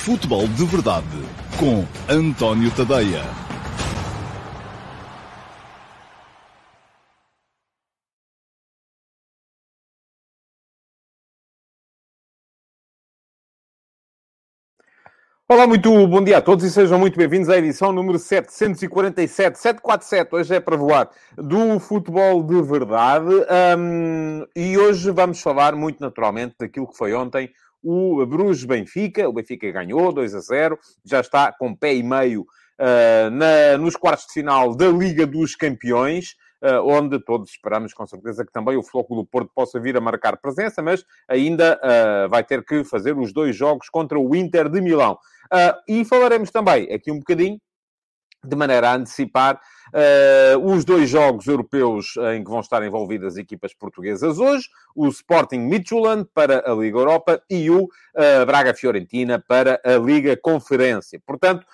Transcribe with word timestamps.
Futebol 0.00 0.48
de 0.48 0.64
Verdade 0.64 1.06
com 1.58 1.84
António 2.08 2.70
Tadeia. 2.74 3.20
Olá, 15.46 15.66
muito 15.66 15.90
bom 16.06 16.24
dia 16.24 16.38
a 16.38 16.40
todos 16.40 16.64
e 16.64 16.70
sejam 16.70 16.98
muito 16.98 17.18
bem-vindos 17.18 17.50
à 17.50 17.58
edição 17.58 17.92
número 17.92 18.18
747, 18.18 19.58
747, 19.58 20.34
hoje 20.34 20.54
é 20.54 20.60
para 20.60 20.76
voar, 20.78 21.10
do 21.36 21.78
Futebol 21.78 22.42
de 22.42 22.62
Verdade. 22.62 23.34
Um, 23.76 24.46
e 24.56 24.78
hoje 24.78 25.10
vamos 25.10 25.42
falar 25.42 25.76
muito 25.76 26.00
naturalmente 26.00 26.54
daquilo 26.58 26.88
que 26.88 26.96
foi 26.96 27.12
ontem 27.12 27.52
o 27.82 28.24
Bruges 28.26 28.64
Benfica. 28.64 29.28
O 29.28 29.32
Benfica 29.32 29.70
ganhou 29.70 30.12
2 30.12 30.34
a 30.34 30.40
0, 30.40 30.78
já 31.04 31.20
está 31.20 31.52
com 31.52 31.74
pé 31.74 31.94
e 31.94 32.02
meio 32.02 32.42
uh, 32.42 33.30
na, 33.30 33.78
nos 33.78 33.96
quartos 33.96 34.26
de 34.26 34.32
final 34.34 34.74
da 34.74 34.88
Liga 34.88 35.26
dos 35.26 35.54
Campeões. 35.54 36.34
Uh, 36.62 36.84
onde 36.84 37.18
todos 37.18 37.48
esperamos 37.48 37.94
com 37.94 38.06
certeza 38.06 38.44
que 38.44 38.52
também 38.52 38.76
o 38.76 38.82
Floco 38.82 39.14
do 39.14 39.24
Porto 39.24 39.50
possa 39.54 39.80
vir 39.80 39.96
a 39.96 40.00
marcar 40.00 40.36
presença, 40.36 40.82
mas 40.82 41.02
ainda 41.26 41.80
uh, 41.82 42.28
vai 42.28 42.44
ter 42.44 42.62
que 42.62 42.84
fazer 42.84 43.16
os 43.16 43.32
dois 43.32 43.56
jogos 43.56 43.88
contra 43.88 44.18
o 44.18 44.36
Inter 44.36 44.68
de 44.68 44.78
Milão. 44.78 45.16
Uh, 45.50 45.72
e 45.88 46.04
falaremos 46.04 46.50
também 46.50 46.92
aqui 46.92 47.10
um 47.10 47.18
bocadinho, 47.18 47.58
de 48.44 48.56
maneira 48.56 48.90
a 48.90 48.94
antecipar, 48.94 49.60
os 50.62 50.84
dois 50.84 51.10
jogos 51.10 51.46
europeus 51.46 52.14
em 52.34 52.44
que 52.44 52.50
vão 52.50 52.60
estar 52.60 52.82
envolvidas 52.84 53.36
equipas 53.36 53.74
portuguesas 53.74 54.38
hoje, 54.38 54.68
o 54.94 55.08
Sporting 55.08 55.58
Midtjylland 55.58 56.28
para 56.32 56.70
a 56.70 56.74
Liga 56.74 56.98
Europa 56.98 57.42
e 57.50 57.70
o 57.70 57.88
Braga 58.46 58.72
Fiorentina 58.72 59.42
para 59.46 59.80
a 59.84 59.96
Liga 59.96 60.36
Conferência. 60.36 61.20
Portanto, 61.26 61.66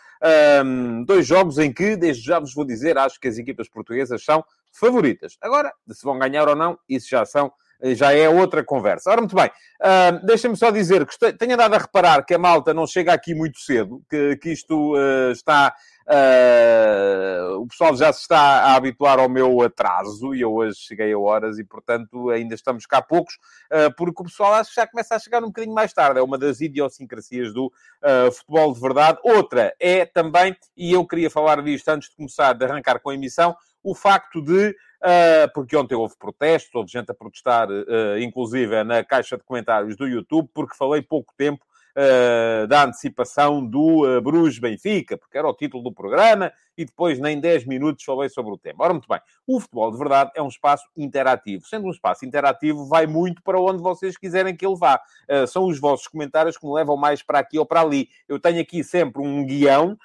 um, 0.64 1.04
dois 1.04 1.26
jogos 1.26 1.58
em 1.58 1.72
que, 1.72 1.96
desde 1.96 2.24
já 2.24 2.38
vos 2.38 2.54
vou 2.54 2.64
dizer, 2.64 2.96
acho 2.96 3.20
que 3.20 3.28
as 3.28 3.38
equipas 3.38 3.68
portuguesas 3.68 4.24
são 4.24 4.44
favoritas. 4.72 5.36
Agora, 5.40 5.72
se 5.90 6.04
vão 6.04 6.18
ganhar 6.18 6.48
ou 6.48 6.56
não, 6.56 6.78
isso 6.88 7.08
já 7.08 7.24
são 7.24 7.52
já 7.82 8.10
é 8.12 8.26
outra 8.26 8.64
conversa. 8.64 9.10
Ora, 9.10 9.20
muito 9.20 9.36
bem, 9.36 9.48
uh, 9.48 10.26
deixem-me 10.26 10.56
só 10.56 10.70
dizer 10.70 11.06
que 11.06 11.32
tenho 11.34 11.58
dado 11.58 11.74
a 11.74 11.78
reparar 11.78 12.24
que 12.24 12.32
a 12.32 12.38
malta 12.38 12.72
não 12.72 12.86
chega 12.86 13.12
aqui 13.12 13.34
muito 13.34 13.58
cedo, 13.58 14.02
que, 14.08 14.36
que 14.36 14.50
isto 14.50 14.94
uh, 14.94 15.30
está 15.30 15.74
Uh, 16.08 17.58
o 17.60 17.66
pessoal 17.66 17.96
já 17.96 18.12
se 18.12 18.20
está 18.20 18.38
a 18.38 18.76
habituar 18.76 19.18
ao 19.18 19.28
meu 19.28 19.60
atraso 19.60 20.32
e 20.36 20.40
eu 20.40 20.54
hoje 20.54 20.78
cheguei 20.78 21.12
a 21.12 21.18
horas 21.18 21.58
e, 21.58 21.64
portanto, 21.64 22.30
ainda 22.30 22.54
estamos 22.54 22.86
cá 22.86 23.02
poucos, 23.02 23.34
uh, 23.72 23.92
porque 23.96 24.22
o 24.22 24.26
pessoal 24.26 24.62
já 24.72 24.86
começa 24.86 25.16
a 25.16 25.18
chegar 25.18 25.42
um 25.42 25.48
bocadinho 25.48 25.74
mais 25.74 25.92
tarde. 25.92 26.20
É 26.20 26.22
uma 26.22 26.38
das 26.38 26.60
idiosincrasias 26.60 27.52
do 27.52 27.66
uh, 27.66 28.30
futebol 28.30 28.72
de 28.72 28.80
verdade. 28.80 29.18
Outra 29.24 29.74
é 29.80 30.06
também, 30.06 30.56
e 30.76 30.92
eu 30.92 31.04
queria 31.04 31.28
falar 31.28 31.60
disto 31.60 31.88
antes 31.88 32.08
de 32.08 32.16
começar, 32.16 32.52
de 32.52 32.64
arrancar 32.64 33.00
com 33.00 33.10
a 33.10 33.14
emissão, 33.14 33.56
o 33.82 33.94
facto 33.94 34.40
de, 34.40 34.68
uh, 34.70 35.52
porque 35.54 35.76
ontem 35.76 35.96
houve 35.96 36.16
protestos, 36.16 36.72
houve 36.74 36.90
gente 36.90 37.10
a 37.10 37.14
protestar, 37.14 37.68
uh, 37.68 38.18
inclusive 38.20 38.84
na 38.84 39.02
caixa 39.02 39.36
de 39.36 39.42
comentários 39.42 39.96
do 39.96 40.06
YouTube, 40.06 40.48
porque 40.54 40.76
falei 40.76 41.02
pouco 41.02 41.34
tempo 41.36 41.64
uh, 41.96 42.66
da 42.66 42.84
antecipação 42.84 43.64
do 43.64 44.04
uh, 44.04 44.20
Bruges 44.20 44.58
Benfica, 44.58 45.16
porque 45.16 45.38
era 45.38 45.48
o 45.48 45.54
título 45.54 45.82
do 45.82 45.92
programa, 45.92 46.52
e 46.76 46.84
depois 46.84 47.18
nem 47.18 47.40
10 47.40 47.66
minutos 47.66 48.04
falei 48.04 48.28
sobre 48.28 48.52
o 48.52 48.58
tema. 48.58 48.84
Ora, 48.84 48.92
muito 48.92 49.08
bem, 49.08 49.18
o 49.46 49.58
futebol 49.58 49.90
de 49.90 49.98
verdade 49.98 50.30
é 50.34 50.42
um 50.42 50.48
espaço 50.48 50.84
interativo. 50.96 51.64
Sendo 51.66 51.86
um 51.86 51.90
espaço 51.90 52.26
interativo, 52.26 52.86
vai 52.86 53.06
muito 53.06 53.42
para 53.42 53.58
onde 53.58 53.82
vocês 53.82 54.16
quiserem 54.16 54.54
que 54.54 54.66
ele 54.66 54.76
vá. 54.76 55.00
Uh, 55.28 55.46
são 55.46 55.64
os 55.66 55.80
vossos 55.80 56.06
comentários 56.06 56.58
que 56.58 56.66
me 56.66 56.72
levam 56.74 56.96
mais 56.96 57.22
para 57.22 57.38
aqui 57.38 57.58
ou 57.58 57.64
para 57.64 57.80
ali. 57.80 58.08
Eu 58.28 58.38
tenho 58.38 58.60
aqui 58.60 58.84
sempre 58.84 59.22
um 59.22 59.44
guião 59.44 59.96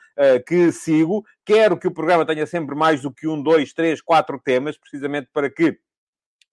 que 0.45 0.71
sigo. 0.71 1.25
Quero 1.43 1.75
que 1.75 1.87
o 1.87 1.91
programa 1.91 2.23
tenha 2.23 2.45
sempre 2.45 2.75
mais 2.75 3.01
do 3.01 3.11
que 3.11 3.27
um, 3.27 3.41
dois, 3.41 3.73
três, 3.73 4.01
quatro 4.01 4.39
temas, 4.39 4.77
precisamente 4.77 5.27
para 5.33 5.49
que 5.49 5.79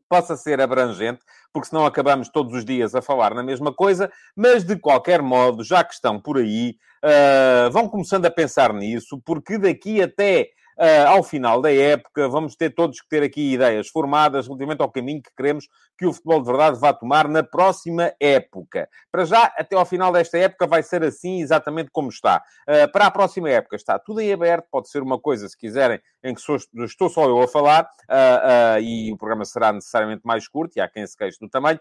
possa 0.09 0.37
ser 0.37 0.61
abrangente, 0.61 1.21
porque 1.53 1.69
senão 1.69 1.85
acabamos 1.85 2.29
todos 2.29 2.55
os 2.55 2.65
dias 2.65 2.95
a 2.95 3.03
falar 3.03 3.35
na 3.35 3.43
mesma 3.43 3.73
coisa, 3.73 4.11
mas 4.35 4.65
de 4.65 4.77
qualquer 4.77 5.23
modo, 5.23 5.63
já 5.63 5.85
que 5.85 5.95
estão 5.95 6.21
por 6.21 6.39
aí, 6.39 6.77
uh, 7.05 7.71
vão 7.71 7.89
começando 7.89 8.27
a 8.27 8.31
pensar 8.31 8.73
nisso, 8.73 9.21
porque 9.25 9.59
daqui 9.59 10.03
até 10.03 10.51
ao 11.09 11.23
final 11.23 11.61
da 11.61 11.73
época, 11.73 12.29
vamos 12.29 12.55
ter 12.55 12.71
todos 12.71 13.01
que 13.01 13.09
ter 13.09 13.23
aqui 13.23 13.55
ideias 13.55 13.89
formadas 13.89 14.47
relativamente 14.47 14.81
ao 14.81 14.91
caminho 14.91 15.23
que 15.23 15.35
queremos 15.37 15.67
que 15.99 16.07
o 16.07 16.13
futebol 16.13 16.41
de 16.41 16.47
verdade 16.47 16.79
vá 16.79 16.93
tomar 16.93 17.27
na 17.27 17.43
próxima 17.43 18.13
época. 18.21 18.89
Para 19.11 19.25
já, 19.25 19.53
até 19.59 19.75
ao 19.75 19.85
final 19.85 20.13
desta 20.13 20.39
época, 20.39 20.67
vai 20.67 20.81
ser 20.83 21.03
assim 21.03 21.41
exatamente 21.41 21.91
como 21.91 22.09
está. 22.09 22.41
Uh, 22.69 22.91
para 22.93 23.07
a 23.07 23.11
próxima 23.11 23.51
época 23.51 23.75
está 23.75 23.99
tudo 23.99 24.21
em 24.21 24.33
aberto, 24.33 24.69
pode 24.71 24.89
ser 24.89 25.03
uma 25.03 25.19
coisa, 25.19 25.49
se 25.49 25.59
quiserem, 25.59 26.01
em 26.23 26.35
que 26.35 26.41
sou, 26.41 26.57
estou 26.85 27.09
só 27.09 27.25
eu 27.25 27.43
a 27.43 27.49
falar, 27.49 27.83
uh, 27.83 28.81
e 28.81 29.13
o 29.13 29.17
programa 29.17 29.45
será 29.45 29.73
necessariamente 29.73 30.23
mais 30.25 30.47
curto, 30.47 30.77
e 30.77 30.81
há 30.81 30.89
quem 30.89 31.05
se 31.05 31.17
queixe 31.17 31.39
do 31.41 31.49
tamanho, 31.49 31.81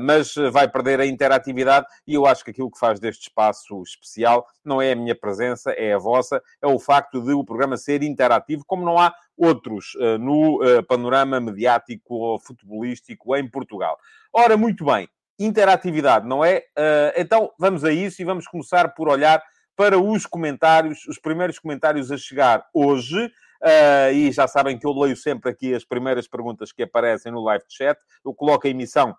mas 0.00 0.34
vai 0.52 0.68
perder 0.68 1.00
a 1.00 1.06
interatividade, 1.06 1.86
e 2.06 2.14
eu 2.14 2.26
acho 2.26 2.44
que 2.44 2.50
aquilo 2.50 2.70
que 2.70 2.78
faz 2.78 3.00
deste 3.00 3.28
espaço 3.28 3.82
especial 3.82 4.46
não 4.64 4.80
é 4.80 4.92
a 4.92 4.96
minha 4.96 5.14
presença, 5.14 5.72
é 5.72 5.92
a 5.92 5.98
vossa, 5.98 6.40
é 6.62 6.66
o 6.66 6.78
facto 6.78 7.20
de 7.20 7.32
o 7.32 7.44
programa 7.44 7.76
ser 7.76 8.02
interativo, 8.06 8.64
como 8.66 8.84
não 8.84 8.98
há 8.98 9.14
outros 9.36 9.94
uh, 9.96 10.18
no 10.18 10.62
uh, 10.62 10.82
panorama 10.84 11.40
mediático 11.40 12.14
ou 12.14 12.38
futebolístico 12.38 13.36
em 13.36 13.48
Portugal. 13.48 13.98
Ora, 14.32 14.56
muito 14.56 14.84
bem, 14.84 15.08
interatividade, 15.38 16.26
não 16.26 16.44
é? 16.44 16.58
Uh, 16.78 17.12
então 17.16 17.50
vamos 17.58 17.84
a 17.84 17.92
isso 17.92 18.22
e 18.22 18.24
vamos 18.24 18.46
começar 18.46 18.94
por 18.94 19.08
olhar 19.08 19.42
para 19.76 19.98
os 19.98 20.24
comentários, 20.24 21.06
os 21.06 21.18
primeiros 21.18 21.58
comentários 21.58 22.10
a 22.12 22.16
chegar 22.16 22.64
hoje. 22.72 23.30
Uh, 23.62 24.12
e 24.12 24.30
já 24.30 24.46
sabem 24.46 24.78
que 24.78 24.86
eu 24.86 24.92
leio 24.92 25.16
sempre 25.16 25.50
aqui 25.50 25.74
as 25.74 25.84
primeiras 25.84 26.28
perguntas 26.28 26.70
que 26.70 26.82
aparecem 26.82 27.32
no 27.32 27.42
live 27.42 27.64
chat. 27.68 27.98
Eu 28.24 28.34
coloco 28.34 28.66
a 28.66 28.70
emissão 28.70 29.16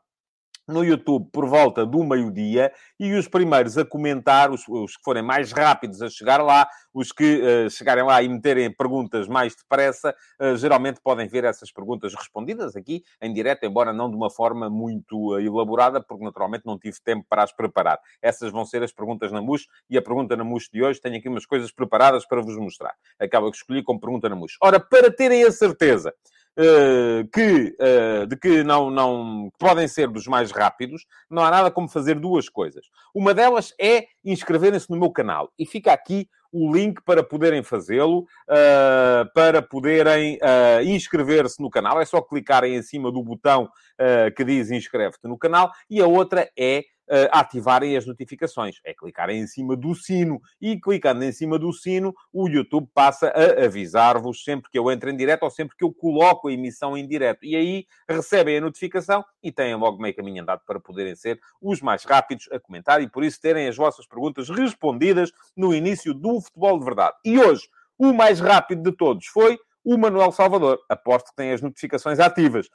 no 0.68 0.84
YouTube 0.84 1.30
por 1.32 1.46
volta 1.46 1.86
do 1.86 2.04
meio-dia 2.04 2.72
e 3.00 3.14
os 3.14 3.28
primeiros 3.28 3.78
a 3.78 3.86
comentar, 3.86 4.52
os, 4.52 4.68
os, 4.68 4.98
que 4.98 5.04
forem 5.04 5.24
mais 5.24 5.52
rápidos 5.52 6.02
a 6.02 6.10
chegar 6.10 6.42
lá, 6.42 6.68
os 6.94 7.12
que 7.12 7.42
uh, 7.42 7.70
chegarem 7.70 8.04
lá 8.04 8.22
e 8.22 8.30
meterem 8.30 8.72
perguntas 8.72 9.28
mais 9.28 9.56
depressa, 9.56 10.16
uh, 10.42 10.56
geralmente 10.58 11.00
podem 11.02 11.28
ver 11.28 11.44
essas 11.44 11.72
perguntas 11.72 12.14
respondidas 12.14 12.76
aqui 12.76 13.04
em 13.22 13.34
direto, 13.34 13.66
embora 13.66 13.94
não 13.94 14.10
de 14.10 14.16
uma 14.16 14.30
forma 14.30 14.70
muito 14.70 15.34
uh, 15.34 15.40
elaborada, 15.40 16.02
porque 16.02 16.24
naturalmente 16.24 16.66
não 16.66 16.78
tive 16.78 16.98
tempo 17.04 17.26
para 17.30 17.44
as 17.44 17.52
preparar. 17.52 18.00
Essas 18.22 18.52
vão 18.52 18.66
ser 18.66 18.84
as 18.84 18.92
perguntas 18.92 19.32
na 19.32 19.42
MUS 19.42 19.68
e 19.90 19.98
a 19.98 20.02
pergunta 20.02 20.36
na 20.36 20.44
MUS 20.44 20.70
de 20.72 20.84
hoje 20.84 21.00
tenho 21.00 21.18
aqui 21.18 21.30
umas 21.30 21.46
coisas 21.46 21.72
preparadas 21.72 22.26
para 22.26 22.42
vos 22.42 22.58
mostrar. 22.58 22.94
Acaba 23.20 23.50
que 23.52 23.58
escolhi 23.58 23.84
como 23.84 24.00
pergunta 24.00 24.30
na 24.30 24.36
MUS. 24.36 24.58
Ora, 24.62 24.80
para 24.80 25.12
terem 25.12 25.44
a 25.44 25.52
certeza 25.52 26.14
que, 27.34 27.76
uh, 27.80 28.28
de 28.28 28.38
que 28.38 28.64
não, 28.64 28.90
não 28.90 29.52
podem 29.60 29.88
ser 29.88 30.08
dos 30.08 30.26
mais 30.28 30.52
rápidos, 30.52 31.06
não 31.30 31.44
há 31.44 31.52
nada 31.52 31.70
como 31.70 31.90
fazer 31.90 32.20
duas 32.20 32.48
coisas. 32.50 32.86
Uma 33.14 33.34
delas 33.34 33.74
é 33.80 34.06
inscreverem-se 34.24 34.90
no 34.90 34.98
meu 34.98 35.12
canal. 35.12 35.52
E 35.60 35.66
fica 35.66 35.92
aqui 35.92 36.30
o 36.52 36.74
link 36.74 37.02
para 37.04 37.22
poderem 37.22 37.62
fazê-lo, 37.64 38.20
uh, 38.20 39.34
para 39.34 39.62
poderem 39.62 40.40
inscrever-se 40.86 41.62
no 41.62 41.70
canal. 41.70 42.00
É 42.00 42.06
só 42.06 42.22
clicarem 42.22 42.76
em 42.76 42.82
cima 42.82 43.12
do 43.12 43.22
botão 43.22 43.70
que 44.36 44.44
diz 44.44 44.72
inscreve-te 44.72 45.28
no 45.28 45.38
canal. 45.38 45.72
E 45.90 46.02
a 46.02 46.08
outra 46.08 46.50
é 46.58 46.84
uh, 47.10 47.30
ativarem 47.32 47.96
as 47.96 48.06
notificações. 48.06 48.80
É 48.84 48.94
clicarem 48.94 49.40
em 49.40 49.48
cima 49.48 49.76
do 49.76 49.94
sino. 49.96 50.42
E 50.62 50.80
clicando 50.80 51.24
em 51.24 51.32
cima 51.32 51.58
do 51.58 51.72
sino, 51.74 52.14
o 52.32 52.48
YouTube 52.48 52.88
passa 52.94 53.28
a 53.28 53.66
avisar-vos 53.66 54.44
sempre 54.44 54.70
que 54.70 54.78
eu 54.78 54.92
entro 54.92 55.10
em 55.10 55.16
direto 55.16 55.44
ou 55.44 55.50
sempre 55.50 55.76
que 55.76 55.84
eu 55.84 55.94
coloco 55.94 56.48
a 56.48 56.54
emissão 56.54 56.98
em 56.98 57.08
direto. 57.08 57.46
E 57.46 57.56
aí 57.56 57.86
recebem 58.08 58.58
a 58.58 58.62
notificação 58.62 59.24
e 59.42 59.52
têm 59.52 59.76
logo 59.76 60.02
meio 60.02 60.16
caminho 60.16 60.42
andado 60.42 60.62
para 60.66 60.80
poderem 60.80 61.16
ser 61.16 61.40
os 61.62 61.82
mais 61.82 62.04
rápidos 62.04 62.50
a 62.52 62.60
comentar 62.60 63.02
e 63.02 63.10
por 63.10 63.24
isso 63.24 63.40
terem 63.40 63.68
as 63.68 63.76
vossas 63.76 64.08
perguntas 64.08 64.50
respondidas 64.50 65.32
no 65.56 65.74
início 65.74 66.14
do 66.14 66.42
Futebol 66.42 66.80
de 66.80 66.86
Verdade. 66.86 67.16
E 67.24 67.40
hoje, 67.40 67.68
o 67.98 68.14
mais 68.14 68.40
rápido 68.40 68.84
de 68.84 68.96
todos 68.96 69.28
foi 69.28 69.58
o 69.84 69.98
Manuel 69.98 70.32
Salvador. 70.32 70.80
Aposto 70.90 71.30
que 71.30 71.36
tem 71.36 71.54
as 71.54 71.62
notificações 71.62 72.20
ativas. 72.20 72.68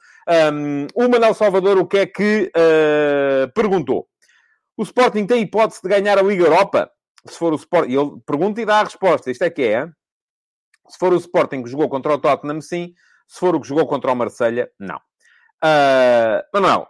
Um, 0.53 0.87
o 0.95 1.09
Manuel 1.09 1.33
Salvador, 1.33 1.77
o 1.77 1.85
que 1.85 1.97
é 1.97 2.05
que 2.05 2.51
uh, 2.55 3.51
perguntou? 3.53 4.07
O 4.81 4.83
Sporting 4.83 5.27
tem 5.27 5.43
hipótese 5.43 5.79
de 5.79 5.87
ganhar 5.87 6.17
a 6.17 6.23
Liga 6.23 6.43
Europa? 6.43 6.91
Se 7.27 7.37
for 7.37 7.53
o 7.53 7.55
Sporting... 7.55 7.91
Ele 7.91 8.19
pergunta 8.25 8.59
e 8.59 8.65
dá 8.65 8.79
a 8.79 8.83
resposta. 8.83 9.29
Isto 9.29 9.43
é 9.43 9.49
que 9.51 9.61
é? 9.61 9.85
Se 10.89 10.97
for 10.97 11.13
o 11.13 11.17
Sporting 11.17 11.61
que 11.61 11.69
jogou 11.69 11.87
contra 11.87 12.15
o 12.15 12.17
Tottenham, 12.17 12.59
sim. 12.61 12.95
Se 13.27 13.39
for 13.39 13.53
o 13.53 13.61
que 13.61 13.67
jogou 13.67 13.85
contra 13.85 14.11
o 14.11 14.15
Marselha, 14.15 14.71
não. 14.79 14.97
Uh, 15.63 16.41
Manuel, 16.51 16.87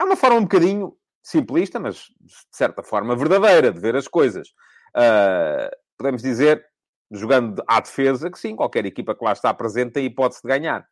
é 0.00 0.04
uma 0.04 0.16
forma 0.16 0.38
um 0.38 0.44
bocadinho 0.44 0.96
simplista, 1.22 1.78
mas 1.78 1.96
de 1.96 2.32
certa 2.50 2.82
forma 2.82 3.14
verdadeira 3.14 3.70
de 3.70 3.78
ver 3.78 3.94
as 3.94 4.08
coisas. 4.08 4.48
Uh, 4.96 5.68
podemos 5.98 6.22
dizer, 6.22 6.64
jogando 7.10 7.62
à 7.68 7.78
defesa, 7.78 8.30
que 8.30 8.38
sim, 8.38 8.56
qualquer 8.56 8.86
equipa 8.86 9.14
que 9.14 9.22
lá 9.22 9.32
está 9.32 9.52
presente 9.52 9.92
tem 9.92 10.06
hipótese 10.06 10.40
de 10.42 10.48
ganhar. 10.48 10.88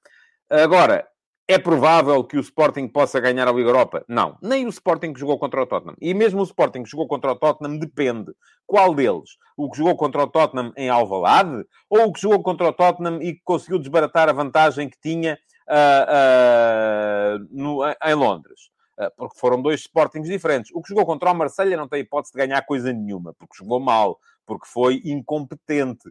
Agora, 0.50 1.08
É 1.48 1.58
provável 1.58 2.24
que 2.24 2.36
o 2.36 2.40
Sporting 2.40 2.88
possa 2.88 3.20
ganhar 3.20 3.46
a 3.46 3.52
Liga 3.52 3.68
Europa? 3.68 4.04
Não. 4.08 4.36
Nem 4.42 4.66
o 4.66 4.68
Sporting 4.68 5.12
que 5.12 5.20
jogou 5.20 5.38
contra 5.38 5.62
o 5.62 5.66
Tottenham. 5.66 5.94
E 6.00 6.12
mesmo 6.12 6.40
o 6.40 6.44
Sporting 6.44 6.82
que 6.82 6.90
jogou 6.90 7.06
contra 7.06 7.30
o 7.30 7.36
Tottenham 7.36 7.78
depende. 7.78 8.32
Qual 8.66 8.92
deles? 8.92 9.38
O 9.56 9.70
que 9.70 9.76
jogou 9.78 9.96
contra 9.96 10.24
o 10.24 10.26
Tottenham 10.26 10.72
em 10.76 10.88
Alvalade? 10.88 11.64
Ou 11.88 12.06
o 12.06 12.12
que 12.12 12.20
jogou 12.20 12.42
contra 12.42 12.66
o 12.66 12.72
Tottenham 12.72 13.22
e 13.22 13.34
que 13.34 13.42
conseguiu 13.44 13.78
desbaratar 13.78 14.28
a 14.28 14.32
vantagem 14.32 14.88
que 14.88 14.98
tinha 15.00 15.38
uh, 15.68 17.36
uh, 17.36 17.48
no, 17.52 17.84
em 17.84 18.14
Londres? 18.14 18.62
Uh, 18.98 19.12
porque 19.16 19.38
foram 19.38 19.62
dois 19.62 19.82
Sportings 19.82 20.28
diferentes. 20.28 20.72
O 20.74 20.82
que 20.82 20.88
jogou 20.88 21.06
contra 21.06 21.30
o 21.30 21.34
Marselha 21.34 21.76
não 21.76 21.86
tem 21.86 22.00
hipótese 22.00 22.32
de 22.32 22.44
ganhar 22.44 22.60
coisa 22.62 22.92
nenhuma, 22.92 23.32
porque 23.34 23.56
jogou 23.56 23.78
mal, 23.78 24.18
porque 24.44 24.66
foi 24.66 25.00
incompetente. 25.04 26.10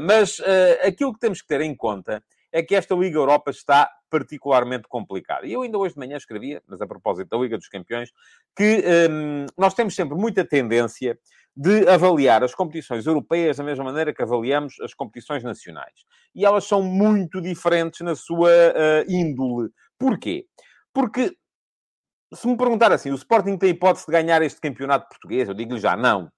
mas 0.00 0.40
aquilo 0.84 1.12
que 1.12 1.20
temos 1.20 1.40
que 1.40 1.48
ter 1.48 1.60
em 1.60 1.76
conta 1.76 2.22
é 2.52 2.62
que 2.62 2.74
esta 2.74 2.94
Liga 2.94 3.18
Europa 3.18 3.50
está 3.50 3.90
particularmente 4.10 4.88
complicada. 4.88 5.46
E 5.46 5.52
eu 5.52 5.62
ainda 5.62 5.78
hoje 5.78 5.94
de 5.94 6.00
manhã 6.00 6.16
escrevia, 6.16 6.62
mas 6.66 6.80
a 6.80 6.86
propósito 6.86 7.28
da 7.28 7.36
Liga 7.36 7.58
dos 7.58 7.68
Campeões, 7.68 8.10
que 8.56 8.82
um, 9.10 9.46
nós 9.56 9.74
temos 9.74 9.94
sempre 9.94 10.16
muita 10.16 10.44
tendência 10.44 11.18
de 11.54 11.88
avaliar 11.88 12.44
as 12.44 12.54
competições 12.54 13.04
europeias 13.04 13.56
da 13.56 13.64
mesma 13.64 13.84
maneira 13.84 14.14
que 14.14 14.22
avaliamos 14.22 14.78
as 14.80 14.94
competições 14.94 15.42
nacionais. 15.42 16.04
E 16.34 16.46
elas 16.46 16.64
são 16.64 16.82
muito 16.82 17.40
diferentes 17.40 18.00
na 18.00 18.14
sua 18.14 18.48
uh, 18.48 19.10
índole. 19.10 19.68
Porquê? 19.98 20.46
Porque, 20.94 21.36
se 22.32 22.46
me 22.46 22.56
perguntar 22.56 22.92
assim, 22.92 23.10
o 23.10 23.16
Sporting 23.16 23.58
tem 23.58 23.70
hipótese 23.70 24.06
de 24.06 24.12
ganhar 24.12 24.40
este 24.42 24.60
campeonato 24.60 25.08
português? 25.08 25.48
Eu 25.48 25.54
digo-lhe 25.54 25.80
já, 25.80 25.96
não. 25.96 26.30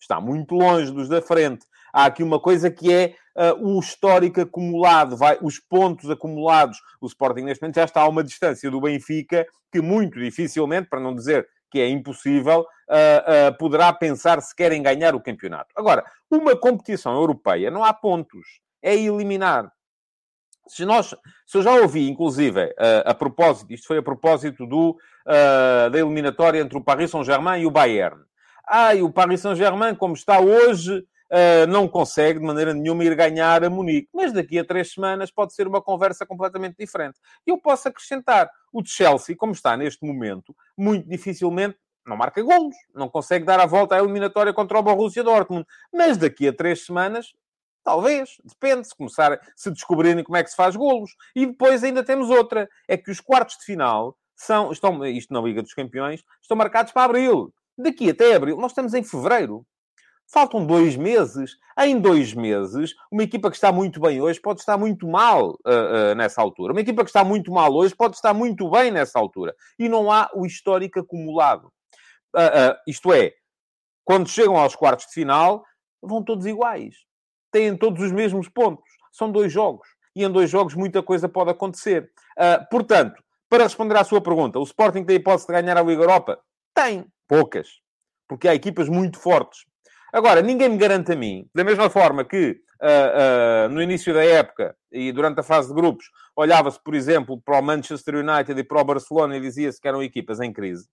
Está 0.00 0.20
muito 0.20 0.54
longe 0.54 0.92
dos 0.92 1.08
da 1.08 1.20
frente. 1.20 1.66
Há 1.92 2.06
aqui 2.06 2.22
uma 2.22 2.40
coisa 2.40 2.70
que 2.70 2.92
é 2.92 3.14
uh, 3.36 3.76
o 3.76 3.80
histórico 3.80 4.40
acumulado, 4.40 5.16
vai, 5.16 5.38
os 5.40 5.58
pontos 5.58 6.10
acumulados. 6.10 6.78
O 7.00 7.06
Sporting, 7.06 7.42
neste 7.42 7.62
momento, 7.62 7.76
já 7.76 7.84
está 7.84 8.02
a 8.02 8.08
uma 8.08 8.24
distância 8.24 8.70
do 8.70 8.80
Benfica 8.80 9.46
que 9.70 9.80
muito 9.80 10.18
dificilmente, 10.18 10.88
para 10.88 11.00
não 11.00 11.14
dizer 11.14 11.46
que 11.70 11.80
é 11.80 11.88
impossível, 11.88 12.60
uh, 12.60 13.50
uh, 13.50 13.58
poderá 13.58 13.92
pensar 13.92 14.40
se 14.40 14.54
querem 14.54 14.82
ganhar 14.82 15.14
o 15.14 15.20
campeonato. 15.20 15.68
Agora, 15.76 16.04
uma 16.30 16.56
competição 16.56 17.14
europeia 17.14 17.70
não 17.70 17.84
há 17.84 17.92
pontos, 17.92 18.60
é 18.82 18.94
eliminar. 18.94 19.70
Se, 20.66 20.84
nós, 20.84 21.14
se 21.46 21.58
eu 21.58 21.62
já 21.62 21.74
ouvi, 21.74 22.08
inclusive, 22.08 22.64
uh, 22.64 22.74
a 23.04 23.14
propósito, 23.14 23.72
isto 23.72 23.86
foi 23.86 23.98
a 23.98 24.02
propósito 24.02 24.66
do, 24.66 24.96
da 25.24 25.98
eliminatória 25.98 26.60
entre 26.60 26.78
o 26.78 26.82
Paris 26.82 27.10
Saint-Germain 27.10 27.62
e 27.62 27.66
o 27.66 27.70
Bayern. 27.70 28.22
Ah, 28.66 28.94
e 28.94 29.02
o 29.02 29.10
Paris 29.10 29.40
Saint-Germain, 29.40 29.94
como 29.94 30.14
está 30.14 30.40
hoje, 30.40 31.04
não 31.68 31.86
consegue 31.86 32.38
de 32.38 32.44
maneira 32.44 32.72
nenhuma 32.72 33.04
ir 33.04 33.14
ganhar 33.14 33.62
a 33.64 33.70
Munique. 33.70 34.08
Mas 34.12 34.32
daqui 34.32 34.58
a 34.58 34.64
três 34.64 34.92
semanas 34.92 35.30
pode 35.30 35.54
ser 35.54 35.66
uma 35.66 35.82
conversa 35.82 36.24
completamente 36.24 36.76
diferente. 36.78 37.18
E 37.46 37.50
eu 37.50 37.58
posso 37.58 37.88
acrescentar, 37.88 38.50
o 38.72 38.84
Chelsea, 38.84 39.36
como 39.36 39.52
está 39.52 39.76
neste 39.76 40.04
momento, 40.04 40.54
muito 40.76 41.08
dificilmente 41.08 41.76
não 42.08 42.16
marca 42.16 42.42
golos, 42.42 42.74
não 42.94 43.08
consegue 43.08 43.44
dar 43.44 43.60
a 43.60 43.66
volta 43.66 43.94
à 43.94 43.98
eliminatória 43.98 44.52
contra 44.52 44.78
o 44.78 44.82
Borussia 44.82 45.22
Dortmund. 45.22 45.66
Mas 45.92 46.16
daqui 46.16 46.48
a 46.48 46.52
três 46.52 46.86
semanas, 46.86 47.34
talvez, 47.84 48.38
depende, 48.44 48.88
se 48.88 48.96
começar, 48.96 49.38
se 49.54 49.70
descobrirem 49.70 50.24
como 50.24 50.36
é 50.36 50.42
que 50.42 50.50
se 50.50 50.56
faz 50.56 50.74
golos. 50.74 51.14
E 51.36 51.46
depois 51.46 51.84
ainda 51.84 52.02
temos 52.02 52.30
outra, 52.30 52.68
é 52.88 52.96
que 52.96 53.10
os 53.10 53.20
quartos 53.20 53.58
de 53.58 53.64
final 53.64 54.16
são, 54.34 54.72
estão, 54.72 55.04
isto 55.06 55.32
na 55.32 55.40
Liga 55.40 55.62
dos 55.62 55.74
Campeões, 55.74 56.24
estão 56.40 56.56
marcados 56.56 56.92
para 56.92 57.04
abril. 57.04 57.52
Daqui 57.76 58.10
até 58.10 58.34
abril, 58.34 58.56
nós 58.56 58.72
estamos 58.72 58.94
em 58.94 59.02
fevereiro. 59.02 59.64
Faltam 60.30 60.66
dois 60.66 60.94
meses. 60.94 61.56
Em 61.78 61.98
dois 61.98 62.34
meses, 62.34 62.94
uma 63.10 63.22
equipa 63.22 63.48
que 63.48 63.56
está 63.56 63.72
muito 63.72 63.98
bem 63.98 64.20
hoje 64.20 64.38
pode 64.38 64.60
estar 64.60 64.76
muito 64.76 65.08
mal 65.08 65.52
uh, 65.52 66.12
uh, 66.12 66.14
nessa 66.14 66.42
altura. 66.42 66.72
Uma 66.72 66.82
equipa 66.82 67.02
que 67.02 67.08
está 67.08 67.24
muito 67.24 67.50
mal 67.50 67.74
hoje 67.74 67.94
pode 67.96 68.16
estar 68.16 68.34
muito 68.34 68.68
bem 68.70 68.90
nessa 68.90 69.18
altura. 69.18 69.54
E 69.78 69.88
não 69.88 70.12
há 70.12 70.28
o 70.34 70.44
histórico 70.44 71.00
acumulado. 71.00 71.72
Uh, 72.36 72.76
isto 72.86 73.10
é, 73.10 73.32
quando 74.04 74.28
chegam 74.28 74.56
aos 74.58 74.76
quartos 74.76 75.06
de 75.06 75.14
final, 75.14 75.64
vão 76.02 76.22
todos 76.22 76.44
iguais. 76.44 76.94
Têm 77.50 77.74
todos 77.74 78.02
os 78.02 78.12
mesmos 78.12 78.50
pontos. 78.50 78.84
São 79.10 79.32
dois 79.32 79.50
jogos. 79.50 79.88
E 80.14 80.24
em 80.24 80.30
dois 80.30 80.50
jogos 80.50 80.74
muita 80.74 81.02
coisa 81.02 81.28
pode 81.28 81.50
acontecer. 81.50 82.10
portanto, 82.70 83.22
para 83.48 83.64
responder 83.64 83.96
à 83.96 84.04
sua 84.04 84.20
pergunta, 84.20 84.58
o 84.58 84.64
Sporting 84.64 85.04
tem 85.04 85.16
hipótese 85.16 85.46
de 85.46 85.52
ganhar 85.54 85.78
a 85.78 85.82
Liga 85.82 86.02
Europa? 86.02 86.38
Tem. 86.74 87.06
Poucas. 87.26 87.80
Porque 88.28 88.46
há 88.46 88.54
equipas 88.54 88.88
muito 88.88 89.18
fortes. 89.18 89.67
Agora, 90.12 90.40
ninguém 90.40 90.68
me 90.68 90.78
garante 90.78 91.12
a 91.12 91.16
mim, 91.16 91.48
da 91.54 91.62
mesma 91.62 91.90
forma 91.90 92.24
que 92.24 92.60
uh, 92.82 93.66
uh, 93.66 93.68
no 93.68 93.82
início 93.82 94.14
da 94.14 94.24
época 94.24 94.76
e 94.90 95.12
durante 95.12 95.40
a 95.40 95.42
fase 95.42 95.68
de 95.68 95.74
grupos, 95.74 96.06
olhava-se, 96.34 96.82
por 96.82 96.94
exemplo, 96.94 97.40
para 97.40 97.58
o 97.58 97.62
Manchester 97.62 98.16
United 98.16 98.58
e 98.58 98.64
para 98.64 98.80
o 98.80 98.84
Barcelona 98.84 99.36
e 99.36 99.40
dizia-se 99.40 99.80
que 99.80 99.88
eram 99.88 100.02
equipas 100.02 100.40
em 100.40 100.52
crise. 100.52 100.88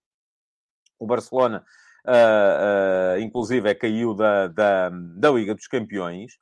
O 1.00 1.06
Barcelona, 1.06 1.64
uh, 2.06 3.20
inclusive, 3.20 3.70
é 3.70 3.76
caiu 3.76 4.14
da, 4.14 4.48
da, 4.48 4.90
da 4.90 5.32
Liga 5.32 5.56
dos 5.56 5.68
Campeões. 5.68 6.34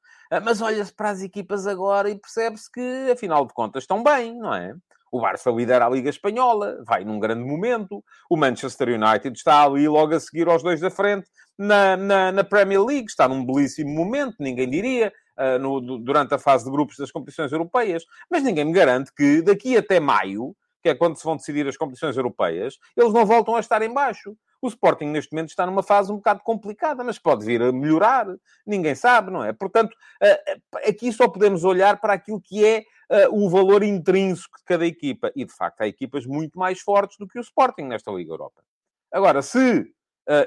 mas 0.44 0.62
olha-se 0.62 0.94
para 0.94 1.10
as 1.10 1.22
equipas 1.22 1.68
agora 1.68 2.10
e 2.10 2.20
percebe-se 2.20 2.72
que, 2.72 3.12
afinal 3.12 3.46
de 3.46 3.54
contas, 3.54 3.84
estão 3.84 4.04
bem, 4.04 4.36
não 4.38 4.54
é? 4.54 4.76
O 5.14 5.22
Barça 5.22 5.52
lidera 5.52 5.86
a 5.86 5.90
Liga 5.92 6.10
Espanhola, 6.10 6.84
vai 6.88 7.04
num 7.04 7.20
grande 7.20 7.44
momento. 7.44 8.04
O 8.28 8.36
Manchester 8.36 8.90
United 8.90 9.38
está 9.38 9.64
ali 9.64 9.88
logo 9.88 10.16
a 10.16 10.20
seguir 10.20 10.48
aos 10.48 10.64
dois 10.64 10.80
da 10.80 10.90
frente 10.90 11.30
na, 11.56 11.96
na, 11.96 12.32
na 12.32 12.44
Premier 12.44 12.84
League, 12.84 13.06
está 13.06 13.28
num 13.28 13.46
belíssimo 13.46 13.92
momento, 13.92 14.38
ninguém 14.40 14.68
diria, 14.68 15.14
uh, 15.38 15.60
no, 15.60 16.00
durante 16.00 16.34
a 16.34 16.40
fase 16.40 16.66
de 16.66 16.72
grupos 16.72 16.98
das 16.98 17.12
competições 17.12 17.52
europeias. 17.52 18.04
Mas 18.28 18.42
ninguém 18.42 18.66
me 18.66 18.74
garante 18.74 19.14
que 19.16 19.44
daqui 19.44 19.78
até 19.78 20.00
maio, 20.00 20.56
que 20.82 20.90
é 20.90 20.96
quando 20.96 21.16
se 21.16 21.24
vão 21.24 21.38
decidir 21.38 21.68
as 21.68 21.78
competições 21.78 22.18
europeias, 22.18 22.80
eles 22.98 23.14
não 23.14 23.24
voltam 23.24 23.56
a 23.56 23.60
estar 23.60 23.84
em 23.84 23.94
baixo. 23.94 24.36
O 24.64 24.70
Sporting, 24.70 25.08
neste 25.08 25.34
momento, 25.34 25.50
está 25.50 25.66
numa 25.66 25.84
fase 25.84 26.10
um 26.10 26.16
bocado 26.16 26.40
complicada, 26.42 27.04
mas 27.04 27.20
pode 27.20 27.46
vir 27.46 27.62
a 27.62 27.70
melhorar. 27.70 28.26
Ninguém 28.66 28.96
sabe, 28.96 29.30
não 29.30 29.44
é? 29.44 29.52
Portanto, 29.52 29.94
ah, 30.22 30.88
aqui 30.88 31.12
só 31.12 31.28
podemos 31.28 31.66
olhar 31.66 32.00
para 32.00 32.14
aquilo 32.14 32.40
que 32.40 32.66
é 32.66 32.86
uh, 33.28 33.44
o 33.44 33.50
valor 33.50 33.84
intrínseco 33.84 34.58
de 34.58 34.64
cada 34.64 34.86
equipa. 34.86 35.34
E, 35.36 35.44
de 35.44 35.54
facto, 35.54 35.82
há 35.82 35.88
equipas 35.88 36.26
muito 36.26 36.58
mais 36.58 36.80
fortes 36.80 37.18
do 37.18 37.28
que 37.28 37.38
o 37.38 37.42
Sporting 37.42 37.84
nesta 37.84 38.10
Liga 38.10 38.32
Europa. 38.32 38.64
Agora, 39.12 39.42
se 39.42 39.86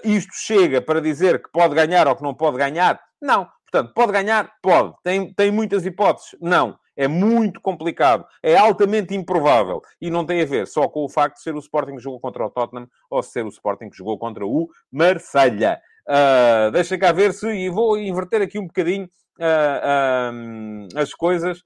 isto 0.02 0.32
chega 0.34 0.80
para 0.80 1.02
dizer 1.02 1.42
que 1.42 1.50
pode 1.52 1.74
ganhar 1.74 2.08
ou 2.08 2.16
que 2.16 2.22
não 2.22 2.34
pode 2.34 2.56
ganhar, 2.56 2.98
não. 3.20 3.46
Portanto, 3.70 3.92
pode 3.92 4.12
ganhar? 4.12 4.50
Pode. 4.62 4.94
Tem, 5.02 5.34
tem 5.34 5.50
muitas 5.50 5.84
hipóteses? 5.84 6.34
Não. 6.40 6.78
É 6.96 7.06
muito 7.06 7.60
complicado. 7.60 8.26
É 8.42 8.56
altamente 8.56 9.14
improvável. 9.14 9.82
E 10.00 10.10
não 10.10 10.24
tem 10.24 10.40
a 10.40 10.46
ver 10.46 10.66
só 10.66 10.88
com 10.88 11.04
o 11.04 11.08
facto 11.08 11.36
de 11.36 11.42
ser 11.42 11.54
o 11.54 11.58
Sporting 11.58 11.96
que 11.96 12.02
jogou 12.02 12.18
contra 12.18 12.46
o 12.46 12.50
Tottenham 12.50 12.88
ou 13.10 13.22
ser 13.22 13.44
o 13.44 13.48
Sporting 13.48 13.90
que 13.90 13.96
jogou 13.96 14.18
contra 14.18 14.46
o 14.46 14.68
Marselha. 14.90 15.80
Uh, 16.08 16.70
deixa 16.70 16.96
cá 16.96 17.12
ver 17.12 17.32
se... 17.32 17.46
E 17.48 17.68
vou 17.68 17.98
inverter 17.98 18.40
aqui 18.40 18.58
um 18.58 18.66
bocadinho 18.66 19.04
uh, 19.38 20.96
uh, 20.96 21.00
as 21.00 21.12
coisas 21.12 21.62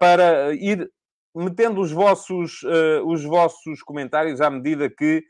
para 0.00 0.52
ir 0.54 0.90
metendo 1.32 1.80
os 1.80 1.92
vossos, 1.92 2.64
os 3.06 3.22
vossos 3.22 3.80
comentários 3.80 4.40
à 4.40 4.50
medida 4.50 4.90
que, 4.90 5.22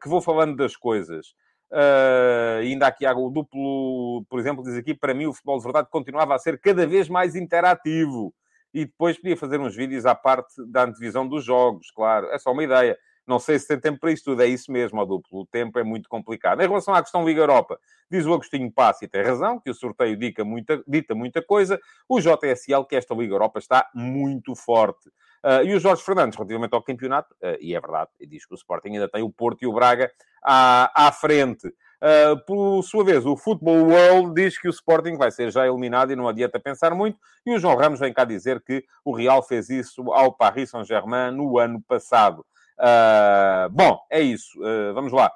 que 0.00 0.08
vou 0.08 0.20
falando 0.20 0.54
das 0.54 0.76
coisas. 0.76 1.34
Uh, 1.72 2.60
ainda 2.60 2.86
aqui 2.86 3.06
há 3.06 3.16
o 3.16 3.30
duplo, 3.30 4.26
por 4.28 4.38
exemplo, 4.38 4.62
diz 4.62 4.76
aqui, 4.76 4.92
para 4.92 5.14
mim 5.14 5.24
o 5.24 5.32
futebol 5.32 5.56
de 5.56 5.64
verdade 5.64 5.88
continuava 5.90 6.34
a 6.34 6.38
ser 6.38 6.60
cada 6.60 6.86
vez 6.86 7.08
mais 7.08 7.34
interativo. 7.34 8.34
E 8.74 8.84
depois 8.84 9.16
podia 9.16 9.36
fazer 9.36 9.58
uns 9.58 9.74
vídeos 9.74 10.04
à 10.04 10.14
parte 10.14 10.54
da 10.66 10.84
antevisão 10.84 11.26
dos 11.26 11.44
jogos, 11.44 11.90
claro. 11.90 12.26
É 12.28 12.38
só 12.38 12.52
uma 12.52 12.62
ideia. 12.62 12.98
Não 13.26 13.38
sei 13.38 13.58
se 13.58 13.68
tem 13.68 13.78
tempo 13.78 14.00
para 14.00 14.10
isso 14.10 14.24
tudo. 14.24 14.42
É 14.42 14.46
isso 14.46 14.70
mesmo, 14.70 15.00
ó 15.00 15.04
duplo. 15.04 15.40
O 15.40 15.46
tempo 15.46 15.78
é 15.78 15.84
muito 15.84 16.08
complicado. 16.08 16.60
Em 16.60 16.66
relação 16.66 16.94
à 16.94 17.02
questão 17.02 17.24
Liga 17.24 17.40
Europa, 17.40 17.78
diz 18.10 18.26
o 18.26 18.32
Agostinho 18.34 18.70
Passi, 18.70 19.08
tem 19.08 19.22
razão, 19.22 19.60
que 19.60 19.70
o 19.70 19.74
sorteio 19.74 20.18
muita, 20.44 20.82
dita 20.86 21.14
muita 21.14 21.42
coisa. 21.42 21.80
O 22.08 22.20
JSL, 22.20 22.84
que 22.86 22.96
esta 22.96 23.14
Liga 23.14 23.34
Europa 23.34 23.58
está 23.58 23.88
muito 23.94 24.54
forte. 24.54 25.10
Uh, 25.44 25.64
e 25.64 25.74
o 25.74 25.80
Jorge 25.80 26.02
Fernandes, 26.02 26.36
relativamente 26.36 26.72
ao 26.72 26.82
campeonato, 26.82 27.34
uh, 27.42 27.56
e 27.60 27.74
é 27.74 27.80
verdade, 27.80 28.10
diz 28.20 28.46
que 28.46 28.54
o 28.54 28.56
Sporting 28.56 28.90
ainda 28.90 29.08
tem 29.08 29.22
o 29.22 29.30
Porto 29.30 29.62
e 29.62 29.66
o 29.66 29.72
Braga 29.72 30.10
à, 30.42 31.08
à 31.08 31.12
frente. 31.12 31.66
Uh, 31.66 32.36
por 32.46 32.82
sua 32.82 33.04
vez, 33.04 33.24
o 33.24 33.36
Football 33.36 33.88
World 33.88 34.34
diz 34.34 34.58
que 34.58 34.66
o 34.66 34.70
Sporting 34.70 35.16
vai 35.16 35.30
ser 35.30 35.52
já 35.52 35.66
eliminado 35.66 36.12
e 36.12 36.16
não 36.16 36.26
adianta 36.26 36.58
pensar 36.58 36.94
muito. 36.94 37.16
E 37.46 37.54
o 37.54 37.58
João 37.60 37.76
Ramos 37.76 38.00
vem 38.00 38.12
cá 38.12 38.24
dizer 38.24 38.60
que 38.60 38.84
o 39.04 39.14
Real 39.14 39.40
fez 39.42 39.70
isso 39.70 40.12
ao 40.12 40.32
Paris 40.32 40.70
Saint-Germain 40.70 41.30
no 41.30 41.58
ano 41.58 41.80
passado. 41.80 42.44
Uh, 42.76 43.70
bom, 43.70 44.00
é 44.10 44.20
isso. 44.20 44.58
Uh, 44.60 44.92
vamos 44.94 45.12
lá. 45.12 45.30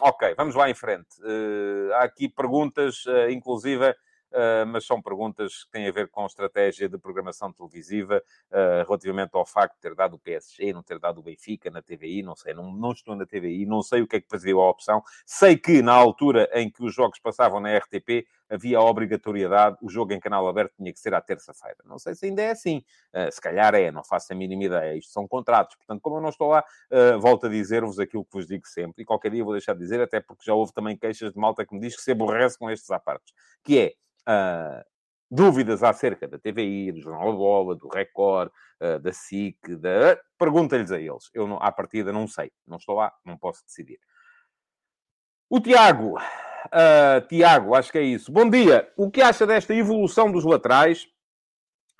Ok, 0.00 0.34
vamos 0.34 0.54
lá 0.54 0.70
em 0.70 0.74
frente. 0.74 1.08
Há 1.94 2.04
aqui 2.04 2.26
perguntas, 2.26 3.04
inclusive, 3.28 3.94
mas 4.68 4.84
são 4.84 5.00
perguntas 5.00 5.64
que 5.64 5.70
têm 5.70 5.88
a 5.88 5.92
ver 5.92 6.08
com 6.08 6.26
estratégia 6.26 6.88
de 6.88 6.98
programação 6.98 7.52
televisiva 7.52 8.22
relativamente 8.86 9.30
ao 9.34 9.46
facto 9.46 9.74
de 9.74 9.80
ter 9.80 9.94
dado 9.94 10.14
o 10.14 10.18
PSG, 10.18 10.72
não 10.72 10.82
ter 10.82 10.98
dado 10.98 11.18
o 11.18 11.22
Benfica 11.22 11.70
na 11.70 11.82
TVI, 11.82 12.22
não 12.22 12.36
sei, 12.36 12.54
não, 12.54 12.72
não 12.72 12.92
estou 12.92 13.14
na 13.16 13.26
TVI, 13.26 13.66
não 13.66 13.82
sei 13.82 14.02
o 14.02 14.06
que 14.06 14.16
é 14.16 14.20
que 14.20 14.28
fazia 14.28 14.54
a 14.54 14.70
opção. 14.70 15.02
Sei 15.24 15.56
que 15.56 15.82
na 15.82 15.94
altura 15.94 16.48
em 16.52 16.70
que 16.70 16.84
os 16.84 16.94
jogos 16.94 17.18
passavam 17.18 17.60
na 17.60 17.76
RTP, 17.76 18.26
havia 18.48 18.78
a 18.78 18.82
obrigatoriedade, 18.82 19.76
o 19.82 19.88
jogo 19.88 20.12
em 20.12 20.20
canal 20.20 20.46
aberto 20.48 20.74
tinha 20.76 20.92
que 20.92 20.98
ser 20.98 21.14
à 21.14 21.20
terça-feira. 21.20 21.76
Não 21.84 21.98
sei 21.98 22.14
se 22.14 22.26
ainda 22.26 22.42
é 22.42 22.50
assim. 22.50 22.82
Uh, 23.14 23.30
se 23.30 23.40
calhar 23.40 23.74
é, 23.74 23.90
não 23.90 24.04
faço 24.04 24.32
a 24.32 24.36
mínima 24.36 24.64
ideia. 24.64 24.96
Isto 24.96 25.12
são 25.12 25.26
contratos. 25.26 25.76
Portanto, 25.76 26.00
como 26.00 26.16
eu 26.16 26.20
não 26.20 26.28
estou 26.28 26.48
lá, 26.48 26.64
uh, 26.90 27.20
volto 27.20 27.46
a 27.46 27.48
dizer-vos 27.48 27.98
aquilo 27.98 28.24
que 28.24 28.32
vos 28.32 28.46
digo 28.46 28.66
sempre. 28.66 29.02
E 29.02 29.04
qualquer 29.04 29.30
dia 29.30 29.44
vou 29.44 29.52
deixar 29.52 29.74
de 29.74 29.80
dizer, 29.80 30.00
até 30.00 30.20
porque 30.20 30.44
já 30.44 30.54
houve 30.54 30.72
também 30.72 30.96
queixas 30.96 31.32
de 31.32 31.38
malta 31.38 31.64
que 31.66 31.74
me 31.74 31.80
diz 31.80 31.96
que 31.96 32.02
se 32.02 32.12
aborrece 32.12 32.58
com 32.58 32.70
estes 32.70 32.90
apartes. 32.90 33.34
Que 33.64 33.78
é, 33.78 33.92
uh, 34.30 34.84
dúvidas 35.30 35.82
acerca 35.82 36.28
da 36.28 36.38
TVI, 36.38 36.92
do 36.92 37.00
Jornal 37.00 37.32
da 37.32 37.36
Bola, 37.36 37.74
do 37.74 37.88
Record, 37.88 38.50
da 39.02 39.12
SIC, 39.12 39.74
da... 39.76 40.16
pergunta-lhes 40.38 40.92
a 40.92 41.00
eles. 41.00 41.30
Eu, 41.34 41.48
não, 41.48 41.56
à 41.60 41.72
partida, 41.72 42.12
não 42.12 42.28
sei. 42.28 42.52
Não 42.64 42.76
estou 42.76 42.94
lá, 42.94 43.12
não 43.24 43.36
posso 43.36 43.64
decidir. 43.64 43.98
O 45.50 45.58
Tiago, 45.58 46.16
uh, 46.66 47.26
Tiago, 47.28 47.74
acho 47.74 47.90
que 47.90 47.98
é 47.98 48.02
isso. 48.02 48.30
Bom 48.30 48.48
dia. 48.48 48.88
O 48.96 49.10
que 49.10 49.22
acha 49.22 49.46
desta 49.46 49.74
evolução 49.74 50.30
dos 50.30 50.44
laterais 50.44 51.06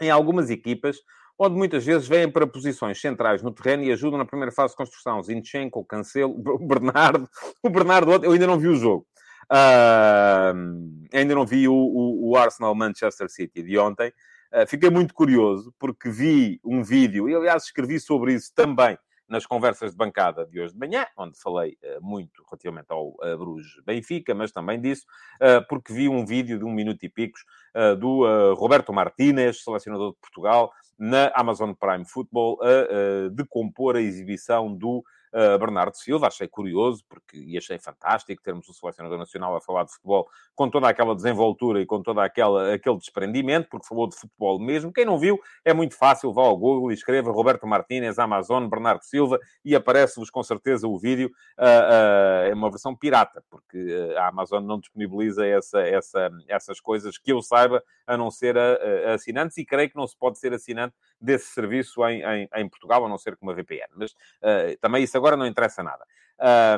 em 0.00 0.10
algumas 0.10 0.50
equipas, 0.50 0.98
onde 1.38 1.56
muitas 1.56 1.84
vezes 1.84 2.06
vêm 2.06 2.30
para 2.30 2.46
posições 2.46 3.00
centrais 3.00 3.42
no 3.42 3.52
terreno 3.52 3.84
e 3.84 3.92
ajudam 3.92 4.18
na 4.18 4.24
primeira 4.24 4.52
fase 4.52 4.72
de 4.72 4.76
construção? 4.76 5.22
Zinchenko, 5.22 5.84
Cancelo, 5.84 6.34
Bernardo. 6.66 7.28
O 7.62 7.70
Bernardo, 7.70 8.24
eu 8.24 8.32
ainda 8.32 8.46
não 8.46 8.58
vi 8.58 8.68
o 8.68 8.76
jogo. 8.76 9.06
Uh, 9.50 11.08
ainda 11.12 11.34
não 11.34 11.46
vi 11.46 11.68
o, 11.68 11.74
o, 11.74 12.30
o 12.30 12.36
Arsenal-Manchester 12.36 13.28
City 13.30 13.62
de 13.62 13.78
ontem. 13.78 14.12
Uh, 14.52 14.66
fiquei 14.66 14.90
muito 14.90 15.14
curioso 15.14 15.72
porque 15.78 16.10
vi 16.10 16.60
um 16.64 16.82
vídeo, 16.82 17.28
e 17.28 17.34
aliás 17.34 17.64
escrevi 17.64 18.00
sobre 18.00 18.34
isso 18.34 18.52
também 18.54 18.98
nas 19.28 19.44
conversas 19.44 19.92
de 19.92 19.96
bancada 19.96 20.46
de 20.46 20.60
hoje 20.60 20.72
de 20.72 20.78
manhã, 20.78 21.06
onde 21.16 21.38
falei 21.40 21.76
uh, 21.82 22.02
muito 22.04 22.44
relativamente 22.48 22.86
ao 22.90 23.08
uh, 23.08 23.36
Bruges 23.38 23.72
Benfica, 23.84 24.34
mas 24.34 24.52
também 24.52 24.80
disso, 24.80 25.04
uh, 25.42 25.66
porque 25.68 25.92
vi 25.92 26.08
um 26.08 26.24
vídeo 26.24 26.58
de 26.58 26.64
um 26.64 26.72
minuto 26.72 27.02
e 27.02 27.08
picos 27.08 27.44
do 28.00 28.54
Roberto 28.54 28.90
Martínez, 28.90 29.62
selecionador 29.62 30.12
de 30.12 30.18
Portugal, 30.18 30.72
na 30.98 31.30
Amazon 31.34 31.74
Prime 31.74 32.06
Football, 32.06 32.58
a 32.62 33.28
decompor 33.28 33.96
a 33.96 34.00
exibição 34.00 34.74
do 34.74 35.04
uh, 35.32 35.58
Bernardo 35.58 35.96
Silva. 35.96 36.26
Achei 36.26 36.48
curioso, 36.48 37.04
porque 37.08 37.36
e 37.36 37.56
achei 37.56 37.78
fantástico 37.78 38.42
termos 38.42 38.68
o 38.68 38.72
selecionador 38.72 39.18
nacional 39.18 39.54
a 39.56 39.60
falar 39.60 39.84
de 39.84 39.92
futebol 39.92 40.28
com 40.54 40.70
toda 40.70 40.88
aquela 40.88 41.14
desenvoltura 41.14 41.80
e 41.80 41.86
com 41.86 42.02
todo 42.02 42.20
aquele 42.20 42.96
desprendimento, 42.98 43.68
porque 43.68 43.86
falou 43.86 44.08
de 44.08 44.16
futebol 44.16 44.58
mesmo. 44.58 44.92
Quem 44.92 45.04
não 45.04 45.18
viu, 45.18 45.38
é 45.64 45.72
muito 45.72 45.96
fácil, 45.96 46.32
vá 46.32 46.42
ao 46.42 46.56
Google 46.56 46.90
e 46.90 46.94
escreva 46.94 47.30
Roberto 47.30 47.66
Martínez, 47.66 48.18
Amazon, 48.18 48.66
Bernardo 48.68 49.04
Silva, 49.04 49.38
e 49.64 49.74
aparece-vos 49.74 50.30
com 50.30 50.42
certeza 50.42 50.86
o 50.88 50.98
vídeo. 50.98 51.30
Uh, 51.58 51.62
uh, 51.62 52.50
é 52.50 52.54
uma 52.54 52.70
versão 52.70 52.94
pirata, 52.94 53.42
porque 53.50 54.14
a 54.16 54.28
Amazon 54.28 54.64
não 54.64 54.78
disponibiliza 54.78 55.46
essa, 55.46 55.80
essa, 55.80 56.30
essas 56.48 56.80
coisas 56.80 57.18
que 57.18 57.32
eu 57.32 57.42
saiba, 57.42 57.82
a 58.06 58.16
não 58.16 58.30
ser 58.30 58.56
a, 58.56 58.78
a 59.10 59.14
assinantes, 59.14 59.58
e 59.58 59.64
creio 59.64 59.90
que 59.90 59.96
não 59.96 60.06
se 60.06 60.16
pode 60.16 60.38
ser 60.38 60.52
assinante 60.52 60.94
desse 61.20 61.46
serviço 61.46 62.06
em, 62.06 62.22
em, 62.22 62.48
em 62.54 62.68
Portugal, 62.68 63.04
a 63.04 63.08
não 63.08 63.18
ser 63.18 63.36
com 63.36 63.46
uma 63.46 63.54
VPN. 63.54 63.88
Mas 63.94 64.14
também 64.80 65.02
isso 65.02 65.15
agora 65.16 65.36
não 65.36 65.46
interessa 65.46 65.82
nada. 65.82 66.04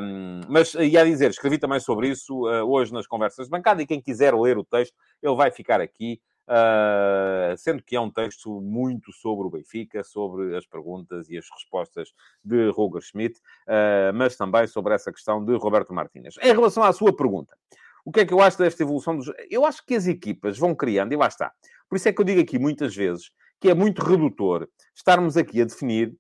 Um, 0.01 0.41
mas 0.49 0.75
ia 0.75 1.05
dizer, 1.05 1.31
escrevi 1.31 1.59
também 1.59 1.81
sobre 1.81 2.09
isso 2.09 2.47
uh, 2.47 2.65
hoje 2.65 2.93
nas 2.93 3.07
conversas 3.07 3.47
de 3.47 3.51
bancada, 3.51 3.83
e 3.83 3.87
quem 3.87 4.01
quiser 4.01 4.35
ler 4.35 4.57
o 4.57 4.65
texto, 4.65 4.95
ele 5.23 5.35
vai 5.35 5.51
ficar 5.51 5.81
aqui. 5.81 6.21
Uh, 6.51 7.55
sendo 7.59 7.83
que 7.83 7.95
é 7.95 8.01
um 8.01 8.11
texto 8.11 8.59
muito 8.63 9.13
sobre 9.13 9.47
o 9.47 9.51
Benfica, 9.51 10.03
sobre 10.03 10.57
as 10.57 10.65
perguntas 10.65 11.29
e 11.29 11.37
as 11.37 11.45
respostas 11.53 12.09
de 12.43 12.71
Roger 12.71 13.03
Schmidt, 13.03 13.39
uh, 13.39 14.15
mas 14.15 14.35
também 14.35 14.67
sobre 14.67 14.95
essa 14.95 15.13
questão 15.13 15.45
de 15.45 15.55
Roberto 15.57 15.93
Martínez. 15.93 16.37
Em 16.41 16.55
relação 16.55 16.83
à 16.83 16.91
sua 16.91 17.15
pergunta, 17.15 17.55
o 18.03 18.11
que 18.11 18.21
é 18.21 18.25
que 18.25 18.33
eu 18.33 18.41
acho 18.41 18.57
desta 18.57 18.83
evolução 18.83 19.15
dos. 19.15 19.31
Eu 19.51 19.67
acho 19.67 19.85
que 19.85 19.95
as 19.95 20.07
equipas 20.07 20.57
vão 20.57 20.75
criando, 20.75 21.13
e 21.13 21.17
lá 21.17 21.27
está. 21.27 21.53
Por 21.87 21.97
isso 21.97 22.09
é 22.09 22.13
que 22.15 22.21
eu 22.23 22.25
digo 22.25 22.41
aqui 22.41 22.59
muitas 22.59 22.97
vezes 22.97 23.31
que 23.61 23.69
é 23.69 23.75
muito 23.75 24.03
redutor 24.03 24.67
estarmos 24.95 25.37
aqui 25.37 25.61
a 25.61 25.65
definir 25.65 26.17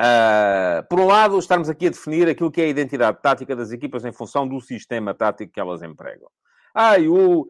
Uh, 0.00 0.82
por 0.88 0.98
um 0.98 1.06
lado, 1.06 1.38
estamos 1.38 1.68
aqui 1.68 1.88
a 1.88 1.90
definir 1.90 2.26
aquilo 2.26 2.50
que 2.50 2.62
é 2.62 2.64
a 2.64 2.68
identidade 2.68 3.18
tática 3.20 3.54
das 3.54 3.70
equipas 3.70 4.02
em 4.02 4.12
função 4.12 4.48
do 4.48 4.58
sistema 4.58 5.12
tático 5.12 5.52
que 5.52 5.60
elas 5.60 5.82
empregam. 5.82 6.30
Ah, 6.74 6.98
e 6.98 7.06
o 7.06 7.42
uh, 7.42 7.46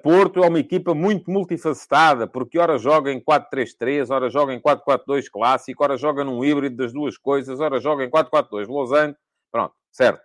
Porto 0.00 0.44
é 0.44 0.46
uma 0.46 0.60
equipa 0.60 0.94
muito 0.94 1.28
multifacetada, 1.28 2.28
porque 2.28 2.60
ora 2.60 2.78
joga 2.78 3.10
em 3.10 3.20
4-3-3, 3.20 4.08
ora 4.10 4.30
joga 4.30 4.54
em 4.54 4.60
4-4-2 4.60 5.24
clássico, 5.32 5.82
ora 5.82 5.96
joga 5.96 6.22
num 6.22 6.44
híbrido 6.44 6.76
das 6.76 6.92
duas 6.92 7.18
coisas, 7.18 7.58
ora 7.58 7.80
joga 7.80 8.04
em 8.04 8.10
4-4-2 8.10 8.68
losango. 8.68 9.16
Pronto, 9.50 9.74
certo. 9.90 10.22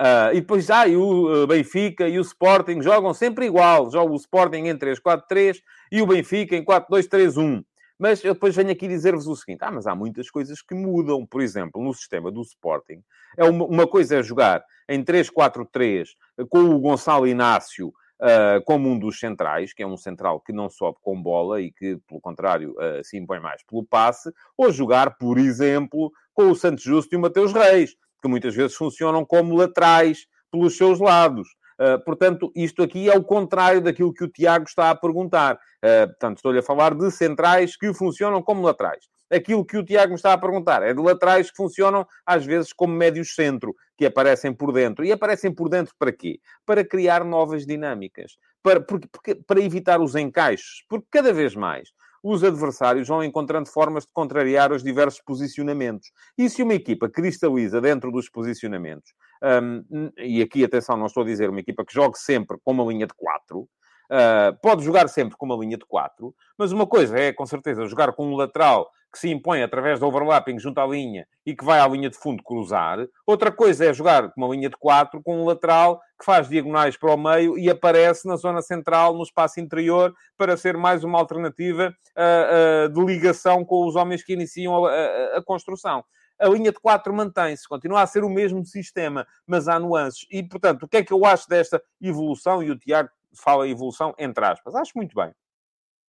Uh, 0.00 0.32
e 0.32 0.40
depois, 0.40 0.70
ah, 0.70 0.88
e 0.88 0.96
o 0.96 1.46
Benfica 1.46 2.08
e 2.08 2.18
o 2.18 2.22
Sporting 2.22 2.82
jogam 2.82 3.14
sempre 3.14 3.46
igual. 3.46 3.92
Joga 3.92 4.12
o 4.12 4.16
Sporting 4.16 4.66
em 4.66 4.76
3-4-3 4.76 5.58
e 5.92 6.02
o 6.02 6.06
Benfica 6.06 6.56
em 6.56 6.64
4-2-3-1. 6.64 7.62
Mas 8.00 8.24
eu 8.24 8.32
depois 8.32 8.56
venho 8.56 8.70
aqui 8.70 8.88
dizer-vos 8.88 9.26
o 9.26 9.36
seguinte: 9.36 9.62
ah, 9.62 9.70
mas 9.70 9.86
há 9.86 9.94
muitas 9.94 10.30
coisas 10.30 10.62
que 10.62 10.74
mudam. 10.74 11.26
Por 11.26 11.42
exemplo, 11.42 11.84
no 11.84 11.92
sistema 11.92 12.32
do 12.32 12.40
Sporting, 12.40 13.02
é 13.36 13.44
uma, 13.44 13.66
uma 13.66 13.86
coisa 13.86 14.16
é 14.16 14.22
jogar 14.22 14.64
em 14.88 15.04
3-4-3 15.04 16.08
com 16.48 16.60
o 16.60 16.80
Gonçalo 16.80 17.28
Inácio 17.28 17.88
uh, 17.88 18.64
como 18.64 18.88
um 18.88 18.98
dos 18.98 19.20
centrais, 19.20 19.74
que 19.74 19.82
é 19.82 19.86
um 19.86 19.98
central 19.98 20.40
que 20.40 20.50
não 20.50 20.70
sobe 20.70 20.96
com 21.02 21.20
bola 21.20 21.60
e 21.60 21.70
que, 21.70 21.98
pelo 22.08 22.22
contrário, 22.22 22.72
uh, 22.72 23.04
se 23.04 23.18
impõe 23.18 23.38
mais 23.38 23.62
pelo 23.64 23.84
passe, 23.84 24.32
ou 24.56 24.72
jogar, 24.72 25.18
por 25.18 25.36
exemplo, 25.36 26.10
com 26.32 26.50
o 26.50 26.56
Santos 26.56 26.82
Justo 26.82 27.14
e 27.14 27.18
o 27.18 27.20
Mateus 27.20 27.52
Reis, 27.52 27.94
que 28.22 28.28
muitas 28.28 28.54
vezes 28.54 28.74
funcionam 28.76 29.26
como 29.26 29.54
laterais 29.54 30.26
pelos 30.50 30.74
seus 30.74 30.98
lados. 31.00 31.48
Uh, 31.80 31.98
portanto, 32.04 32.52
isto 32.54 32.82
aqui 32.82 33.08
é 33.08 33.16
o 33.16 33.24
contrário 33.24 33.80
daquilo 33.80 34.12
que 34.12 34.22
o 34.22 34.28
Tiago 34.28 34.66
está 34.66 34.90
a 34.90 34.94
perguntar. 34.94 35.54
Uh, 35.54 36.06
portanto, 36.08 36.36
estou-lhe 36.36 36.58
a 36.58 36.62
falar 36.62 36.94
de 36.94 37.10
centrais 37.10 37.74
que 37.74 37.94
funcionam 37.94 38.42
como 38.42 38.62
laterais. 38.62 39.08
Aquilo 39.30 39.64
que 39.64 39.78
o 39.78 39.84
Tiago 39.84 40.10
me 40.10 40.16
está 40.16 40.32
a 40.34 40.38
perguntar 40.38 40.82
é 40.82 40.92
de 40.92 41.00
laterais 41.00 41.50
que 41.50 41.56
funcionam, 41.56 42.06
às 42.26 42.44
vezes, 42.44 42.72
como 42.72 42.92
médios 42.92 43.34
centro, 43.34 43.74
que 43.96 44.04
aparecem 44.04 44.52
por 44.52 44.72
dentro. 44.72 45.04
E 45.04 45.12
aparecem 45.12 45.54
por 45.54 45.70
dentro 45.70 45.94
para 45.98 46.12
quê? 46.12 46.38
Para 46.66 46.84
criar 46.84 47.24
novas 47.24 47.64
dinâmicas. 47.64 48.32
Para, 48.62 48.80
porque, 48.80 49.08
porque, 49.10 49.34
para 49.36 49.60
evitar 49.60 50.00
os 50.00 50.14
encaixes. 50.14 50.84
Porque 50.86 51.06
cada 51.10 51.32
vez 51.32 51.54
mais 51.54 51.88
os 52.22 52.44
adversários 52.44 53.08
vão 53.08 53.24
encontrando 53.24 53.68
formas 53.68 54.04
de 54.04 54.12
contrariar 54.12 54.72
os 54.72 54.82
diversos 54.82 55.22
posicionamentos. 55.22 56.12
E 56.36 56.48
se 56.50 56.62
uma 56.62 56.74
equipa 56.74 57.08
cristaliza 57.08 57.80
dentro 57.80 58.12
dos 58.12 58.28
posicionamentos, 58.28 59.12
um, 59.42 60.10
e 60.18 60.42
aqui, 60.42 60.64
atenção, 60.64 60.96
não 60.96 61.06
estou 61.06 61.22
a 61.22 61.26
dizer 61.26 61.50
uma 61.50 61.60
equipa 61.60 61.84
que 61.84 61.92
jogue 61.92 62.18
sempre 62.18 62.58
com 62.62 62.72
uma 62.72 62.84
linha 62.84 63.06
de 63.06 63.14
4, 63.14 63.68
Uh, 64.10 64.58
pode 64.60 64.82
jogar 64.82 65.06
sempre 65.08 65.36
com 65.36 65.46
uma 65.46 65.54
linha 65.54 65.78
de 65.78 65.86
4, 65.86 66.34
mas 66.58 66.72
uma 66.72 66.84
coisa 66.84 67.16
é, 67.16 67.32
com 67.32 67.46
certeza, 67.46 67.86
jogar 67.86 68.12
com 68.12 68.26
um 68.26 68.34
lateral 68.34 68.90
que 69.12 69.18
se 69.20 69.30
impõe 69.30 69.62
através 69.62 70.00
do 70.00 70.06
overlapping 70.06 70.58
junto 70.58 70.80
à 70.80 70.86
linha 70.86 71.26
e 71.46 71.54
que 71.54 71.64
vai 71.64 71.78
à 71.78 71.86
linha 71.86 72.10
de 72.10 72.16
fundo 72.16 72.42
cruzar. 72.42 72.98
Outra 73.24 73.52
coisa 73.52 73.84
é 73.84 73.92
jogar 73.92 74.32
com 74.32 74.40
uma 74.40 74.52
linha 74.52 74.68
de 74.68 74.76
4 74.76 75.22
com 75.22 75.40
um 75.40 75.44
lateral 75.44 76.00
que 76.18 76.24
faz 76.24 76.48
diagonais 76.48 76.96
para 76.96 77.14
o 77.14 77.16
meio 77.16 77.56
e 77.56 77.70
aparece 77.70 78.26
na 78.26 78.34
zona 78.34 78.62
central, 78.62 79.14
no 79.14 79.22
espaço 79.22 79.60
interior, 79.60 80.12
para 80.36 80.56
ser 80.56 80.76
mais 80.76 81.04
uma 81.04 81.18
alternativa 81.18 81.94
uh, 82.16 82.86
uh, 82.86 82.88
de 82.88 83.04
ligação 83.04 83.64
com 83.64 83.86
os 83.86 83.94
homens 83.94 84.24
que 84.24 84.32
iniciam 84.32 84.84
a, 84.84 84.90
a, 84.90 85.38
a 85.38 85.44
construção 85.44 86.04
a 86.40 86.48
linha 86.48 86.72
de 86.72 86.80
4 86.80 87.12
mantém-se, 87.12 87.68
continua 87.68 88.02
a 88.02 88.06
ser 88.06 88.24
o 88.24 88.30
mesmo 88.30 88.64
sistema, 88.64 89.26
mas 89.46 89.68
há 89.68 89.78
nuances. 89.78 90.26
E, 90.30 90.42
portanto, 90.42 90.84
o 90.84 90.88
que 90.88 90.98
é 90.98 91.04
que 91.04 91.12
eu 91.12 91.24
acho 91.24 91.48
desta 91.48 91.82
evolução? 92.00 92.62
E 92.62 92.70
o 92.70 92.78
Tiago 92.78 93.10
fala 93.32 93.68
evolução 93.68 94.14
entre 94.18 94.44
aspas. 94.44 94.74
Acho 94.74 94.92
muito 94.96 95.14
bem. 95.14 95.32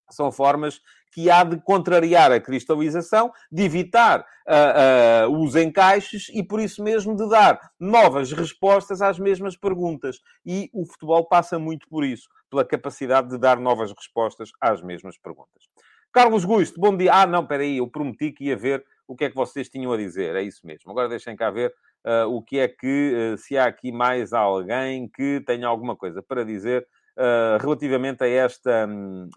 São 0.10 0.32
formas 0.32 0.82
que 1.14 1.30
há 1.30 1.44
de 1.44 1.58
contrariar 1.62 2.32
a 2.32 2.40
cristalização, 2.40 3.32
de 3.52 3.64
evitar 3.64 4.22
uh, 4.22 5.30
uh, 5.30 5.44
os 5.44 5.56
encaixes 5.56 6.30
e, 6.34 6.42
por 6.42 6.60
isso 6.60 6.82
mesmo, 6.84 7.16
de 7.16 7.30
dar 7.30 7.60
novas 7.80 8.32
respostas 8.32 9.02
às 9.02 9.20
mesmas 9.20 9.58
perguntas. 9.58 10.22
E 10.46 10.70
o 10.74 10.86
futebol 10.86 11.26
passa 11.28 11.60
muito 11.60 11.88
por 11.90 12.06
isso, 12.06 12.30
pela 12.50 12.66
capacidade 12.66 13.30
de 13.30 13.38
dar 13.38 13.60
novas 13.60 13.92
respostas 13.92 14.52
às 14.60 14.82
mesmas 14.82 15.18
perguntas. 15.18 15.70
Carlos 16.14 16.44
Gusto, 16.44 16.80
bom 16.80 16.96
dia. 16.96 17.14
Ah, 17.14 17.26
não, 17.26 17.42
espera 17.42 17.64
aí, 17.64 17.78
eu 17.78 17.88
prometi 17.88 18.32
que 18.32 18.46
ia 18.46 18.58
ver 18.58 18.86
o 19.12 19.15
que 19.15 19.25
é 19.25 19.30
que 19.30 19.36
vocês 19.36 19.68
tinham 19.68 19.91
a 19.91 19.98
dizer. 19.98 20.36
É 20.36 20.41
isso 20.41 20.65
mesmo. 20.65 20.89
Agora 20.89 21.10
deixem 21.10 21.36
cá 21.36 21.51
ver 21.51 21.74
uh, 22.06 22.27
o 22.34 22.41
que 22.41 22.60
é 22.60 22.68
que, 22.68 23.36
se 23.38 23.58
há 23.58 23.65
aqui 23.65 23.91
mais 23.91 24.32
alguém 24.32 25.10
que 25.10 25.41
tenha 25.46 25.68
alguma 25.68 25.96
coisa 25.96 26.24
para 26.24 26.46
dizer 26.46 26.88
uh, 27.18 27.58
relativamente 27.62 28.24
a 28.24 28.27
esta, 28.27 28.88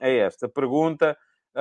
a 0.01 0.09
esta 0.09 0.49
pergunta. 0.49 1.17
Uh, 1.57 1.61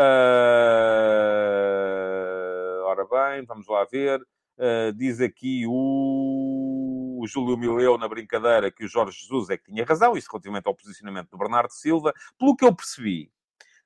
ora 2.85 3.05
bem, 3.05 3.43
vamos 3.45 3.67
lá 3.67 3.83
ver. 3.85 4.21
Uh, 4.55 4.93
diz 4.95 5.19
aqui 5.19 5.65
o, 5.67 7.19
o 7.19 7.27
Júlio 7.27 7.57
Mileu 7.57 7.97
na 7.97 8.07
brincadeira 8.07 8.69
que 8.71 8.85
o 8.85 8.87
Jorge 8.87 9.17
Jesus 9.21 9.49
é 9.49 9.57
que 9.57 9.63
tinha 9.65 9.83
razão, 9.83 10.15
isso 10.15 10.29
relativamente 10.31 10.67
ao 10.67 10.75
posicionamento 10.75 11.31
do 11.31 11.37
Bernardo 11.37 11.71
Silva. 11.71 12.13
Pelo 12.37 12.55
que 12.55 12.63
eu 12.63 12.75
percebi, 12.75 13.31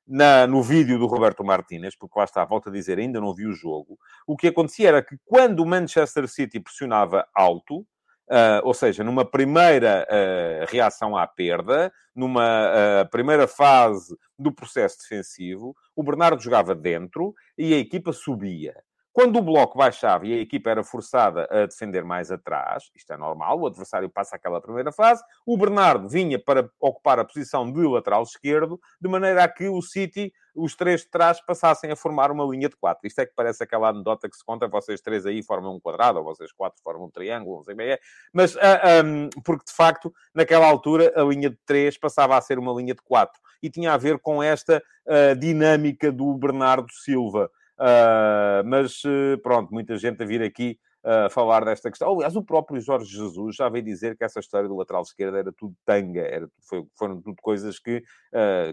na, 0.07 0.47
no 0.47 0.63
vídeo 0.63 0.97
do 0.97 1.05
Roberto 1.05 1.43
Martínez, 1.43 1.95
porque 1.95 2.17
lá 2.17 2.25
está, 2.25 2.45
volto 2.45 2.69
a 2.69 2.71
dizer, 2.71 2.97
ainda 2.97 3.19
não 3.19 3.33
vi 3.33 3.45
o 3.45 3.53
jogo, 3.53 3.97
o 4.25 4.37
que 4.37 4.47
acontecia 4.47 4.87
era 4.87 5.03
que 5.03 5.17
quando 5.25 5.59
o 5.59 5.65
Manchester 5.65 6.27
City 6.27 6.59
pressionava 6.59 7.27
alto, 7.35 7.85
Uh, 8.29 8.59
ou 8.63 8.73
seja, 8.73 9.05
numa 9.05 9.23
primeira 9.23 10.05
uh, 10.05 10.65
reação 10.69 11.15
à 11.15 11.25
perda, 11.25 11.93
numa 12.13 12.43
uh, 12.43 13.09
primeira 13.09 13.47
fase 13.47 14.13
do 14.37 14.51
processo 14.51 14.97
defensivo, 14.99 15.73
o 15.95 16.03
Bernardo 16.03 16.41
jogava 16.41 16.75
dentro 16.75 17.33
e 17.57 17.73
a 17.73 17.77
equipa 17.77 18.11
subia. 18.11 18.75
Quando 19.17 19.39
o 19.39 19.41
bloco 19.41 19.79
baixava 19.79 20.27
e 20.27 20.33
a 20.33 20.37
equipa 20.37 20.69
era 20.69 20.83
forçada 20.83 21.47
a 21.49 21.65
defender 21.65 22.03
mais 22.03 22.29
atrás, 22.29 22.91
isto 22.95 23.11
é 23.11 23.17
normal, 23.17 23.59
o 23.59 23.65
adversário 23.65 24.07
passa 24.07 24.35
aquela 24.35 24.61
primeira 24.61 24.91
fase, 24.91 25.23
o 25.43 25.57
Bernardo 25.57 26.07
vinha 26.07 26.37
para 26.37 26.69
ocupar 26.79 27.17
a 27.17 27.25
posição 27.25 27.71
de 27.71 27.81
lateral 27.81 28.21
esquerdo, 28.21 28.79
de 29.01 29.09
maneira 29.09 29.43
a 29.43 29.47
que 29.47 29.67
o 29.67 29.81
City, 29.81 30.31
os 30.55 30.75
três 30.75 31.01
de 31.01 31.07
trás, 31.07 31.41
passassem 31.41 31.91
a 31.91 31.95
formar 31.95 32.29
uma 32.29 32.45
linha 32.45 32.69
de 32.69 32.75
quatro. 32.75 33.07
Isto 33.07 33.21
é 33.21 33.25
que 33.25 33.33
parece 33.35 33.63
aquela 33.63 33.89
anedota 33.89 34.29
que 34.29 34.37
se 34.37 34.45
conta, 34.45 34.67
vocês 34.67 35.01
três 35.01 35.25
aí 35.25 35.41
formam 35.41 35.77
um 35.77 35.79
quadrado, 35.79 36.19
ou 36.19 36.23
vocês 36.23 36.51
quatro 36.51 36.79
formam 36.83 37.07
um 37.07 37.09
triângulo, 37.09 37.57
não 37.57 37.63
sei 37.63 37.73
bem 37.73 37.93
é. 37.93 37.99
Mas, 38.31 38.53
uh, 38.53 38.59
ah, 38.61 39.03
um, 39.03 39.29
porque 39.43 39.65
de 39.65 39.73
facto, 39.73 40.13
naquela 40.31 40.67
altura, 40.67 41.11
a 41.15 41.23
linha 41.23 41.49
de 41.49 41.57
três 41.65 41.97
passava 41.97 42.37
a 42.37 42.41
ser 42.41 42.59
uma 42.59 42.71
linha 42.71 42.93
de 42.93 43.01
quatro. 43.01 43.41
E 43.63 43.69
tinha 43.71 43.93
a 43.93 43.97
ver 43.97 44.19
com 44.19 44.43
esta 44.43 44.79
uh, 45.07 45.35
dinâmica 45.35 46.11
do 46.11 46.35
Bernardo 46.35 46.91
Silva. 46.91 47.49
Uh, 47.79 48.65
mas 48.65 49.03
uh, 49.03 49.37
pronto, 49.43 49.71
muita 49.71 49.95
gente 49.97 50.21
a 50.23 50.25
vir 50.25 50.41
aqui 50.41 50.79
uh, 51.03 51.29
falar 51.29 51.63
desta 51.63 51.89
questão. 51.89 52.11
Aliás, 52.11 52.35
o 52.35 52.43
próprio 52.43 52.81
Jorge 52.81 53.15
Jesus 53.15 53.55
já 53.55 53.69
veio 53.69 53.85
dizer 53.85 54.17
que 54.17 54.23
essa 54.23 54.39
história 54.39 54.67
do 54.67 54.75
lateral 54.75 55.03
esquerdo 55.03 55.37
era 55.37 55.53
tudo 55.53 55.75
tanga, 55.85 56.21
era, 56.21 56.49
foi, 56.67 56.83
foram 56.97 57.21
tudo 57.21 57.35
coisas 57.41 57.77
que, 57.77 58.03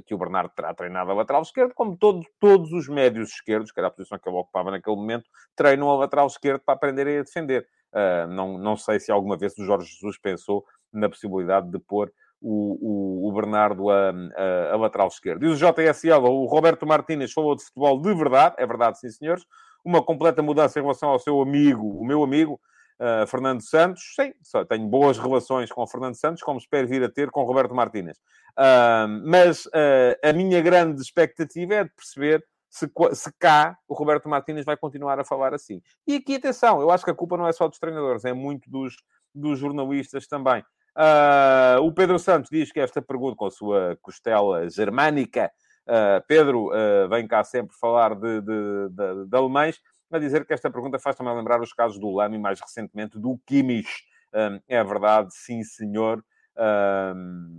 que 0.06 0.14
o 0.14 0.18
Bernardo 0.18 0.52
terá 0.56 0.72
treinado 0.72 1.10
a 1.10 1.14
lateral 1.14 1.42
esquerdo, 1.42 1.74
como 1.74 1.96
todo, 1.96 2.24
todos 2.40 2.72
os 2.72 2.88
médios 2.88 3.30
esquerdos, 3.30 3.70
que 3.70 3.78
era 3.78 3.88
a 3.88 3.90
posição 3.90 4.18
que 4.18 4.28
ele 4.28 4.38
ocupava 4.38 4.70
naquele 4.70 4.96
momento, 4.96 5.28
treinam 5.54 5.90
a 5.90 5.96
lateral 5.96 6.26
esquerdo 6.26 6.62
para 6.64 6.74
aprenderem 6.74 7.18
a 7.18 7.22
defender. 7.22 7.66
não, 8.30 8.56
não 8.56 8.76
sei 8.76 8.98
se 8.98 9.12
alguma 9.12 9.36
vez 9.36 9.56
o 9.58 9.64
Jorge 9.64 9.86
Jesus 9.86 10.18
pensou 10.18 10.64
na 10.92 11.08
possibilidade 11.08 11.70
de 11.70 11.78
pôr 11.78 12.10
o, 12.44 13.24
o, 13.24 13.28
o 13.28 13.32
Bernardo 13.32 13.88
a, 13.88 14.10
a, 14.10 14.74
a, 14.74 14.76
lateral 14.76 15.08
esquerdo. 15.08 15.44
E 15.44 15.48
o 15.48 15.56
JSL, 15.56 16.26
o 16.26 16.44
Roberto 16.44 16.86
Martínez, 16.86 17.32
falou 17.32 17.56
de 17.56 17.64
futebol 17.64 17.98
de 17.98 18.14
verdade, 18.14 18.54
é 18.58 18.66
verdade, 18.66 19.00
sim, 19.00 19.08
senhores. 19.10 19.46
Uma 19.82 20.02
completa 20.02 20.42
mudança 20.42 20.78
em 20.78 20.82
relação 20.82 21.08
ao 21.08 21.18
seu 21.18 21.40
amigo, 21.40 21.98
o 21.98 22.04
meu 22.04 22.22
amigo, 22.22 22.60
uh, 23.00 23.26
Fernando 23.26 23.62
Santos. 23.62 24.02
Sim, 24.14 24.32
tenho 24.68 24.86
boas 24.86 25.18
relações 25.18 25.72
com 25.72 25.82
o 25.82 25.86
Fernando 25.86 26.16
Santos, 26.16 26.42
como 26.42 26.58
espero 26.58 26.86
vir 26.86 27.02
a 27.02 27.08
ter 27.08 27.30
com 27.30 27.42
o 27.42 27.46
Roberto 27.46 27.74
Martínez. 27.74 28.18
Uh, 28.58 29.08
mas 29.24 29.64
uh, 29.66 30.14
a 30.22 30.32
minha 30.34 30.60
grande 30.60 31.00
expectativa 31.00 31.74
é 31.74 31.84
de 31.84 31.90
perceber 31.90 32.44
se, 32.68 32.90
se 33.14 33.32
cá 33.38 33.78
o 33.88 33.94
Roberto 33.94 34.28
Martínez 34.28 34.66
vai 34.66 34.76
continuar 34.76 35.18
a 35.18 35.24
falar 35.24 35.54
assim. 35.54 35.80
E 36.06 36.16
aqui, 36.16 36.36
atenção, 36.36 36.80
eu 36.80 36.90
acho 36.90 37.04
que 37.04 37.10
a 37.10 37.14
culpa 37.14 37.38
não 37.38 37.46
é 37.46 37.52
só 37.52 37.68
dos 37.68 37.78
treinadores, 37.78 38.24
é 38.26 38.34
muito 38.34 38.68
dos, 38.70 38.96
dos 39.34 39.58
jornalistas 39.58 40.26
também. 40.26 40.62
Uh, 40.96 41.82
o 41.82 41.92
Pedro 41.92 42.18
Santos 42.20 42.48
diz 42.50 42.70
que 42.70 42.78
esta 42.78 43.02
pergunta, 43.02 43.36
com 43.36 43.46
a 43.46 43.50
sua 43.50 43.98
costela 44.00 44.70
germânica, 44.70 45.50
uh, 45.88 46.24
Pedro 46.28 46.68
uh, 46.68 47.08
vem 47.08 47.26
cá 47.26 47.42
sempre 47.42 47.74
falar 47.76 48.14
de, 48.14 48.40
de, 48.40 48.88
de, 48.90 49.26
de, 49.26 49.36
alemães, 49.36 49.80
a 50.12 50.18
dizer 50.18 50.46
que 50.46 50.54
esta 50.54 50.70
pergunta 50.70 50.98
faz 50.98 51.16
também 51.16 51.34
lembrar 51.34 51.60
os 51.60 51.72
casos 51.72 51.98
do 51.98 52.10
Lamy, 52.10 52.38
mais 52.38 52.60
recentemente 52.60 53.18
do 53.18 53.36
Kimmich. 53.44 54.04
é 54.68 54.84
verdade, 54.84 55.34
sim, 55.34 55.64
senhor. 55.64 56.24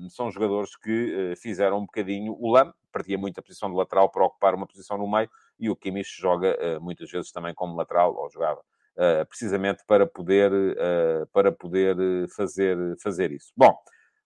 são 0.09 0.31
jogadores 0.31 0.77
que 0.77 1.33
fizeram 1.35 1.79
um 1.79 1.85
bocadinho. 1.85 2.33
O 2.39 2.49
Lamy 2.49 2.71
perdia 2.93 3.17
muito 3.17 3.39
a 3.39 3.41
posição 3.41 3.69
de 3.69 3.75
lateral 3.75 4.09
para 4.09 4.23
ocupar 4.23 4.55
uma 4.55 4.65
posição 4.65 4.97
no 4.97 5.11
meio 5.11 5.29
e 5.59 5.69
o 5.69 5.75
Kimmich 5.75 6.09
joga 6.17 6.57
muitas 6.79 7.11
vezes 7.11 7.29
também 7.29 7.53
como 7.53 7.75
lateral, 7.75 8.15
ou 8.15 8.29
jogava 8.29 8.61
uh, 8.61 8.74
precisamente 9.27 9.83
para 9.85 10.05
poder, 10.05 10.51
uh, 10.51 11.27
para 11.33 11.51
poder 11.51 11.95
fazer, 12.35 12.77
fazer 13.01 13.31
isso. 13.31 13.51
Bom, 13.55 13.75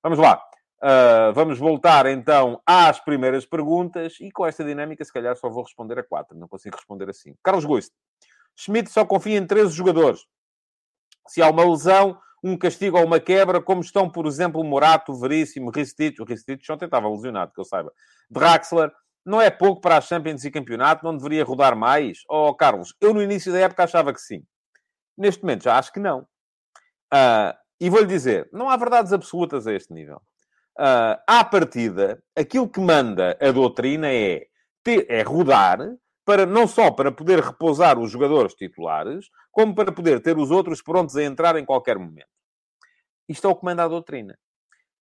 vamos 0.04 0.20
lá. 0.20 0.42
Uh, 0.82 1.34
vamos 1.34 1.60
voltar 1.60 2.06
então 2.06 2.62
às 2.66 3.02
primeiras 3.02 3.46
perguntas 3.46 4.16
e 4.22 4.32
com 4.32 4.46
esta 4.46 4.64
dinâmica, 4.64 5.04
se 5.04 5.12
calhar, 5.12 5.36
só 5.36 5.50
vou 5.50 5.64
responder 5.64 6.00
a 6.00 6.04
quatro, 6.04 6.38
não 6.38 6.48
consigo 6.48 6.78
responder 6.78 7.10
a 7.10 7.14
cinco. 7.14 7.38
Carlos 7.44 7.66
Goist, 7.66 7.92
Schmidt 8.56 8.90
só 8.90 9.04
confia 9.04 9.38
em 9.38 9.46
13 9.46 9.74
jogadores. 9.74 10.22
Se 11.28 11.42
há 11.42 11.50
uma 11.50 11.70
lesão, 11.70 12.18
um 12.42 12.58
castigo 12.58 12.98
ou 12.98 13.06
uma 13.06 13.20
quebra, 13.20 13.62
como 13.62 13.82
estão, 13.82 14.10
por 14.10 14.26
exemplo, 14.26 14.64
Morato, 14.64 15.14
Veríssimo, 15.20 15.70
Ristich, 15.70 16.22
o 16.22 16.26
Ristich 16.26 16.72
ontem 16.72 16.86
estava 16.86 17.10
lesionado, 17.10 17.52
que 17.54 17.60
eu 17.60 17.66
saiba, 17.66 17.92
Draxler, 18.30 18.90
não 19.26 19.42
é 19.42 19.50
pouco 19.50 19.82
para 19.82 19.98
a 19.98 20.02
Champions 20.02 20.46
e 20.46 20.52
campeonato, 20.52 21.04
não 21.04 21.16
deveria 21.16 21.44
rodar 21.44 21.76
mais? 21.76 22.20
Oh, 22.30 22.54
Carlos, 22.54 22.96
eu 23.02 23.14
no 23.14 23.22
início 23.22 23.52
da 23.52 23.60
época 23.60 23.84
achava 23.84 24.14
que 24.14 24.22
sim. 24.22 24.44
Neste 25.20 25.44
momento 25.44 25.66
já 25.66 25.78
acho 25.78 25.92
que 25.92 26.00
não. 26.00 26.22
Uh, 27.14 27.54
e 27.80 27.90
vou-lhe 27.90 28.08
dizer, 28.08 28.50
não 28.54 28.70
há 28.70 28.78
verdades 28.78 29.12
absolutas 29.12 29.68
a 29.68 29.74
este 29.74 29.94
nível. 29.94 30.22
Uh, 30.80 31.20
à 31.28 31.44
partida, 31.44 32.24
aquilo 32.36 32.70
que 32.70 32.80
manda 32.80 33.38
a 33.42 33.52
doutrina 33.52 34.08
é, 34.08 34.48
ter, 34.82 35.06
é 35.10 35.22
rodar 35.22 35.80
para, 36.26 36.46
não 36.46 36.68
só 36.68 36.90
para 36.90 37.12
poder 37.12 37.40
repousar 37.40 38.00
os 38.00 38.12
jogadores 38.12 38.54
titulares, 38.54 39.30
como 39.52 39.76
para 39.76 39.92
poder 39.92 40.22
ter 40.22 40.38
os 40.38 40.52
outros 40.52 40.82
prontos 40.82 41.18
a 41.18 41.24
entrar 41.24 41.58
em 41.58 41.66
qualquer 41.66 42.00
momento. 42.00 42.28
Isto 43.28 43.48
é 43.48 43.50
o 43.50 43.56
que 43.56 43.66
manda 43.66 43.84
a 43.84 43.88
doutrina 43.88 44.38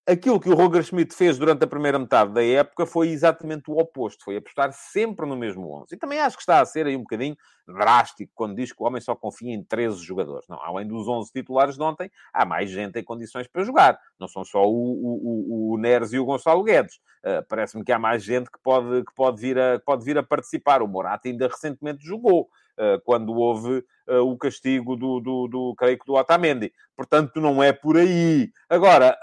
aquilo 0.09 0.41
que 0.41 0.49
o 0.49 0.55
Roger 0.55 0.83
Schmidt 0.83 1.15
fez 1.15 1.39
durante 1.39 1.63
a 1.63 1.67
primeira 1.67 1.99
metade 1.99 2.33
da 2.33 2.43
época 2.43 2.87
foi 2.87 3.11
exatamente 3.11 3.71
o 3.71 3.79
oposto. 3.79 4.25
Foi 4.25 4.37
apostar 4.37 4.73
sempre 4.73 5.27
no 5.27 5.37
mesmo 5.37 5.71
11. 5.83 5.95
E 5.95 5.99
também 5.99 6.19
acho 6.19 6.37
que 6.37 6.43
está 6.43 6.61
a 6.61 6.65
ser 6.65 6.87
aí 6.87 6.97
um 6.97 7.01
bocadinho 7.01 7.37
drástico 7.67 8.33
quando 8.35 8.57
diz 8.57 8.73
que 8.73 8.83
o 8.83 8.87
homem 8.87 9.01
só 9.01 9.15
confia 9.15 9.53
em 9.53 9.63
13 9.63 10.03
jogadores. 10.03 10.49
Não, 10.49 10.59
além 10.63 10.87
dos 10.87 11.07
11 11.07 11.31
titulares 11.31 11.77
de 11.77 11.83
ontem, 11.83 12.11
há 12.33 12.47
mais 12.47 12.71
gente 12.71 12.99
em 12.99 13.05
condições 13.05 13.47
para 13.47 13.63
jogar. 13.63 14.01
Não 14.19 14.27
são 14.27 14.45
só 14.45 14.65
o, 14.65 14.73
o, 14.73 15.73
o, 15.73 15.75
o 15.75 15.79
Neres 15.79 16.13
e 16.15 16.19
o 16.19 16.25
Gonçalo 16.25 16.65
Guedes. 16.65 16.97
Uh, 17.23 17.45
Parece-me 17.47 17.85
que 17.85 17.93
há 17.93 17.99
mais 17.99 18.25
gente 18.25 18.51
que 18.51 18.59
pode, 18.63 19.05
que 19.05 19.15
pode, 19.15 19.41
vir 19.41 19.59
a, 19.59 19.79
pode 19.79 20.05
vir 20.05 20.17
a 20.17 20.23
participar. 20.23 20.81
O 20.81 20.89
Morata 20.89 21.29
ainda 21.29 21.47
recentemente 21.47 22.05
jogou. 22.05 22.49
Uh, 22.79 23.01
quando 23.05 23.35
houve 23.35 23.85
uh, 24.09 24.21
o 24.21 24.39
castigo 24.39 24.95
do, 24.95 25.19
do, 25.19 25.49
do, 25.49 25.75
creio 25.77 25.99
que 25.99 26.07
do 26.07 26.15
Otamendi. 26.15 26.73
Portanto, 26.97 27.41
não 27.41 27.61
é 27.63 27.73
por 27.73 27.97
aí. 27.97 28.51
Agora, 28.71 29.19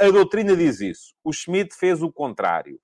a 0.00 0.10
doutrina 0.10 0.56
diz 0.56 0.80
isso. 0.80 1.14
O 1.24 1.32
Schmidt 1.32 1.74
fez 1.74 2.00
o 2.02 2.12
contrário. 2.12 2.78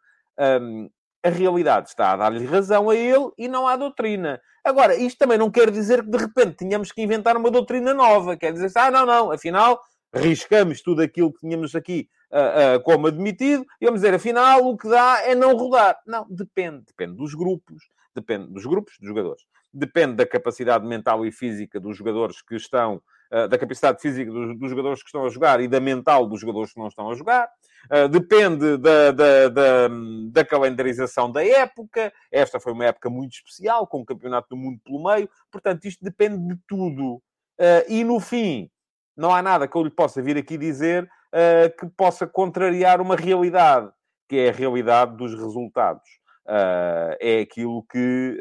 A 1.24 1.28
realidade 1.28 1.88
está 1.88 2.12
a 2.12 2.16
dar-lhe 2.16 2.44
razão 2.44 2.90
a 2.90 2.96
ele 2.96 3.30
e 3.38 3.46
não 3.46 3.68
à 3.68 3.76
doutrina. 3.76 4.40
Agora, 4.64 4.96
isto 4.96 5.18
também 5.18 5.38
não 5.38 5.50
quer 5.50 5.70
dizer 5.70 6.02
que 6.02 6.10
de 6.10 6.18
repente 6.18 6.56
tínhamos 6.64 6.90
que 6.90 7.02
inventar 7.02 7.36
uma 7.36 7.50
doutrina 7.50 7.94
nova. 7.94 8.36
Quer 8.36 8.52
dizer, 8.52 8.70
ah, 8.76 8.90
não, 8.90 9.06
não, 9.06 9.30
afinal, 9.32 9.80
riscamos 10.14 10.82
tudo 10.82 11.02
aquilo 11.02 11.32
que 11.32 11.40
tínhamos 11.40 11.74
aqui 11.74 12.08
uh, 12.32 12.76
uh, 12.76 12.82
como 12.82 13.06
admitido 13.06 13.64
e 13.80 13.84
vamos 13.84 14.00
dizer, 14.00 14.14
afinal, 14.14 14.66
o 14.66 14.76
que 14.76 14.88
dá 14.88 15.22
é 15.24 15.34
não 15.34 15.56
rodar. 15.56 15.98
Não, 16.06 16.26
depende. 16.28 16.84
Depende 16.86 17.16
dos 17.16 17.34
grupos, 17.34 17.82
depende 18.14 18.52
dos 18.52 18.66
grupos 18.66 18.94
de 19.00 19.06
jogadores, 19.06 19.42
depende 19.72 20.14
da 20.16 20.26
capacidade 20.26 20.86
mental 20.86 21.24
e 21.24 21.32
física 21.32 21.80
dos 21.80 21.96
jogadores 21.96 22.42
que 22.42 22.54
estão 22.54 23.02
eh, 23.32 23.48
da 23.48 23.56
capacidade 23.56 23.98
física 23.98 24.30
dos, 24.30 24.58
dos, 24.58 24.68
jogadores 24.68 25.02
que 25.02 25.08
estão 25.08 25.24
a 25.24 25.30
jogar 25.30 25.58
e 25.62 25.66
da 25.66 25.80
mental 25.80 26.26
dos 26.26 26.38
jogadores 26.38 26.74
que 26.74 26.78
não 26.78 26.88
estão 26.88 27.10
a 27.10 27.14
jogar. 27.14 27.48
Uh, 27.90 28.06
depende 28.06 28.76
da, 28.76 29.10
da, 29.10 29.48
da, 29.48 29.88
da, 30.30 30.44
calendarização 30.44 31.32
da 31.32 31.42
época. 31.42 32.12
Esta 32.30 32.60
foi 32.60 32.74
uma 32.74 32.84
época 32.84 33.08
muito 33.08 33.32
especial, 33.32 33.86
com 33.86 34.02
o 34.02 34.04
Campeonato 34.04 34.48
do 34.50 34.56
Mundo 34.56 34.78
pelo 34.84 35.02
meio. 35.02 35.30
Portanto, 35.50 35.86
isto 35.86 36.04
depende 36.04 36.46
de 36.46 36.60
tudo. 36.68 37.14
Uh, 37.58 37.82
e 37.88 38.04
no 38.04 38.20
fim, 38.20 38.70
não 39.16 39.34
há 39.34 39.40
nada 39.40 39.66
que 39.66 39.76
eu 39.78 39.82
lhe 39.82 39.90
possa 39.90 40.20
vir 40.20 40.36
aqui 40.36 40.58
dizer 40.58 41.08
que 41.78 41.86
possa 41.96 42.26
contrariar 42.26 43.00
uma 43.00 43.16
realidade, 43.16 43.90
que 44.28 44.36
é 44.36 44.50
a 44.50 44.52
realidade 44.52 45.16
dos 45.16 45.32
resultados. 45.32 46.21
É 47.20 47.40
aquilo 47.40 47.84
que, 47.90 48.36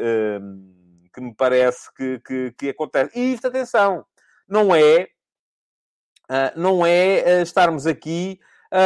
que 1.13 1.21
me 1.21 1.33
parece 1.35 1.93
que, 1.95 2.19
que, 2.19 2.53
que 2.57 2.69
acontece. 2.69 3.17
E 3.17 3.33
isto, 3.33 3.47
atenção, 3.47 4.05
não 4.51 4.75
é, 4.75 5.07
uh, 6.29 6.51
não 6.59 6.85
é 6.85 7.39
uh, 7.39 7.41
estarmos 7.41 7.87
aqui 7.87 8.37
a, 8.69 8.77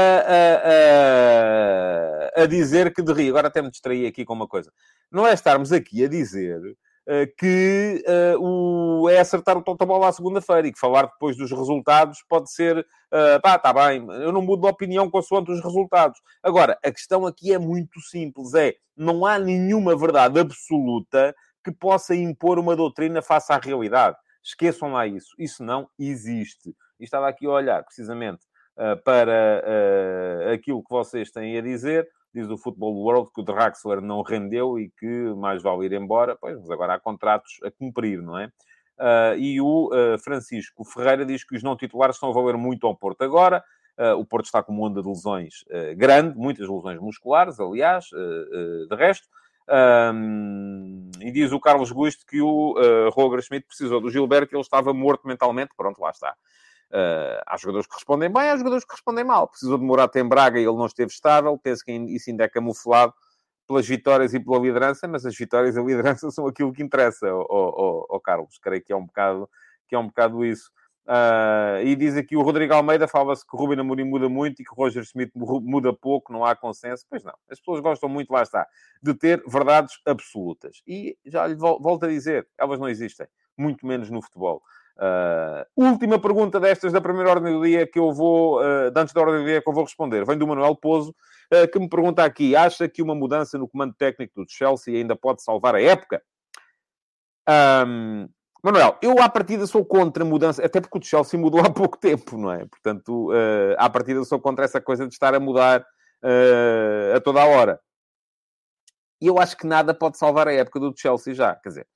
a, 2.36 2.44
a, 2.44 2.46
dizer 2.46 2.94
que 2.94 3.02
de 3.02 3.12
rir. 3.12 3.30
Agora 3.30 3.48
até 3.48 3.62
me 3.62 3.72
distraí 3.72 4.06
aqui 4.06 4.24
com 4.24 4.34
uma 4.34 4.48
coisa. 4.48 4.72
Não 5.12 5.26
é 5.26 5.34
estarmos 5.34 5.72
aqui 5.72 6.06
a 6.06 6.08
dizer 6.08 6.60
uh, 6.60 7.28
que 7.38 8.04
o, 8.40 8.46
é 9.10 9.20
acertar 9.20 9.58
o 9.58 9.64
totobola 9.64 10.10
à 10.10 10.12
segunda-feira 10.12 10.68
e 10.68 10.74
que 10.74 10.80
falar 10.80 11.04
depois 11.04 11.38
dos 11.38 11.52
resultados 11.52 12.24
pode 12.30 12.52
ser, 12.52 12.80
uh, 12.80 13.42
pá, 13.42 13.56
está 13.56 13.74
bem, 13.74 14.06
eu 14.22 14.32
não 14.32 14.42
mudo 14.42 14.62
de 14.62 14.68
opinião 14.68 15.10
consoante 15.10 15.52
os 15.52 15.64
resultados. 15.64 16.20
Agora, 16.44 16.78
a 16.84 16.92
questão 16.92 17.26
aqui 17.26 17.54
é 17.54 17.58
muito 17.58 18.00
simples, 18.02 18.54
é, 18.54 18.74
não 18.96 19.26
há 19.26 19.38
nenhuma 19.38 19.98
verdade 19.98 20.40
absoluta 20.40 21.36
que 21.64 21.72
possa 21.72 22.16
impor 22.16 22.60
uma 22.60 22.76
doutrina 22.76 23.22
face 23.22 23.52
à 23.52 23.58
realidade. 23.58 24.16
Esqueçam 24.44 24.94
lá 24.94 25.08
isso. 25.08 25.30
Isso 25.40 25.64
não 25.64 25.90
existe. 25.98 26.76
E 27.00 27.04
estava 27.04 27.28
aqui 27.28 27.48
a 27.48 27.50
olhar 27.50 27.84
precisamente 27.84 28.46
uh, 28.78 29.02
para 29.04 29.64
uh, 29.66 30.54
aquilo 30.54 30.84
que 30.84 30.90
vocês 30.90 31.32
têm 31.32 31.58
a 31.58 31.62
dizer. 31.62 32.08
Diz 32.32 32.48
o 32.50 32.58
Football 32.58 32.96
World 32.98 33.30
que 33.34 33.42
o 33.42 33.44
Draxler 33.44 34.02
não 34.02 34.22
rendeu 34.22 34.78
e 34.78 34.92
que 35.00 35.34
mais 35.36 35.64
vale 35.64 35.86
ir 35.86 35.94
embora. 35.94 36.38
Pois, 36.40 36.60
mas 36.60 36.70
agora 36.70 36.94
há 36.94 37.00
contratos 37.00 37.54
a 37.64 37.72
cumprir, 37.72 38.22
não 38.22 38.38
é? 38.38 38.52
Uh, 38.98 39.38
e 39.38 39.60
o 39.60 39.90
uh, 39.92 40.18
Francisco 40.20 40.84
Ferreira 40.86 41.26
diz 41.26 41.44
que 41.44 41.56
os 41.56 41.64
não 41.64 41.76
titulares 41.76 42.16
estão 42.16 42.30
a 42.30 42.34
valer 42.34 42.58
muito 42.58 42.88
ao 42.88 42.96
Porto 42.96 43.24
agora. 43.24 43.64
Uh, 43.98 44.20
o 44.20 44.26
Porto 44.26 44.46
está 44.46 44.62
com 44.64 44.74
uma 44.74 44.88
onda 44.88 45.02
de 45.02 45.08
lesões 45.08 45.64
grande, 45.96 46.38
muitas 46.38 46.68
lesões 46.68 47.00
musculares, 47.00 47.60
aliás, 47.60 48.06
de 48.10 48.96
resto. 48.96 49.28
Um, 49.68 51.10
e 51.20 51.32
diz 51.32 51.52
o 51.52 51.60
Carlos 51.60 51.92
Gusto 51.92 52.24
que 52.26 52.40
o 52.40 52.76
uh, 52.78 53.10
Roger 53.10 53.42
Schmidt 53.42 53.66
precisou 53.66 54.00
do 54.00 54.12
Gilberto 54.12 54.54
e 54.54 54.56
ele 54.56 54.62
estava 54.62 54.94
morto 54.94 55.28
mentalmente. 55.28 55.72
Pronto, 55.76 56.00
lá 56.00 56.12
está. 56.12 56.36
Uh, 56.92 57.42
há 57.48 57.58
jogadores 57.58 57.88
que 57.88 57.96
respondem 57.96 58.32
bem, 58.32 58.50
há 58.50 58.58
jogadores 58.58 58.86
que 58.86 58.92
respondem 58.92 59.24
mal. 59.24 59.48
Precisou 59.48 59.78
de 59.78 59.84
Morata 59.84 60.20
em 60.20 60.28
Braga 60.28 60.60
e 60.60 60.64
ele 60.64 60.78
não 60.78 60.86
esteve 60.86 61.12
estável. 61.12 61.58
Penso 61.58 61.84
que 61.84 61.92
isso 61.92 62.30
ainda 62.30 62.44
é 62.44 62.48
camuflado 62.48 63.14
pelas 63.68 63.88
vitórias 63.88 64.34
e 64.34 64.40
pela 64.40 64.60
liderança, 64.60 65.08
mas 65.08 65.26
as 65.26 65.36
vitórias 65.36 65.76
e 65.76 65.80
a 65.80 65.84
liderança 65.84 66.30
são 66.32 66.48
aquilo 66.48 66.72
que 66.72 66.84
interessa, 66.84 67.28
ao 67.28 68.20
Carlos. 68.24 68.58
Creio 68.58 68.84
que 68.84 68.94
é 68.94 68.96
um 68.96 69.06
bocado, 69.06 69.50
que 69.88 69.96
é 69.96 70.00
um 70.00 70.08
bocado 70.08 70.46
isso. 70.46 70.72
Uh, 71.08 71.86
e 71.86 71.96
diz 71.96 72.18
aqui 72.18 72.36
o 72.36 72.42
Rodrigo 72.42 72.74
Almeida, 72.74 73.08
fala-se 73.08 73.46
que 73.46 73.56
o 73.56 73.60
Ruben 73.60 73.80
Amorim 73.80 74.06
muda 74.06 74.28
muito 74.28 74.60
e 74.60 74.66
que 74.66 74.72
o 74.72 74.76
Roger 74.76 75.04
Smith 75.04 75.32
muda 75.36 75.94
pouco, 75.94 76.34
não 76.34 76.44
há 76.44 76.56
consenso. 76.56 77.06
Pois 77.08 77.24
não, 77.24 77.34
as 77.50 77.60
pessoas 77.60 77.80
gostam 77.80 78.10
muito, 78.10 78.34
lá 78.34 78.42
está, 78.42 78.68
de 79.02 79.14
ter 79.14 79.44
verdades 79.48 80.00
absolutas. 80.06 80.82
E 80.88 81.16
já 81.26 81.46
lhe 81.46 81.56
volto 81.56 82.06
a 82.06 82.08
dizer, 82.08 82.48
elas 82.58 82.80
não 82.80 82.90
existem, 82.90 83.28
muito 83.56 83.86
menos 83.86 84.10
no 84.10 84.22
futebol. 84.22 84.64
Uh, 84.98 85.66
última 85.76 86.18
pergunta 86.18 86.60
destas 86.60 86.94
da 86.94 87.02
primeira 87.02 87.30
ordem 87.30 87.54
do 87.54 87.64
dia 87.64 87.86
que 87.86 88.00
eu 88.00 88.12
vou, 88.12 88.62
uh, 88.62 88.92
antes 88.96 89.14
da 89.14 89.22
ordem 89.22 89.42
do 89.42 89.46
dia 89.46 89.62
que 89.62 89.70
eu 89.70 89.74
vou 89.74 89.84
responder, 89.84 90.26
vem 90.26 90.38
do 90.38 90.48
Manuel 90.48 90.76
Pozo, 90.76 91.14
que 91.72 91.80
me 91.80 91.90
pergunta 91.90 92.24
aqui: 92.24 92.56
acha 92.56 92.88
que 92.88 93.02
uma 93.02 93.16
mudança 93.16 93.58
no 93.58 93.68
comando 93.68 93.94
técnico 93.94 94.44
do 94.44 94.50
Chelsea 94.50 94.96
ainda 94.96 95.16
pode 95.16 95.44
salvar 95.44 95.76
a 95.76 95.82
época? 95.82 96.22
Um, 97.48 98.28
Manuel, 98.64 98.98
eu 99.00 99.22
à 99.22 99.30
partida 99.30 99.68
sou 99.68 99.86
contra 99.86 100.24
a 100.24 100.26
mudança, 100.26 100.66
até 100.66 100.82
porque 100.82 100.98
o 100.98 101.04
Chelsea 101.04 101.40
mudou 101.40 101.60
há 101.62 101.70
pouco 101.72 102.00
tempo, 102.00 102.36
não 102.36 102.52
é? 102.52 102.66
Portanto, 102.66 103.30
uh, 103.32 103.76
à 103.78 103.88
partida 103.88 104.24
sou 104.24 104.40
contra 104.40 104.66
essa 104.66 104.82
coisa 104.82 105.08
de 105.08 105.14
estar 105.14 105.36
a 105.36 105.40
mudar 105.40 105.82
uh, 105.82 107.16
a 107.16 107.22
toda 107.22 107.44
a 107.44 107.46
hora. 107.46 107.80
E 109.22 109.28
eu 109.28 109.40
acho 109.40 109.56
que 109.56 109.68
nada 109.68 109.94
pode 109.94 110.18
salvar 110.18 110.48
a 110.48 110.54
época 110.54 110.80
do 110.80 110.94
Chelsea 110.98 111.36
já. 111.36 111.56
Quer 111.56 111.70
dizer, 111.70 111.88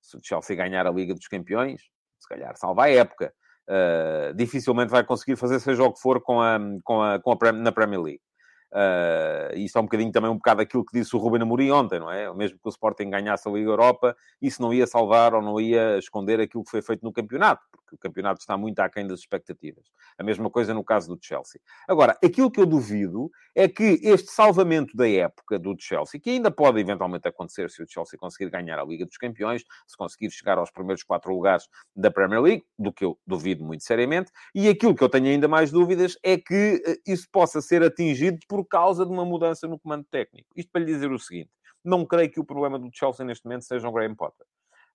se 0.00 0.16
o 0.16 0.20
Chelsea 0.22 0.56
ganhar 0.56 0.86
a 0.86 0.90
Liga 0.90 1.14
dos 1.14 1.28
Campeões, 1.28 1.82
se 2.18 2.28
calhar 2.28 2.56
salva 2.56 2.84
a 2.84 2.90
época. 2.90 3.32
Uh, 3.68 4.34
dificilmente 4.34 4.90
vai 4.90 5.04
conseguir 5.04 5.36
fazer 5.36 5.60
seja 5.60 5.84
o 5.84 5.92
que 5.92 6.00
for 6.00 6.20
com 6.20 6.40
a, 6.40 6.58
com 6.82 7.02
a, 7.02 7.20
com 7.20 7.32
a, 7.32 7.52
na 7.52 7.70
Premier 7.70 8.00
League. 8.00 8.22
Uh, 8.72 9.56
isso 9.56 9.76
é 9.76 9.80
um 9.80 9.84
bocadinho 9.84 10.12
também 10.12 10.30
um 10.30 10.36
bocado 10.36 10.62
aquilo 10.62 10.84
que 10.84 10.96
disse 10.96 11.14
o 11.16 11.18
Ruben 11.18 11.42
Amorim 11.42 11.70
ontem, 11.70 11.98
não 11.98 12.10
é? 12.10 12.32
Mesmo 12.32 12.58
que 12.58 12.66
o 12.66 12.70
Sporting 12.70 13.10
ganhasse 13.10 13.48
a 13.48 13.52
Liga 13.52 13.68
Europa, 13.68 14.16
isso 14.40 14.62
não 14.62 14.72
ia 14.72 14.86
salvar 14.86 15.34
ou 15.34 15.42
não 15.42 15.60
ia 15.60 15.98
esconder 15.98 16.40
aquilo 16.40 16.62
que 16.62 16.70
foi 16.70 16.80
feito 16.80 17.02
no 17.02 17.12
campeonato, 17.12 17.62
porque 17.72 17.96
o 17.96 17.98
campeonato 17.98 18.40
está 18.40 18.56
muito 18.56 18.78
aquém 18.78 19.06
das 19.06 19.20
expectativas. 19.20 19.86
A 20.16 20.22
mesma 20.22 20.48
coisa 20.48 20.72
no 20.72 20.84
caso 20.84 21.14
do 21.14 21.18
Chelsea. 21.20 21.60
Agora, 21.88 22.16
aquilo 22.22 22.50
que 22.50 22.60
eu 22.60 22.66
duvido 22.66 23.30
é 23.54 23.66
que 23.66 23.98
este 24.02 24.30
salvamento 24.30 24.96
da 24.96 25.08
época 25.08 25.58
do 25.58 25.74
Chelsea, 25.78 26.20
que 26.20 26.30
ainda 26.30 26.50
pode 26.50 26.78
eventualmente 26.78 27.26
acontecer 27.26 27.68
se 27.70 27.82
o 27.82 27.86
Chelsea 27.88 28.18
conseguir 28.18 28.50
ganhar 28.50 28.78
a 28.78 28.84
Liga 28.84 29.04
dos 29.04 29.16
Campeões, 29.16 29.64
se 29.86 29.96
conseguir 29.96 30.30
chegar 30.30 30.58
aos 30.58 30.70
primeiros 30.70 31.02
quatro 31.02 31.32
lugares 31.32 31.68
da 31.94 32.10
Premier 32.10 32.40
League, 32.40 32.64
do 32.78 32.92
que 32.92 33.04
eu 33.04 33.18
duvido 33.26 33.64
muito 33.64 33.82
seriamente, 33.82 34.30
e 34.54 34.68
aquilo 34.68 34.94
que 34.94 35.02
eu 35.02 35.08
tenho 35.08 35.26
ainda 35.26 35.48
mais 35.48 35.70
dúvidas 35.70 36.16
é 36.22 36.36
que 36.36 36.82
eh, 36.86 36.96
isso 37.06 37.26
possa 37.32 37.60
ser 37.60 37.82
atingido 37.82 38.38
por 38.48 38.59
por 38.60 38.64
causa 38.66 39.06
de 39.06 39.12
uma 39.12 39.24
mudança 39.24 39.66
no 39.66 39.78
comando 39.78 40.04
técnico. 40.10 40.48
Isto 40.54 40.70
para 40.70 40.82
lhe 40.82 40.86
dizer 40.92 41.10
o 41.10 41.18
seguinte: 41.18 41.50
não 41.82 42.04
creio 42.04 42.30
que 42.30 42.40
o 42.40 42.44
problema 42.44 42.78
do 42.78 42.90
Chelsea 42.92 43.24
neste 43.24 43.44
momento 43.44 43.64
seja 43.64 43.88
o 43.88 43.92
Graham 43.92 44.14
Potter. 44.14 44.46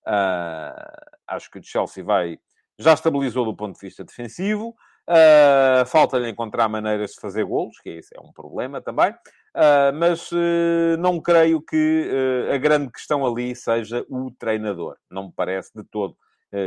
Uh, 0.06 1.16
acho 1.26 1.50
que 1.50 1.58
o 1.58 1.62
Chelsea 1.62 2.04
vai. 2.04 2.38
Já 2.78 2.94
estabilizou 2.94 3.44
do 3.44 3.56
ponto 3.56 3.74
de 3.74 3.80
vista 3.80 4.04
defensivo. 4.04 4.68
Uh, 5.08 5.84
Falta-lhe 5.86 6.28
encontrar 6.28 6.68
maneiras 6.68 7.12
de 7.12 7.20
fazer 7.20 7.44
golos, 7.44 7.78
que 7.80 7.90
esse 7.90 8.16
é 8.16 8.20
um 8.20 8.32
problema 8.32 8.80
também. 8.80 9.10
Uh, 9.10 9.92
mas 9.94 10.30
uh, 10.30 10.96
não 10.98 11.20
creio 11.20 11.60
que 11.60 12.08
a 12.52 12.58
grande 12.58 12.92
questão 12.92 13.26
ali 13.26 13.56
seja 13.56 14.04
o 14.08 14.30
treinador. 14.30 14.96
Não 15.10 15.26
me 15.26 15.32
parece 15.34 15.72
de 15.74 15.82
todo 15.84 16.16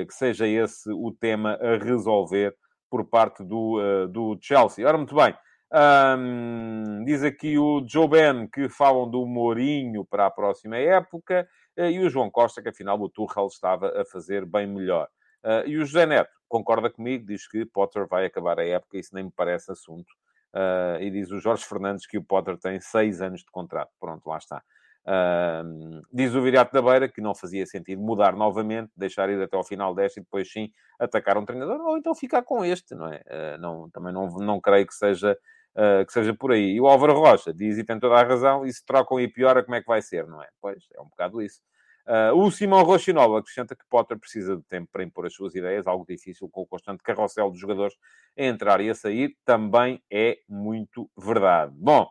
que 0.08 0.14
seja 0.14 0.46
esse 0.46 0.92
o 0.92 1.12
tema 1.12 1.58
a 1.62 1.78
resolver 1.78 2.54
por 2.92 3.06
parte 3.06 3.44
do, 3.44 4.08
do 4.08 4.38
Chelsea. 4.40 4.86
Ora, 4.86 4.98
muito 4.98 5.16
bem. 5.16 5.34
Um, 5.72 7.04
diz 7.06 7.24
aqui 7.24 7.58
o 7.60 7.86
Joe 7.88 8.08
Ben 8.08 8.48
que 8.48 8.68
falam 8.68 9.10
do 9.10 9.26
Mourinho 9.26 10.04
para 10.04 10.26
a 10.26 10.32
próxima 10.32 10.78
época 10.78 11.48
eh, 11.78 11.92
e 11.92 12.00
o 12.00 12.10
João 12.10 12.32
Costa 12.32 12.60
que 12.60 12.70
afinal 12.70 13.00
o 13.00 13.08
Tuchel 13.08 13.46
estava 13.46 14.02
a 14.02 14.04
fazer 14.04 14.46
bem 14.46 14.66
melhor. 14.66 15.08
Uh, 15.44 15.68
e 15.68 15.78
o 15.78 15.86
José 15.86 16.06
Neto 16.06 16.32
concorda 16.48 16.90
comigo, 16.90 17.26
diz 17.26 17.48
que 17.48 17.66
Potter 17.66 18.08
vai 18.08 18.26
acabar 18.26 18.60
a 18.60 18.66
época, 18.66 18.98
isso 18.98 19.14
nem 19.14 19.26
me 19.26 19.32
parece 19.32 19.72
assunto. 19.72 20.12
Uh, 20.54 21.00
e 21.00 21.12
diz 21.12 21.32
o 21.32 21.40
Jorge 21.40 21.64
Fernandes 21.64 22.08
que 22.08 22.18
o 22.18 22.24
Potter 22.24 22.58
tem 22.58 22.82
seis 22.82 23.22
anos 23.22 23.42
de 23.42 23.52
contrato. 23.52 23.92
Pronto, 24.00 24.28
lá 24.28 24.38
está. 24.38 24.64
Uh, 25.06 26.02
diz 26.12 26.36
o 26.36 26.42
Viriato 26.42 26.74
da 26.74 26.82
Beira 26.82 27.08
que 27.08 27.22
não 27.22 27.34
fazia 27.34 27.66
sentido 27.66 28.02
mudar 28.02 28.36
novamente, 28.36 28.92
deixar 28.98 29.30
ir 29.30 29.42
até 29.42 29.56
ao 29.56 29.64
final 29.64 29.94
desta 29.96 30.20
e 30.20 30.24
depois 30.24 30.52
sim 30.52 30.72
atacar 31.00 31.38
um 31.38 31.46
treinador, 31.46 31.80
ou 31.82 31.98
então 31.98 32.14
ficar 32.14 32.42
com 32.42 32.66
este, 32.66 32.96
não 32.96 33.08
é? 33.08 33.22
Uh, 33.28 33.58
não, 33.60 33.90
também 33.92 34.12
não, 34.12 34.28
não 34.28 34.60
creio 34.60 34.86
que 34.86 34.94
seja 34.94 35.38
uh, 35.76 36.06
que 36.06 36.14
seja 36.14 36.34
por 36.34 36.52
aí. 36.52 36.74
E 36.74 36.82
o 36.82 36.88
Álvaro 36.88 37.14
Rocha 37.14 37.54
diz, 37.54 37.78
e 37.78 37.84
tem 37.84 38.00
toda 38.00 38.16
a 38.16 38.24
razão, 38.24 38.66
e 38.66 38.74
se 38.74 38.86
trocam 38.86 39.20
e 39.20 39.28
piora, 39.28 39.64
como 39.64 39.76
é 39.76 39.82
que 39.82 39.88
vai 39.88 40.02
ser, 40.02 40.28
não 40.28 40.42
é? 40.42 40.48
Pois, 40.62 40.84
é 40.96 41.02
um 41.02 41.06
bocado 41.06 41.42
isso. 41.42 41.62
Uh, 42.08 42.36
o 42.36 42.50
Simão 42.50 42.82
Rochinol 42.82 43.38
acrescenta 43.38 43.76
que 43.76 43.86
Potter 43.88 44.18
precisa 44.18 44.58
de 44.58 44.64
tempo 44.64 44.90
para 44.92 45.04
impor 45.04 45.28
as 45.28 45.34
suas 45.34 45.54
ideias, 45.54 45.86
algo 45.86 46.06
difícil 46.08 46.50
com 46.50 46.62
o 46.62 46.66
constante 46.66 47.04
carrossel 47.04 47.52
dos 47.52 47.60
jogadores 47.60 47.96
a 48.38 48.44
entrar 48.44 48.82
e 48.82 48.90
a 48.90 48.96
sair, 48.96 49.36
também 49.46 50.02
é 50.12 50.40
muito 50.50 51.08
verdade. 51.16 51.72
Bom, 51.76 52.04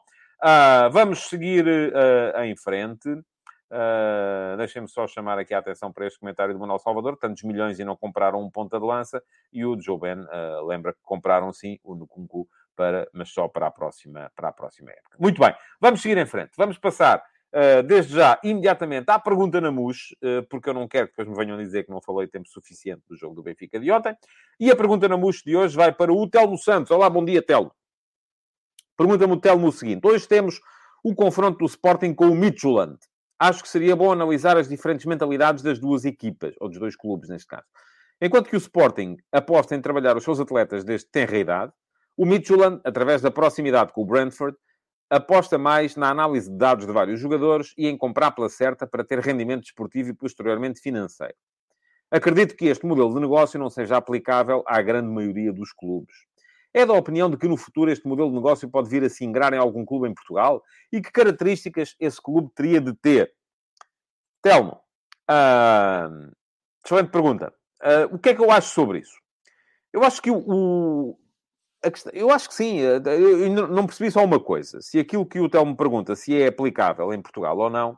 uh, 0.44 0.90
vamos 0.92 1.28
seguir 1.28 1.66
uh, 1.66 2.42
em 2.42 2.56
frente. 2.56 3.08
Uh, 3.10 4.56
Deixem-me 4.56 4.88
só 4.88 5.06
chamar 5.06 5.38
aqui 5.38 5.52
a 5.52 5.58
atenção 5.58 5.92
para 5.92 6.06
este 6.06 6.18
comentário 6.18 6.54
do 6.54 6.60
Manuel 6.60 6.78
Salvador. 6.78 7.16
Tantos 7.16 7.42
milhões 7.42 7.78
e 7.78 7.84
não 7.84 7.96
compraram 7.96 8.40
um 8.40 8.50
ponta 8.50 8.78
de 8.78 8.86
lança. 8.86 9.22
E 9.52 9.64
o 9.64 9.78
Joe 9.80 9.98
Ben 9.98 10.20
uh, 10.20 10.66
lembra 10.66 10.92
que 10.92 11.00
compraram 11.02 11.52
sim 11.52 11.78
o 11.82 11.94
Nukunku 11.94 12.48
para, 12.78 13.08
mas 13.12 13.30
só 13.30 13.48
para 13.48 13.66
a, 13.66 13.70
próxima, 13.72 14.30
para 14.36 14.50
a 14.50 14.52
próxima 14.52 14.92
época. 14.92 15.16
Muito 15.18 15.40
bem, 15.40 15.52
vamos 15.80 16.00
seguir 16.00 16.16
em 16.16 16.24
frente. 16.24 16.52
Vamos 16.56 16.78
passar, 16.78 17.20
uh, 17.52 17.82
desde 17.82 18.14
já, 18.14 18.38
imediatamente 18.44 19.10
à 19.10 19.18
pergunta 19.18 19.60
na 19.60 19.72
MUS, 19.72 20.14
uh, 20.22 20.46
porque 20.48 20.70
eu 20.70 20.74
não 20.74 20.86
quero 20.86 21.08
que 21.08 21.14
depois 21.16 21.28
me 21.28 21.44
venham 21.44 21.58
dizer 21.58 21.82
que 21.82 21.90
não 21.90 22.00
falei 22.00 22.28
tempo 22.28 22.48
suficiente 22.48 23.02
do 23.08 23.16
jogo 23.16 23.34
do 23.34 23.42
Benfica 23.42 23.80
de 23.80 23.90
ontem. 23.90 24.16
E 24.60 24.70
a 24.70 24.76
pergunta 24.76 25.08
na 25.08 25.16
MUS 25.16 25.42
de 25.44 25.56
hoje 25.56 25.74
vai 25.76 25.92
para 25.92 26.12
o 26.12 26.30
Telmo 26.30 26.56
Santos. 26.56 26.92
Olá, 26.92 27.10
bom 27.10 27.24
dia, 27.24 27.42
Telmo. 27.42 27.72
Pergunta-me 28.96 29.32
o 29.32 29.40
Telmo 29.40 29.66
o 29.66 29.72
seguinte. 29.72 30.06
Hoje 30.06 30.28
temos 30.28 30.60
o 31.02 31.12
confronto 31.16 31.58
do 31.58 31.66
Sporting 31.66 32.14
com 32.14 32.26
o 32.26 32.34
Midtjylland. 32.36 32.98
Acho 33.40 33.62
que 33.62 33.68
seria 33.68 33.96
bom 33.96 34.12
analisar 34.12 34.56
as 34.56 34.68
diferentes 34.68 35.04
mentalidades 35.04 35.64
das 35.64 35.80
duas 35.80 36.04
equipas, 36.04 36.54
ou 36.60 36.68
dos 36.68 36.78
dois 36.78 36.94
clubes, 36.94 37.28
neste 37.28 37.46
caso. 37.48 37.66
Enquanto 38.20 38.48
que 38.48 38.56
o 38.56 38.58
Sporting 38.58 39.16
aposta 39.32 39.74
em 39.74 39.80
trabalhar 39.80 40.16
os 40.16 40.24
seus 40.24 40.38
atletas 40.38 40.84
desde 40.84 41.08
tenra 41.08 41.38
idade, 41.38 41.72
o 42.18 42.26
Midtjylland, 42.26 42.80
através 42.84 43.22
da 43.22 43.30
proximidade 43.30 43.92
com 43.92 44.02
o 44.02 44.04
Brentford, 44.04 44.56
aposta 45.08 45.56
mais 45.56 45.94
na 45.94 46.10
análise 46.10 46.50
de 46.50 46.58
dados 46.58 46.84
de 46.84 46.92
vários 46.92 47.20
jogadores 47.20 47.72
e 47.78 47.86
em 47.86 47.96
comprar 47.96 48.32
pela 48.32 48.48
certa 48.48 48.88
para 48.88 49.04
ter 49.04 49.20
rendimento 49.20 49.62
desportivo 49.62 50.10
e 50.10 50.12
posteriormente 50.12 50.80
financeiro. 50.80 51.36
Acredito 52.10 52.56
que 52.56 52.66
este 52.66 52.84
modelo 52.84 53.14
de 53.14 53.20
negócio 53.20 53.56
não 53.56 53.70
seja 53.70 53.96
aplicável 53.96 54.64
à 54.66 54.82
grande 54.82 55.08
maioria 55.08 55.52
dos 55.52 55.72
clubes. 55.72 56.12
É 56.74 56.84
da 56.84 56.92
opinião 56.92 57.30
de 57.30 57.36
que 57.36 57.46
no 57.46 57.56
futuro 57.56 57.88
este 57.88 58.06
modelo 58.08 58.30
de 58.30 58.34
negócio 58.34 58.68
pode 58.68 58.90
vir 58.90 59.04
a 59.04 59.08
se 59.08 59.24
ingrar 59.24 59.52
em 59.52 59.58
algum 59.58 59.84
clube 59.84 60.08
em 60.08 60.14
Portugal 60.14 60.60
e 60.92 61.00
que 61.00 61.12
características 61.12 61.94
esse 62.00 62.20
clube 62.20 62.50
teria 62.52 62.80
de 62.80 62.94
ter? 62.94 63.32
Telmo, 64.42 64.80
uh, 65.30 66.32
excelente 66.84 67.10
pergunta. 67.10 67.54
Uh, 67.80 68.16
o 68.16 68.18
que 68.18 68.30
é 68.30 68.34
que 68.34 68.42
eu 68.42 68.50
acho 68.50 68.74
sobre 68.74 68.98
isso? 68.98 69.16
Eu 69.92 70.02
acho 70.02 70.20
que 70.20 70.30
o, 70.30 71.16
Questão, 71.82 72.12
eu 72.12 72.30
acho 72.30 72.48
que 72.48 72.54
sim. 72.54 72.80
Eh, 72.80 73.00
eu 73.06 73.68
não 73.68 73.86
percebi 73.86 74.10
só 74.10 74.24
uma 74.24 74.40
coisa. 74.40 74.80
Se 74.80 74.98
aquilo 74.98 75.24
que 75.24 75.38
o 75.38 75.48
Telmo 75.48 75.76
pergunta 75.76 76.16
se 76.16 76.40
é 76.40 76.48
aplicável 76.48 77.12
em 77.12 77.22
Portugal 77.22 77.56
ou 77.56 77.70
não, 77.70 77.92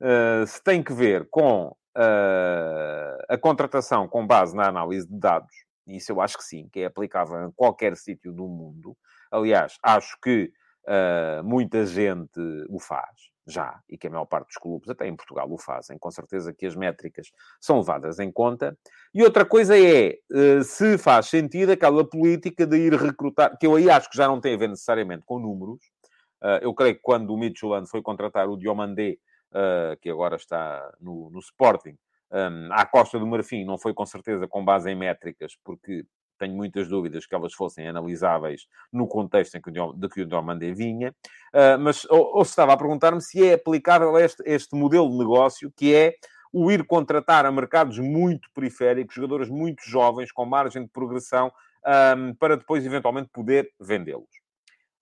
uh, 0.00 0.46
se 0.46 0.62
tem 0.62 0.82
que 0.82 0.92
ver 0.92 1.28
com 1.28 1.66
uh, 1.66 3.24
a 3.28 3.36
contratação 3.36 4.06
com 4.06 4.26
base 4.26 4.54
na 4.54 4.68
análise 4.68 5.08
de 5.08 5.18
dados, 5.18 5.52
isso 5.86 6.12
eu 6.12 6.20
acho 6.20 6.38
que 6.38 6.44
sim, 6.44 6.68
que 6.72 6.80
é 6.80 6.86
aplicável 6.86 7.48
em 7.48 7.50
qualquer 7.52 7.96
sítio 7.96 8.32
do 8.32 8.46
mundo. 8.46 8.96
Aliás, 9.30 9.76
acho 9.82 10.16
que 10.22 10.52
uh, 10.86 11.42
muita 11.44 11.84
gente 11.84 12.40
o 12.68 12.78
faz 12.78 13.35
já, 13.46 13.80
e 13.88 13.96
que 13.96 14.08
a 14.08 14.10
maior 14.10 14.24
parte 14.24 14.48
dos 14.48 14.56
clubes, 14.56 14.90
até 14.90 15.06
em 15.06 15.14
Portugal, 15.14 15.50
o 15.50 15.56
fazem, 15.56 15.96
com 15.98 16.10
certeza 16.10 16.52
que 16.52 16.66
as 16.66 16.74
métricas 16.74 17.30
são 17.60 17.78
levadas 17.78 18.18
em 18.18 18.30
conta. 18.32 18.76
E 19.14 19.22
outra 19.22 19.44
coisa 19.44 19.78
é 19.78 20.18
eh, 20.32 20.62
se 20.64 20.98
faz 20.98 21.26
sentido 21.26 21.70
aquela 21.70 22.04
política 22.08 22.66
de 22.66 22.76
ir 22.76 22.94
recrutar, 22.94 23.56
que 23.56 23.66
eu 23.66 23.76
aí 23.76 23.88
acho 23.88 24.10
que 24.10 24.16
já 24.16 24.26
não 24.26 24.40
tem 24.40 24.54
a 24.54 24.58
ver 24.58 24.68
necessariamente 24.68 25.22
com 25.24 25.38
números. 25.38 25.78
Eh, 26.42 26.60
eu 26.62 26.74
creio 26.74 26.96
que 26.96 27.02
quando 27.02 27.32
o 27.32 27.38
Midtjylland 27.38 27.88
foi 27.88 28.02
contratar 28.02 28.48
o 28.48 28.56
Diomandé, 28.56 29.16
eh, 29.54 29.96
que 30.00 30.10
agora 30.10 30.36
está 30.36 30.92
no, 31.00 31.30
no 31.30 31.38
Sporting, 31.38 31.96
à 32.72 32.84
Costa 32.84 33.20
do 33.20 33.26
Marfim, 33.26 33.64
não 33.64 33.78
foi 33.78 33.94
com 33.94 34.04
certeza 34.04 34.48
com 34.48 34.64
base 34.64 34.90
em 34.90 34.96
métricas, 34.96 35.56
porque 35.64 36.04
tenho 36.38 36.54
muitas 36.54 36.88
dúvidas 36.88 37.26
que 37.26 37.34
elas 37.34 37.52
fossem 37.54 37.88
analisáveis 37.88 38.66
no 38.92 39.06
contexto 39.06 39.56
em 39.56 39.60
que 39.60 39.70
o, 39.70 39.92
de 39.92 40.08
que 40.08 40.22
o 40.22 40.26
Normandie 40.26 40.74
vinha, 40.74 41.14
uh, 41.54 41.78
mas 41.78 42.04
ou, 42.06 42.36
ou 42.36 42.44
se 42.44 42.50
estava 42.50 42.72
a 42.72 42.76
perguntar-me 42.76 43.20
se 43.20 43.46
é 43.46 43.54
aplicável 43.54 44.16
este, 44.18 44.42
este 44.46 44.74
modelo 44.74 45.10
de 45.10 45.18
negócio, 45.18 45.72
que 45.76 45.94
é 45.94 46.14
o 46.52 46.70
ir 46.70 46.86
contratar 46.86 47.44
a 47.44 47.52
mercados 47.52 47.98
muito 47.98 48.48
periféricos, 48.54 49.14
jogadores 49.14 49.48
muito 49.48 49.82
jovens, 49.84 50.32
com 50.32 50.46
margem 50.46 50.84
de 50.84 50.88
progressão, 50.88 51.52
um, 52.16 52.34
para 52.34 52.56
depois, 52.56 52.84
eventualmente, 52.84 53.28
poder 53.32 53.70
vendê-los. 53.78 54.24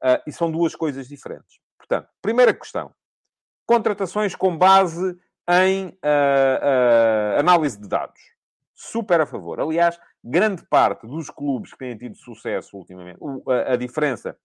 Uh, 0.02 0.20
e 0.26 0.32
são 0.32 0.50
duas 0.50 0.74
coisas 0.74 1.08
diferentes. 1.08 1.58
Portanto, 1.78 2.08
primeira 2.20 2.52
questão: 2.52 2.92
contratações 3.66 4.34
com 4.34 4.56
base 4.56 5.16
em 5.48 5.86
uh, 5.86 5.90
uh, 5.94 7.38
análise 7.38 7.80
de 7.80 7.88
dados. 7.88 8.33
Super 8.90 9.20
a 9.20 9.26
favor. 9.26 9.60
Aliás, 9.60 9.98
grande 10.22 10.62
parte 10.68 11.06
dos 11.06 11.30
clubes 11.30 11.72
que 11.72 11.78
têm 11.78 11.96
tido 11.96 12.16
sucesso 12.16 12.76
ultimamente, 12.76 13.18
a, 13.66 13.76
diferença 13.76 14.36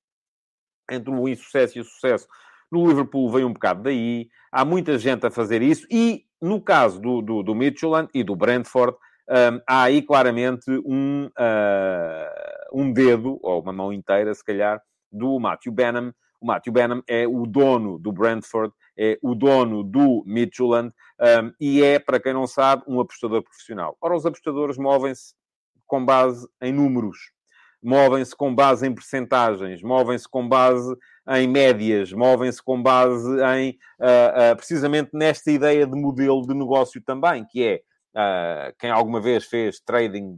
entre 0.89 1.12
o 1.12 1.28
insucesso 1.28 1.78
e 1.78 1.82
o 1.82 1.84
sucesso 1.84 2.28
no 2.71 2.88
Liverpool 2.88 3.30
vem 3.32 3.43
um 3.43 3.54
bocado 3.54 3.84
daí. 3.84 4.30
Há 4.52 4.63
muita 4.63 4.97
gente 4.97 5.25
a 5.25 5.32
fazer 5.32 5.62
isso. 5.62 5.86
E 5.91 6.25
no 6.41 6.62
caso 6.62 6.99
do, 7.02 7.21
do, 7.21 7.43
do 7.43 7.54
e 8.13 8.23
do 8.23 8.36
Brentford, 8.36 8.95
um, 9.30 9.62
há 9.67 9.84
aí 9.84 10.02
claramente 10.02 10.71
um, 10.86 11.25
uh, 11.25 12.69
um 12.73 12.91
dedo, 12.91 13.39
ou 13.43 13.62
uma 13.62 13.73
mão 13.73 13.93
inteira, 13.93 14.34
se 14.34 14.43
calhar, 14.43 14.82
do 15.12 15.39
Matthew 15.39 15.73
Benham. 15.73 16.13
O 16.41 16.47
Matthew 16.47 16.73
Benham 16.73 17.04
é 17.08 17.28
o 17.28 17.45
dono 17.45 17.99
do 17.99 18.12
Brentford, 18.12 18.73
é 18.97 19.17
o 19.21 19.36
dono 19.36 19.84
do 19.84 20.23
Midtjylland 20.25 20.93
um, 21.19 21.54
e 21.60 21.84
é, 21.84 21.99
para 21.99 22.19
quem 22.19 22.34
não 22.34 22.47
sabe, 22.47 22.84
um 22.88 22.99
apostador 22.99 23.43
profissional. 23.43 23.97
Ora, 24.02 24.15
os 24.15 24.25
apostadores 24.25 24.78
movem-se 24.78 25.34
com 25.86 26.06
base 26.06 26.47
em 26.62 26.71
números, 26.71 27.32
movem-se 27.82 28.36
com 28.36 28.54
base 28.54 28.88
em 28.88 28.93
percentagens, 28.93 29.82
movem-se 29.82 30.28
com 30.28 30.47
base 30.47 30.95
em 31.30 31.47
médias, 31.47 32.12
movem-se 32.13 32.62
com 32.62 32.82
base 32.82 33.30
em, 33.58 33.71
uh, 33.99 34.54
uh, 34.54 34.56
precisamente 34.56 35.12
nesta 35.13 35.52
ideia 35.52 35.86
de 35.86 35.95
modelo 35.95 36.45
de 36.47 36.54
negócio 36.54 37.02
também, 37.02 37.45
que 37.45 37.63
é 37.63 37.82
Uh, 38.10 38.73
quem 38.80 38.89
alguma 38.89 39.21
vez 39.21 39.45
fez 39.45 39.80
trading 39.80 40.36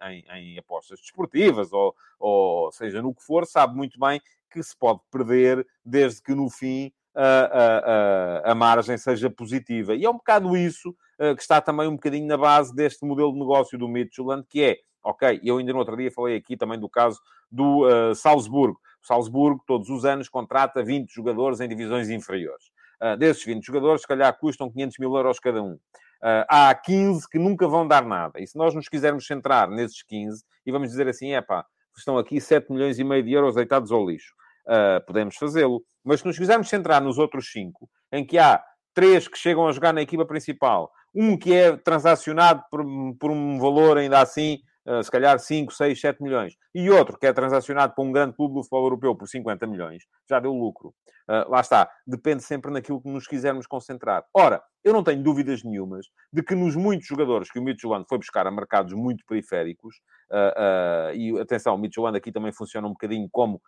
em, 0.00 0.24
em, 0.32 0.54
em 0.54 0.58
apostas 0.58 0.98
desportivas, 1.00 1.70
ou, 1.70 1.94
ou, 2.18 2.72
seja, 2.72 3.02
no 3.02 3.14
que 3.14 3.22
for, 3.22 3.46
sabe 3.46 3.76
muito 3.76 4.00
bem 4.00 4.22
que 4.50 4.62
se 4.62 4.76
pode 4.76 5.00
perder 5.10 5.66
desde 5.84 6.22
que 6.22 6.34
no 6.34 6.50
fim 6.50 6.92
a, 7.14 8.42
a, 8.44 8.52
a 8.52 8.54
margem 8.54 8.96
seja 8.96 9.30
positiva. 9.30 9.94
E 9.94 10.04
é 10.04 10.10
um 10.10 10.14
bocado 10.14 10.56
isso 10.56 10.90
uh, 10.90 11.34
que 11.34 11.42
está 11.42 11.60
também 11.60 11.88
um 11.88 11.94
bocadinho 11.94 12.26
na 12.26 12.36
base 12.36 12.74
deste 12.74 13.04
modelo 13.04 13.32
de 13.32 13.38
negócio 13.38 13.78
do 13.78 13.88
Midtjylland, 13.88 14.46
que 14.48 14.62
é, 14.62 14.76
ok, 15.02 15.40
eu 15.42 15.58
ainda 15.58 15.72
no 15.72 15.78
outro 15.78 15.96
dia 15.96 16.10
falei 16.10 16.36
aqui 16.36 16.56
também 16.56 16.78
do 16.78 16.88
caso 16.88 17.20
do 17.50 17.86
uh, 17.86 18.14
Salzburgo. 18.14 18.80
O 19.02 19.06
Salzburgo, 19.06 19.62
todos 19.66 19.88
os 19.88 20.04
anos, 20.04 20.28
contrata 20.28 20.82
20 20.82 21.10
jogadores 21.12 21.60
em 21.60 21.68
divisões 21.68 22.10
inferiores. 22.10 22.66
Uh, 23.00 23.16
desses 23.16 23.44
20 23.44 23.64
jogadores, 23.64 24.02
se 24.02 24.08
calhar, 24.08 24.36
custam 24.38 24.70
500 24.70 24.98
mil 24.98 25.14
euros 25.16 25.40
cada 25.40 25.62
um. 25.62 25.72
Uh, 25.72 26.44
há 26.48 26.74
15 26.74 27.26
que 27.28 27.38
nunca 27.38 27.66
vão 27.66 27.88
dar 27.88 28.04
nada. 28.04 28.38
E 28.38 28.46
se 28.46 28.56
nós 28.56 28.74
nos 28.74 28.88
quisermos 28.88 29.26
centrar 29.26 29.70
nesses 29.70 30.02
15 30.02 30.44
e 30.66 30.70
vamos 30.70 30.90
dizer 30.90 31.08
assim, 31.08 31.32
é 31.32 31.40
pá, 31.40 31.64
estão 31.96 32.18
aqui 32.18 32.40
7 32.40 32.70
milhões 32.70 32.98
e 32.98 33.04
meio 33.04 33.22
de 33.22 33.32
euros 33.32 33.54
deitados 33.54 33.90
ao 33.90 34.06
lixo, 34.06 34.34
uh, 34.66 35.04
podemos 35.06 35.36
fazê-lo. 35.36 35.82
Mas 36.04 36.20
se 36.20 36.26
nos 36.26 36.38
quisermos 36.38 36.68
centrar 36.68 37.00
nos 37.00 37.18
outros 37.18 37.50
5, 37.52 37.88
em 38.12 38.24
que 38.24 38.38
há 38.38 38.62
3 38.94 39.28
que 39.28 39.38
chegam 39.38 39.66
a 39.66 39.72
jogar 39.72 39.92
na 39.92 40.02
equipa 40.02 40.24
principal, 40.24 40.90
um 41.14 41.36
que 41.36 41.52
é 41.52 41.76
transacionado 41.76 42.62
por, 42.70 42.84
por 43.18 43.30
um 43.30 43.58
valor 43.58 43.98
ainda 43.98 44.20
assim 44.20 44.60
se 45.02 45.10
calhar 45.10 45.38
5, 45.38 45.72
6, 45.72 46.00
7 46.00 46.22
milhões, 46.22 46.54
e 46.74 46.90
outro 46.90 47.18
que 47.18 47.26
é 47.26 47.32
transacionado 47.32 47.94
para 47.94 48.04
um 48.04 48.12
grande 48.12 48.34
clube 48.34 48.54
do 48.54 48.62
futebol 48.62 48.84
europeu 48.84 49.14
por 49.14 49.28
50 49.28 49.66
milhões, 49.66 50.04
já 50.28 50.40
deu 50.40 50.52
lucro. 50.52 50.94
Uh, 51.28 51.48
lá 51.48 51.60
está. 51.60 51.88
Depende 52.04 52.42
sempre 52.42 52.72
naquilo 52.72 53.00
que 53.00 53.08
nos 53.08 53.26
quisermos 53.26 53.66
concentrar. 53.66 54.24
Ora, 54.34 54.60
eu 54.82 54.92
não 54.92 55.04
tenho 55.04 55.22
dúvidas 55.22 55.62
nenhumas 55.62 56.06
de 56.32 56.42
que 56.42 56.56
nos 56.56 56.74
muitos 56.74 57.06
jogadores 57.06 57.50
que 57.52 57.58
o 57.60 57.62
Midtjylland 57.62 58.04
foi 58.08 58.18
buscar 58.18 58.48
a 58.48 58.50
mercados 58.50 58.92
muito 58.94 59.24
periféricos, 59.26 59.94
uh, 60.32 61.14
e 61.14 61.38
atenção, 61.38 61.76
o 61.76 61.78
Midtjylland 61.78 62.16
aqui 62.16 62.32
também 62.32 62.52
funciona 62.52 62.86
um 62.88 62.92
bocadinho 62.92 63.28
como 63.30 63.60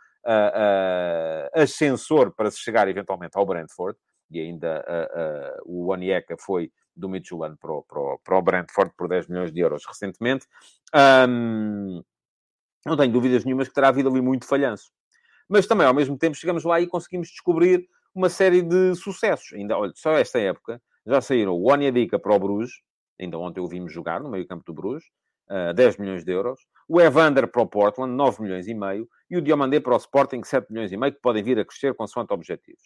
ascensor 1.52 2.32
para 2.32 2.48
se 2.48 2.58
chegar 2.58 2.86
eventualmente 2.86 3.36
ao 3.36 3.44
Brentford, 3.44 3.98
e 4.30 4.38
ainda 4.38 4.84
o 5.64 5.90
Onieka 5.90 6.36
foi 6.38 6.70
do 6.94 7.08
Midtjylland 7.08 7.56
para 7.58 7.72
o, 7.72 7.82
para, 7.82 7.98
o, 7.98 8.18
para 8.18 8.38
o 8.38 8.42
Brentford 8.42 8.92
por 8.96 9.08
10 9.08 9.28
milhões 9.28 9.52
de 9.52 9.60
euros 9.60 9.84
recentemente. 9.86 10.46
Um, 11.28 12.02
não 12.84 12.96
tenho 12.96 13.12
dúvidas 13.12 13.44
nenhumas 13.44 13.68
que 13.68 13.74
terá 13.74 13.88
havido 13.88 14.08
ali 14.08 14.20
muito 14.20 14.46
falhanço. 14.46 14.90
Mas 15.48 15.66
também, 15.66 15.86
ao 15.86 15.94
mesmo 15.94 16.16
tempo, 16.16 16.36
chegamos 16.36 16.64
lá 16.64 16.80
e 16.80 16.86
conseguimos 16.86 17.28
descobrir 17.28 17.88
uma 18.14 18.28
série 18.28 18.62
de 18.62 18.94
sucessos. 18.94 19.52
Ainda, 19.52 19.76
olha, 19.76 19.92
só 19.94 20.12
esta 20.12 20.38
época 20.38 20.80
já 21.06 21.20
saíram 21.20 21.52
o 21.52 21.70
Onyedika 21.70 22.18
para 22.18 22.34
o 22.34 22.38
Bruges, 22.38 22.72
ainda 23.20 23.38
ontem 23.38 23.60
o 23.60 23.68
vimos 23.68 23.92
jogar 23.92 24.20
no 24.20 24.30
meio 24.30 24.46
campo 24.46 24.64
do 24.64 24.72
Bruges, 24.72 25.04
uh, 25.50 25.74
10 25.74 25.98
milhões 25.98 26.24
de 26.24 26.32
euros. 26.32 26.60
O 26.88 27.00
Evander 27.00 27.48
para 27.48 27.62
o 27.62 27.66
Portland, 27.66 28.12
9 28.14 28.42
milhões 28.42 28.66
e 28.68 28.74
meio. 28.74 29.08
E 29.30 29.36
o 29.36 29.42
Diomandé 29.42 29.80
para 29.80 29.94
o 29.94 29.96
Sporting, 29.96 30.42
7 30.42 30.70
milhões 30.70 30.92
e 30.92 30.96
meio, 30.96 31.12
que 31.12 31.20
podem 31.20 31.42
vir 31.42 31.58
a 31.58 31.64
crescer 31.64 31.94
consoante 31.94 32.32
objetivos. 32.32 32.82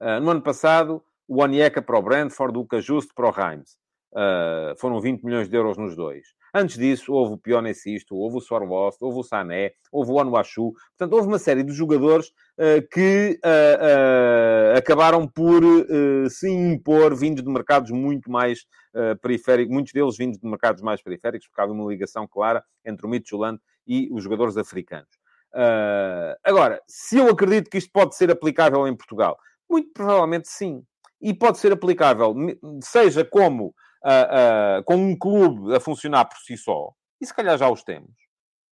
Uh, 0.00 0.20
no 0.20 0.30
ano 0.30 0.42
passado, 0.42 1.02
o 1.28 1.42
Onyeka 1.42 1.82
para 1.82 1.98
o 1.98 2.02
Brentford, 2.02 2.58
o 2.58 2.66
Cajuste 2.66 3.12
para 3.14 3.28
o 3.28 3.30
Reims. 3.30 3.76
Uh, 4.12 4.74
foram 4.78 4.98
20 4.98 5.24
milhões 5.24 5.46
de 5.46 5.54
euros 5.54 5.76
nos 5.76 5.94
dois. 5.94 6.28
Antes 6.54 6.78
disso, 6.78 7.12
houve 7.12 7.34
o 7.34 7.38
Pionecisto, 7.38 8.16
houve 8.16 8.38
o 8.38 8.40
Sorlost, 8.40 8.96
houve 9.02 9.18
o 9.18 9.22
Sané, 9.22 9.72
houve 9.92 10.10
o 10.10 10.18
Anuachu. 10.18 10.72
Portanto, 10.96 11.12
houve 11.12 11.28
uma 11.28 11.38
série 11.38 11.62
de 11.62 11.72
jogadores 11.72 12.28
uh, 12.28 12.80
que 12.90 13.38
uh, 13.44 14.78
acabaram 14.78 15.28
por 15.28 15.62
se 16.30 16.48
impor, 16.48 17.14
vindos 17.14 17.44
de 17.44 17.50
mercados 17.50 17.90
muito 17.90 18.30
mais 18.30 18.64
periféricos, 19.20 19.74
muitos 19.74 19.92
deles 19.92 20.16
vindos 20.16 20.38
de 20.38 20.48
mercados 20.48 20.80
mais 20.80 21.02
periféricos, 21.02 21.46
porque 21.48 21.60
há 21.60 21.66
uma 21.66 21.90
ligação 21.90 22.26
clara 22.26 22.64
entre 22.82 23.04
o 23.04 23.08
Midtjylland 23.10 23.60
e 23.86 24.08
os 24.10 24.24
jogadores 24.24 24.56
africanos. 24.56 25.10
agora, 26.42 26.80
se 26.88 27.18
eu 27.18 27.28
acredito 27.28 27.68
que 27.68 27.76
isto 27.76 27.90
pode 27.92 28.16
ser 28.16 28.30
aplicável 28.30 28.88
em 28.88 28.96
Portugal, 28.96 29.36
muito 29.68 29.92
provavelmente 29.92 30.48
sim. 30.48 30.82
E 31.20 31.32
pode 31.34 31.58
ser 31.58 31.72
aplicável, 31.72 32.34
seja 32.82 33.24
como 33.24 33.74
uh, 34.04 34.80
uh, 34.80 34.84
com 34.84 34.96
um 34.96 35.16
clube 35.18 35.74
a 35.74 35.80
funcionar 35.80 36.26
por 36.26 36.38
si 36.38 36.56
só, 36.56 36.92
e 37.20 37.26
se 37.26 37.34
calhar 37.34 37.56
já 37.56 37.68
os 37.68 37.82
temos. 37.82 38.12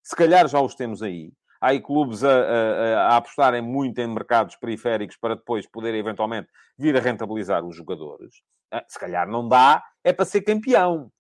Se 0.03 0.15
calhar 0.15 0.47
já 0.49 0.61
os 0.61 0.75
temos 0.75 1.03
aí. 1.03 1.33
Há 1.61 1.69
aí 1.69 1.81
clubes 1.81 2.23
a, 2.23 2.31
a, 2.31 3.07
a 3.07 3.17
apostarem 3.17 3.63
muito 3.63 3.99
em 3.99 4.07
mercados 4.07 4.55
periféricos 4.57 5.17
para 5.17 5.35
depois 5.35 5.67
poderem 5.67 6.01
eventualmente 6.01 6.49
vir 6.79 6.95
a 6.97 7.01
rentabilizar 7.01 7.65
os 7.65 7.75
jogadores. 7.75 8.35
Uh, 8.73 8.83
se 8.87 8.99
calhar 8.99 9.27
não 9.27 9.49
dá, 9.49 9.83
é 10.03 10.13
para 10.13 10.27
ser 10.27 10.43
campeão 10.43 11.11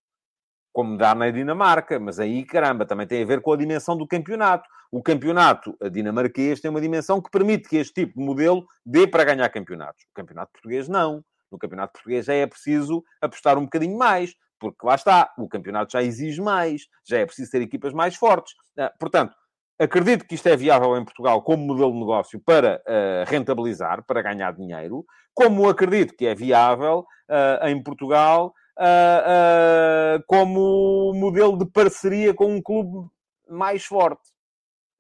como 0.75 0.99
dá 0.99 1.15
na 1.15 1.31
Dinamarca, 1.31 2.01
mas 2.01 2.19
aí, 2.19 2.45
caramba, 2.45 2.85
também 2.85 3.07
tem 3.07 3.23
a 3.23 3.27
ver 3.27 3.41
com 3.41 3.53
a 3.53 3.57
dimensão 3.57 3.97
do 3.97 4.09
campeonato. 4.09 4.69
O 4.91 5.01
campeonato 5.01 5.77
dinamarquês 5.93 6.61
tem 6.61 6.69
uma 6.69 6.81
dimensão 6.81 7.23
que 7.23 7.31
permite 7.31 7.69
que 7.69 7.77
este 7.77 7.95
tipo 7.95 8.19
de 8.19 8.27
modelo 8.27 8.67
dê 8.85 9.07
para 9.07 9.23
ganhar 9.23 9.49
campeonatos. 9.51 10.03
O 10.11 10.15
campeonato 10.15 10.51
português 10.51 10.89
não. 10.89 11.25
No 11.51 11.59
campeonato 11.59 11.93
português 11.93 12.27
já 12.27 12.35
é 12.35 12.45
preciso 12.45 13.05
apostar 13.23 13.57
um 13.57 13.63
bocadinho 13.63 13.97
mais, 13.97 14.35
porque 14.59 14.85
lá 14.85 14.97
está, 14.97 15.33
o 15.39 15.49
campeonato 15.49 15.93
já 15.93 16.03
exige 16.03 16.43
mais, 16.43 16.83
já 17.09 17.19
é 17.19 17.27
preciso 17.27 17.53
ter 17.53 17.63
equipas 17.63 17.93
mais 17.93 18.17
fortes. 18.17 18.55
Ah, 18.77 18.93
portanto, 18.99 19.33
acredito 19.79 20.27
que 20.27 20.35
isto 20.35 20.49
é 20.49 20.57
viável 20.57 20.97
em 20.97 21.05
Portugal 21.05 21.41
como 21.43 21.65
modelo 21.65 21.93
de 21.93 22.01
negócio 22.01 22.41
para 22.41 22.83
uh, 22.83 23.31
rentabilizar, 23.31 24.05
para 24.05 24.23
ganhar 24.23 24.53
dinheiro, 24.53 25.05
como 25.33 25.69
acredito 25.69 26.17
que 26.17 26.27
é 26.27 26.35
viável 26.35 27.07
uh, 27.31 27.69
em 27.69 27.81
Portugal 27.81 28.53
uh, 28.79 30.19
uh, 30.19 30.25
como 30.27 31.13
modelo 31.15 31.59
de 31.59 31.67
parceria 31.67 32.35
com 32.35 32.47
um 32.47 32.63
clube 32.63 33.09
mais 33.49 33.85
forte. 33.85 34.23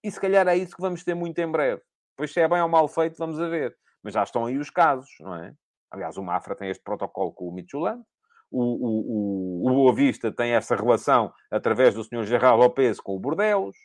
E 0.02 0.10
se 0.10 0.20
calhar 0.20 0.46
é 0.48 0.56
isso 0.56 0.76
que 0.76 0.82
vamos 0.82 1.02
ter 1.02 1.14
muito 1.14 1.38
em 1.38 1.50
breve. 1.50 1.82
Pois 2.16 2.32
se 2.32 2.40
é 2.40 2.48
bem 2.48 2.60
ou 2.60 2.68
mal 2.68 2.86
feito, 2.88 3.18
vamos 3.18 3.40
a 3.40 3.48
ver. 3.48 3.76
Mas 4.02 4.14
já 4.14 4.22
estão 4.22 4.46
aí 4.46 4.58
os 4.58 4.70
casos, 4.70 5.10
não 5.20 5.34
é? 5.34 5.54
Aliás, 5.90 6.16
o 6.16 6.22
Mafra 6.22 6.54
tem 6.54 6.68
este 6.68 6.82
protocolo 6.82 7.32
com 7.32 7.48
o 7.48 7.52
Midtjylland. 7.52 8.02
O, 8.50 8.62
o, 8.62 9.64
o, 9.64 9.70
o 9.70 9.74
Boa 9.74 9.94
Vista 9.94 10.30
tem 10.30 10.52
essa 10.52 10.76
relação 10.76 11.32
através 11.50 11.94
do 11.94 12.04
Sr. 12.04 12.24
Gerard 12.24 12.58
Lopes 12.58 13.00
com 13.00 13.16
o 13.16 13.18
Bordelos. 13.18 13.76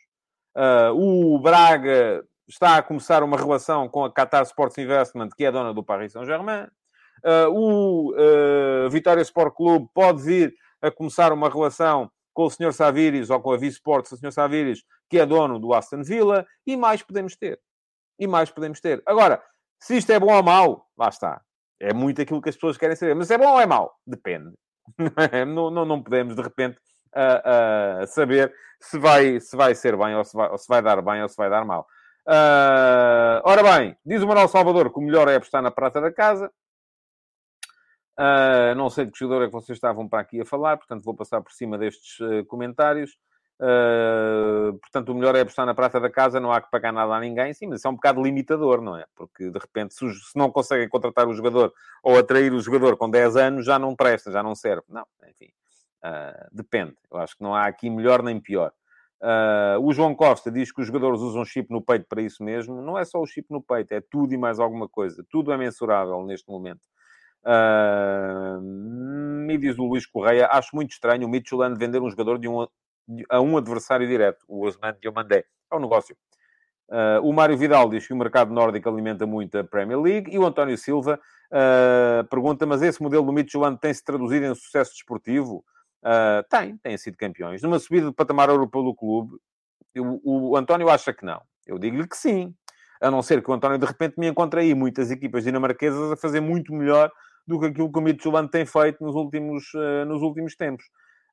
Uh, 0.56 0.92
o 0.94 1.40
Braga 1.40 2.24
está 2.48 2.76
a 2.76 2.82
começar 2.82 3.22
uma 3.22 3.36
relação 3.36 3.88
com 3.88 4.04
a 4.04 4.12
Qatar 4.12 4.42
Sports 4.42 4.76
Investment, 4.78 5.30
que 5.36 5.44
é 5.44 5.52
dona 5.52 5.72
do 5.72 5.82
Paris 5.82 6.12
Saint-Germain. 6.12 6.66
Uh, 7.24 7.50
o 7.50 8.12
uh, 8.12 8.90
Vitória 8.90 9.22
Sport 9.22 9.54
Clube 9.54 9.88
pode 9.94 10.22
vir 10.22 10.54
a 10.80 10.90
começar 10.90 11.32
uma 11.32 11.48
relação 11.48 12.10
com 12.32 12.44
o 12.44 12.50
Sr. 12.50 12.72
Saviris 12.72 13.30
ou 13.30 13.40
com 13.40 13.52
a 13.52 13.56
Vice-Sports 13.56 14.12
do 14.12 14.16
Sr. 14.16 14.32
Saviris, 14.32 14.82
que 15.08 15.18
é 15.18 15.26
dono 15.26 15.58
do 15.58 15.74
Aston 15.74 16.02
Villa, 16.02 16.46
e 16.66 16.76
mais 16.76 17.02
podemos 17.02 17.36
ter. 17.36 17.60
E 18.18 18.26
mais 18.26 18.50
podemos 18.50 18.80
ter. 18.80 19.02
Agora, 19.06 19.42
se 19.78 19.96
isto 19.96 20.12
é 20.12 20.18
bom 20.18 20.34
ou 20.34 20.42
mau, 20.42 20.86
lá 20.96 21.08
está. 21.08 21.40
É 21.80 21.92
muito 21.92 22.20
aquilo 22.20 22.40
que 22.40 22.48
as 22.48 22.54
pessoas 22.54 22.76
querem 22.76 22.96
saber. 22.96 23.14
Mas 23.14 23.30
é 23.30 23.38
bom 23.38 23.48
ou 23.48 23.60
é 23.60 23.66
mau? 23.66 23.94
Depende. 24.06 24.52
não, 25.46 25.70
não, 25.70 25.84
não 25.84 26.02
podemos, 26.02 26.36
de 26.36 26.42
repente, 26.42 26.78
uh, 27.16 28.02
uh, 28.02 28.06
saber 28.06 28.52
se 28.80 28.98
vai, 28.98 29.40
se 29.40 29.56
vai 29.56 29.74
ser 29.74 29.96
bem 29.96 30.14
ou 30.14 30.24
se 30.24 30.36
vai, 30.36 30.50
ou 30.50 30.58
se 30.58 30.66
vai 30.68 30.82
dar 30.82 31.00
bem 31.02 31.22
ou 31.22 31.28
se 31.28 31.36
vai 31.36 31.48
dar 31.48 31.64
mal. 31.64 31.86
Uh, 32.26 33.40
ora 33.44 33.62
bem, 33.62 33.96
diz 34.04 34.22
o 34.22 34.26
Manuel 34.26 34.48
Salvador 34.48 34.92
que 34.92 34.98
o 34.98 35.02
melhor 35.02 35.28
é 35.28 35.36
apostar 35.36 35.62
na 35.62 35.70
prata 35.70 36.00
da 36.00 36.12
casa. 36.12 36.50
Uh, 38.20 38.74
não 38.74 38.90
sei 38.90 39.06
de 39.06 39.12
que 39.12 39.18
jogador 39.18 39.44
é 39.44 39.46
que 39.46 39.52
vocês 39.54 39.76
estavam 39.76 40.06
para 40.06 40.20
aqui 40.20 40.42
a 40.42 40.44
falar, 40.44 40.76
portanto 40.76 41.02
vou 41.02 41.14
passar 41.14 41.40
por 41.40 41.52
cima 41.52 41.78
destes 41.78 42.20
uh, 42.20 42.44
comentários. 42.44 43.16
Uh, 43.58 44.78
portanto, 44.78 45.10
o 45.10 45.14
melhor 45.14 45.34
é 45.34 45.40
apostar 45.40 45.64
na 45.64 45.74
prata 45.74 45.98
da 45.98 46.10
casa, 46.10 46.38
não 46.38 46.52
há 46.52 46.60
que 46.60 46.70
pagar 46.70 46.92
nada 46.92 47.14
a 47.14 47.20
ninguém. 47.20 47.54
Sim, 47.54 47.68
mas 47.68 47.80
isso 47.80 47.88
é 47.88 47.90
um 47.90 47.94
bocado 47.94 48.22
limitador, 48.22 48.82
não 48.82 48.94
é? 48.94 49.06
Porque, 49.14 49.48
de 49.48 49.58
repente, 49.58 49.94
se, 49.94 50.06
se, 50.14 50.36
não 50.36 50.50
conseguem 50.50 50.86
contratar 50.86 51.26
o 51.26 51.32
jogador 51.32 51.72
ou 52.02 52.18
atrair 52.18 52.52
o 52.52 52.60
jogador 52.60 52.94
com 52.98 53.08
10 53.08 53.36
anos, 53.36 53.64
já 53.64 53.78
não 53.78 53.96
presta, 53.96 54.30
já 54.30 54.42
não 54.42 54.54
serve. 54.54 54.84
Não, 54.86 55.06
enfim, 55.26 55.50
uh, 56.04 56.48
depende. 56.52 56.96
Eu 57.10 57.18
acho 57.18 57.36
que 57.36 57.42
não 57.42 57.54
há 57.54 57.66
aqui 57.66 57.88
melhor 57.88 58.22
nem 58.22 58.38
pior. 58.38 58.70
Uh, 59.22 59.80
o 59.82 59.92
João 59.94 60.14
Costa 60.14 60.50
diz 60.50 60.72
que 60.72 60.80
os 60.80 60.86
jogadores 60.86 61.20
usam 61.20 61.44
chip 61.44 61.70
no 61.70 61.80
peito 61.80 62.06
para 62.06 62.20
isso 62.20 62.42
mesmo. 62.42 62.82
Não 62.82 62.98
é 62.98 63.04
só 63.04 63.18
o 63.18 63.26
chip 63.26 63.50
no 63.50 63.62
peito, 63.62 63.92
é 63.92 64.00
tudo 64.00 64.34
e 64.34 64.38
mais 64.38 64.58
alguma 64.58 64.88
coisa. 64.88 65.24
Tudo 65.30 65.52
é 65.52 65.56
mensurável 65.56 66.22
neste 66.24 66.50
momento. 66.50 66.80
Me 68.62 69.58
diz 69.58 69.78
o 69.78 69.84
Luís 69.84 70.06
Correia, 70.06 70.48
acho 70.52 70.74
muito 70.74 70.92
estranho 70.92 71.26
o 71.26 71.30
Midtjylland 71.30 71.78
vender 71.78 72.00
um 72.00 72.10
jogador 72.10 72.38
de 72.38 72.48
um, 72.48 72.66
a 73.28 73.40
um 73.40 73.56
adversário 73.56 74.06
direto, 74.06 74.44
o 74.46 74.66
Osman 74.66 74.94
Diomandé. 75.00 75.44
É 75.70 75.76
um 75.76 75.80
negócio. 75.80 76.16
Uh, 76.88 77.22
o 77.22 77.32
Mário 77.32 77.56
Vidal 77.56 77.88
diz 77.88 78.04
que 78.04 78.12
o 78.12 78.16
mercado 78.16 78.52
nórdico 78.52 78.88
alimenta 78.88 79.24
muito 79.24 79.56
a 79.56 79.62
Premier 79.62 80.00
League. 80.00 80.34
E 80.34 80.38
o 80.38 80.44
António 80.44 80.76
Silva 80.76 81.20
uh, 81.52 82.24
pergunta, 82.28 82.66
mas 82.66 82.82
esse 82.82 83.00
modelo 83.00 83.24
do 83.24 83.32
Midtjylland 83.32 83.78
tem-se 83.78 84.04
traduzido 84.04 84.46
em 84.46 84.54
sucesso 84.54 84.92
desportivo? 84.92 85.64
Uh, 86.02 86.42
tem, 86.48 86.76
têm 86.78 86.98
sido 86.98 87.16
campeões. 87.16 87.62
Numa 87.62 87.78
subida 87.78 88.08
de 88.08 88.12
patamar 88.14 88.48
europeu 88.48 88.82
do 88.82 88.94
clube, 88.94 89.36
eu, 89.94 90.20
o 90.24 90.56
António 90.56 90.88
acha 90.88 91.12
que 91.12 91.24
não. 91.24 91.40
Eu 91.64 91.78
digo-lhe 91.78 92.08
que 92.08 92.16
sim. 92.16 92.52
A 93.00 93.10
não 93.10 93.22
ser 93.22 93.42
que 93.42 93.50
o 93.50 93.54
António, 93.54 93.78
de 93.78 93.86
repente, 93.86 94.18
me 94.18 94.26
encontre 94.26 94.60
aí 94.60 94.74
muitas 94.74 95.10
equipas 95.10 95.44
dinamarquesas 95.44 96.12
a 96.12 96.16
fazer 96.16 96.40
muito 96.40 96.72
melhor 96.72 97.10
do 97.50 97.60
que 97.60 97.66
aquilo 97.66 97.92
que 97.92 97.98
o 97.98 98.02
Midtjylland 98.02 98.48
tem 98.48 98.64
feito 98.64 99.02
nos 99.04 99.14
últimos, 99.14 99.72
nos 100.06 100.22
últimos 100.22 100.54
tempos. 100.54 100.84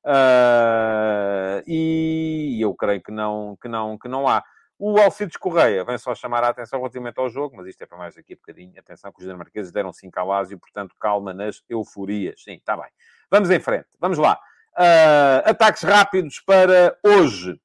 Uh, 0.04 1.62
e 1.66 2.58
eu 2.60 2.74
creio 2.74 3.02
que 3.02 3.12
não, 3.12 3.56
que 3.60 3.68
não, 3.68 3.98
que 3.98 4.08
não 4.08 4.26
há. 4.26 4.42
O 4.78 4.98
Alcides 4.98 5.36
Correia 5.36 5.84
vem 5.84 5.98
só 5.98 6.14
chamar 6.14 6.44
a 6.44 6.48
atenção 6.48 6.78
relativamente 6.78 7.18
ao 7.18 7.28
jogo, 7.28 7.56
mas 7.56 7.66
isto 7.66 7.82
é 7.82 7.86
para 7.86 7.98
mais 7.98 8.14
daqui 8.14 8.32
a 8.32 8.36
bocadinho. 8.36 8.78
Atenção 8.78 9.12
que 9.12 9.18
os 9.18 9.24
dinamarqueses 9.24 9.72
deram 9.72 9.92
5 9.92 10.18
ao 10.18 10.28
Lásio, 10.28 10.58
portanto, 10.58 10.94
calma 10.98 11.34
nas 11.34 11.62
euforias. 11.68 12.42
Sim, 12.42 12.54
está 12.54 12.76
bem. 12.76 12.90
Vamos 13.30 13.50
em 13.50 13.60
frente. 13.60 13.88
Vamos 14.00 14.18
lá. 14.18 14.38
Uh, 14.74 15.50
ataques 15.50 15.82
rápidos 15.82 16.40
para 16.40 16.96
hoje. 17.04 17.60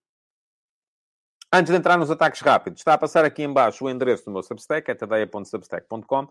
Antes 1.52 1.72
de 1.72 1.78
entrar 1.78 1.98
nos 1.98 2.10
ataques 2.10 2.42
rápidos, 2.42 2.80
está 2.80 2.96
a 2.96 2.98
passar 2.98 3.24
aqui 3.24 3.44
embaixo 3.44 3.86
o 3.86 3.89
endereço 3.89 4.26
do 4.26 4.32
meu 4.32 4.42
Substack, 4.42 4.89
é 4.89 4.96
tadeia.substack.com. 4.96 6.28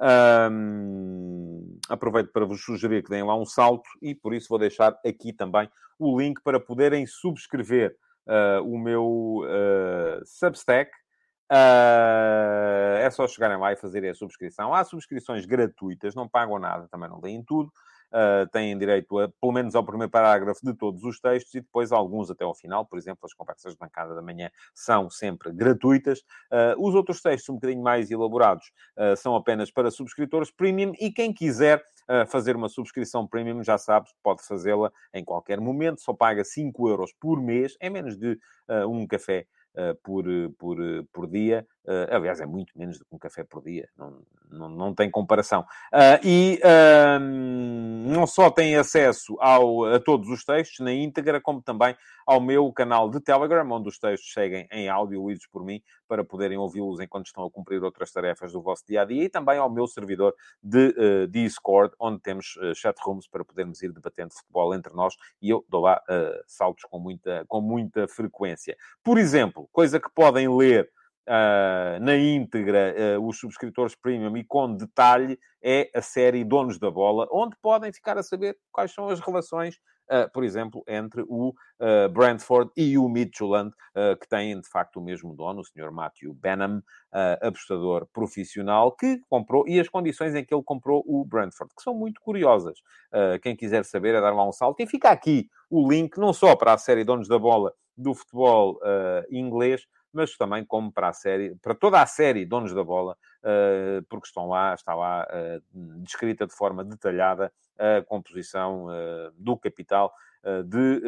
Um, 0.00 1.78
aproveito 1.88 2.32
para 2.32 2.44
vos 2.44 2.62
sugerir 2.64 3.02
que 3.02 3.10
deem 3.10 3.22
lá 3.22 3.36
um 3.36 3.46
salto 3.46 3.88
e 4.02 4.14
por 4.14 4.34
isso 4.34 4.48
vou 4.48 4.58
deixar 4.58 4.98
aqui 5.06 5.32
também 5.32 5.68
o 5.98 6.18
link 6.18 6.42
para 6.42 6.58
poderem 6.58 7.06
subscrever 7.06 7.96
uh, 8.26 8.62
o 8.62 8.78
meu 8.78 9.42
uh, 9.44 10.24
Substack. 10.24 10.90
Uh, 11.50 12.98
é 12.98 13.10
só 13.10 13.28
chegarem 13.28 13.58
lá 13.58 13.72
e 13.72 13.76
fazerem 13.76 14.10
a 14.10 14.14
subscrição. 14.14 14.74
Há 14.74 14.82
subscrições 14.84 15.44
gratuitas, 15.46 16.14
não 16.14 16.28
pagam 16.28 16.58
nada, 16.58 16.88
também 16.88 17.08
não 17.08 17.20
deem 17.20 17.42
tudo 17.44 17.70
uh, 18.14 18.48
têm 18.50 18.78
direito 18.78 19.18
a, 19.18 19.28
pelo 19.28 19.52
menos 19.52 19.74
ao 19.74 19.84
primeiro 19.84 20.10
parágrafo 20.10 20.64
de 20.64 20.72
todos 20.72 21.02
os 21.02 21.20
textos 21.20 21.54
e 21.54 21.60
depois 21.60 21.90
alguns 21.90 22.30
até 22.30 22.44
ao 22.44 22.54
final. 22.54 22.86
Por 22.86 22.96
exemplo, 22.96 23.20
as 23.24 23.34
conversas 23.34 23.72
de 23.72 23.78
bancada 23.78 24.14
da 24.14 24.22
manhã 24.22 24.50
são 24.72 25.10
sempre 25.10 25.52
gratuitas. 25.52 26.20
Uh, 26.50 26.78
os 26.78 26.94
outros 26.94 27.20
textos, 27.20 27.48
um 27.48 27.54
bocadinho 27.54 27.82
mais 27.82 28.10
elaborados, 28.10 28.70
uh, 28.96 29.16
são 29.16 29.34
apenas 29.34 29.70
para 29.70 29.90
subscritores 29.90 30.50
premium 30.50 30.92
e 31.00 31.10
quem 31.10 31.32
quiser 31.32 31.84
fazer 32.28 32.54
uma 32.54 32.68
subscrição 32.68 33.26
premium, 33.26 33.64
já 33.64 33.78
sabe, 33.78 34.10
pode 34.22 34.46
fazê-la 34.46 34.92
em 35.14 35.24
qualquer 35.24 35.58
momento, 35.58 36.02
só 36.02 36.12
paga 36.12 36.44
5 36.44 36.86
euros 36.86 37.14
por 37.18 37.40
mês, 37.40 37.78
é 37.80 37.88
menos 37.88 38.14
de 38.14 38.38
um 38.86 39.06
café 39.06 39.46
por, 40.02 40.24
por, 40.58 40.78
por 41.12 41.26
dia. 41.26 41.66
Aliás, 42.10 42.40
é 42.40 42.46
muito 42.46 42.76
menos 42.76 42.98
do 42.98 43.04
que 43.04 43.14
um 43.14 43.18
café 43.18 43.44
por 43.44 43.62
dia, 43.62 43.88
não, 43.96 44.22
não, 44.50 44.68
não 44.68 44.94
tem 44.94 45.10
comparação. 45.10 45.62
Uh, 45.92 46.18
e 46.24 46.60
não 48.14 48.26
só 48.26 48.50
tem 48.50 48.76
acesso 48.76 49.36
ao, 49.40 49.84
a 49.84 50.00
todos 50.00 50.28
os 50.28 50.44
textos 50.44 50.80
na 50.80 50.92
íntegra, 50.92 51.40
como 51.40 51.60
também 51.60 51.96
ao 52.26 52.40
meu 52.40 52.72
canal 52.72 53.10
de 53.10 53.20
Telegram, 53.20 53.68
onde 53.70 53.88
os 53.88 53.98
textos 53.98 54.32
seguem 54.32 54.66
em 54.70 54.88
áudio 54.88 55.28
lidos 55.28 55.46
por 55.46 55.64
mim, 55.64 55.82
para 56.08 56.24
poderem 56.24 56.58
ouvi-los 56.58 57.00
enquanto 57.00 57.26
estão 57.26 57.44
a 57.44 57.50
cumprir 57.50 57.82
outras 57.82 58.12
tarefas 58.12 58.52
do 58.52 58.62
vosso 58.62 58.84
dia 58.86 59.02
a 59.02 59.04
dia, 59.04 59.24
e 59.24 59.28
também 59.28 59.58
ao 59.58 59.70
meu 59.70 59.86
servidor 59.86 60.34
de 60.62 60.88
uh, 60.88 61.28
Discord, 61.28 61.94
onde 61.98 62.20
temos 62.20 62.56
uh, 62.56 62.74
chat 62.74 62.96
rooms 63.04 63.28
para 63.28 63.44
podermos 63.44 63.82
ir 63.82 63.92
debatendo 63.92 64.34
futebol 64.34 64.74
entre 64.74 64.92
nós, 64.92 65.14
e 65.40 65.50
eu 65.50 65.64
dou 65.68 65.82
lá 65.82 66.00
uh, 66.08 66.42
saltos 66.46 66.84
com 66.84 66.98
muita, 66.98 67.44
com 67.48 67.60
muita 67.60 68.08
frequência. 68.08 68.76
Por 69.02 69.18
exemplo, 69.18 69.68
coisa 69.72 70.00
que 70.00 70.10
podem 70.14 70.48
ler 70.48 70.90
Uh, 71.26 71.96
na 72.02 72.18
íntegra 72.18 72.94
uh, 73.16 73.26
os 73.26 73.38
subscritores 73.38 73.94
premium 73.94 74.36
e 74.36 74.44
com 74.44 74.76
detalhe 74.76 75.40
é 75.62 75.90
a 75.94 76.02
série 76.02 76.44
Donos 76.44 76.78
da 76.78 76.90
Bola, 76.90 77.26
onde 77.32 77.56
podem 77.62 77.90
ficar 77.90 78.18
a 78.18 78.22
saber 78.22 78.58
quais 78.70 78.92
são 78.92 79.08
as 79.08 79.20
relações 79.20 79.80
por 80.32 80.44
exemplo, 80.44 80.82
entre 80.86 81.22
o 81.28 81.48
uh, 81.48 82.08
Brentford 82.12 82.70
e 82.76 82.96
o 82.98 83.08
Midtjylland, 83.08 83.70
uh, 83.70 84.18
que 84.18 84.28
têm 84.28 84.60
de 84.60 84.68
facto 84.68 84.96
o 84.96 85.02
mesmo 85.02 85.34
dono, 85.34 85.60
o 85.60 85.64
Sr. 85.64 85.90
Matthew 85.90 86.34
Benham, 86.34 86.82
apostador 87.40 88.06
profissional, 88.12 88.90
que 88.90 89.20
comprou, 89.30 89.66
e 89.68 89.78
as 89.78 89.88
condições 89.88 90.34
em 90.34 90.44
que 90.44 90.52
ele 90.52 90.64
comprou 90.64 91.04
o 91.06 91.24
Brentford, 91.24 91.72
que 91.76 91.82
são 91.82 91.94
muito 91.94 92.20
curiosas. 92.20 92.80
quem 93.40 93.54
quiser 93.54 93.84
saber 93.84 94.16
é 94.16 94.20
dar 94.20 94.34
lá 94.34 94.46
um 94.46 94.52
salto. 94.52 94.80
E 94.80 94.86
fica 94.86 95.10
aqui 95.10 95.48
o 95.70 95.88
link, 95.88 96.18
não 96.18 96.32
só 96.32 96.56
para 96.56 96.72
a 96.72 96.78
série 96.78 97.04
Donos 97.04 97.28
da 97.28 97.38
Bola 97.38 97.72
do 97.96 98.14
futebol 98.14 98.80
inglês, 99.30 99.86
mas 100.14 100.36
também 100.36 100.64
como 100.64 100.92
para 100.92 101.08
a 101.08 101.12
série, 101.12 101.54
para 101.56 101.74
toda 101.74 102.00
a 102.00 102.06
série 102.06 102.46
Donos 102.46 102.72
da 102.72 102.84
Bola, 102.84 103.16
porque 104.08 104.26
estão 104.26 104.48
lá, 104.48 104.74
está 104.74 104.94
lá 104.94 105.26
descrita 105.72 106.46
de 106.46 106.54
forma 106.54 106.84
detalhada 106.84 107.52
a 107.78 108.02
composição 108.04 108.86
uh, 108.86 109.32
do 109.36 109.56
capital 109.56 110.12
de 110.66 111.02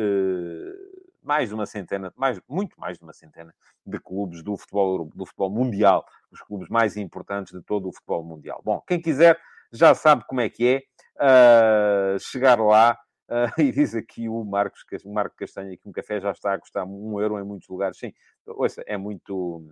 mais 1.23 1.49
de 1.49 1.55
uma 1.55 1.67
centena, 1.67 2.13
mais, 2.17 2.41
muito 2.49 2.79
mais 2.79 2.99
de 2.99 3.05
uma 3.05 3.13
centena 3.13 3.55
de 3.85 3.99
clubes 3.99 4.43
do 4.43 4.57
futebol, 4.57 5.11
do 5.15 5.27
futebol 5.27 5.51
mundial, 5.51 6.07
os 6.31 6.41
clubes 6.41 6.69
mais 6.69 6.97
importantes 6.97 7.53
de 7.53 7.61
todo 7.63 7.89
o 7.89 7.93
futebol 7.93 8.23
mundial. 8.25 8.61
Bom, 8.65 8.81
quem 8.87 9.01
quiser 9.01 9.39
já 9.73 9.95
sabe 9.95 10.25
como 10.27 10.41
é 10.41 10.49
que 10.49 10.83
é 11.19 12.19
chegar 12.19 12.61
lá. 12.61 12.97
e 13.59 13.73
diz 13.73 13.95
aqui 13.95 14.29
o 14.29 14.45
Marcos, 14.45 14.85
Marco 15.05 15.37
Castanha 15.37 15.77
que 15.77 15.89
um 15.89 15.93
café 15.93 16.21
já 16.21 16.31
está 16.31 16.55
a 16.55 16.59
custar 16.59 16.85
um 16.87 17.21
euro 17.21 17.39
em 17.39 17.45
muitos 17.45 17.69
lugares. 17.69 17.99
Sim, 17.99 18.13
ouça, 18.47 18.83
é 18.87 18.97
muito, 18.97 19.65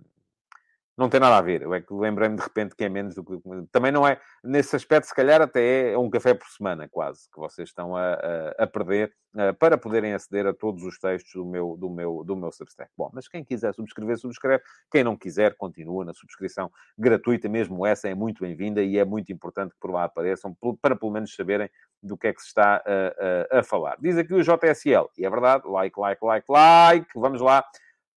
não 0.97 1.09
tem 1.09 1.19
nada 1.19 1.37
a 1.37 1.41
ver. 1.41 1.61
Eu 1.61 1.73
é 1.73 1.81
que 1.81 1.93
lembrei-me 1.93 2.37
de 2.37 2.41
repente 2.41 2.75
que 2.75 2.83
é 2.83 2.89
menos 2.89 3.15
do 3.15 3.23
que. 3.23 3.37
Também 3.71 3.91
não 3.91 4.07
é. 4.07 4.19
Nesse 4.43 4.75
aspecto, 4.75 5.07
se 5.07 5.15
calhar, 5.15 5.41
até 5.41 5.91
é 5.91 5.97
um 5.97 6.09
café 6.09 6.33
por 6.33 6.47
semana, 6.47 6.87
quase, 6.87 7.29
que 7.29 7.37
vocês 7.37 7.69
estão 7.69 7.95
a, 7.95 8.13
a, 8.13 8.63
a 8.63 8.67
perder 8.67 9.13
uh, 9.35 9.53
para 9.55 9.77
poderem 9.77 10.13
aceder 10.13 10.47
a 10.47 10.53
todos 10.53 10.83
os 10.83 10.97
textos 10.97 11.33
do 11.33 11.45
meu, 11.45 11.75
do, 11.77 11.89
meu, 11.89 12.23
do 12.23 12.35
meu 12.35 12.51
Substack. 12.51 12.89
Bom, 12.97 13.09
mas 13.13 13.27
quem 13.27 13.43
quiser 13.43 13.73
subscrever, 13.73 14.17
subscreve. 14.17 14.63
Quem 14.89 15.03
não 15.03 15.17
quiser, 15.17 15.55
continua 15.57 16.05
na 16.05 16.13
subscrição 16.13 16.71
gratuita, 16.97 17.49
mesmo 17.49 17.85
essa 17.85 18.07
é 18.07 18.15
muito 18.15 18.41
bem-vinda 18.41 18.81
e 18.81 18.97
é 18.97 19.03
muito 19.03 19.33
importante 19.33 19.73
que 19.73 19.79
por 19.79 19.91
lá 19.91 20.05
apareçam, 20.05 20.55
para 20.81 20.95
pelo 20.95 21.11
menos 21.11 21.35
saberem 21.35 21.69
do 22.01 22.17
que 22.17 22.27
é 22.27 22.33
que 22.33 22.41
se 22.41 22.47
está 22.47 22.75
a, 22.85 23.55
a, 23.55 23.59
a 23.59 23.63
falar. 23.63 23.97
Diz 23.99 24.17
aqui 24.17 24.33
o 24.33 24.41
JSL, 24.41 25.09
e 25.17 25.25
é 25.25 25.29
verdade, 25.29 25.67
like, 25.67 25.99
like, 25.99 26.23
like, 26.23 26.45
like. 26.49 27.07
Vamos 27.15 27.41
lá 27.41 27.65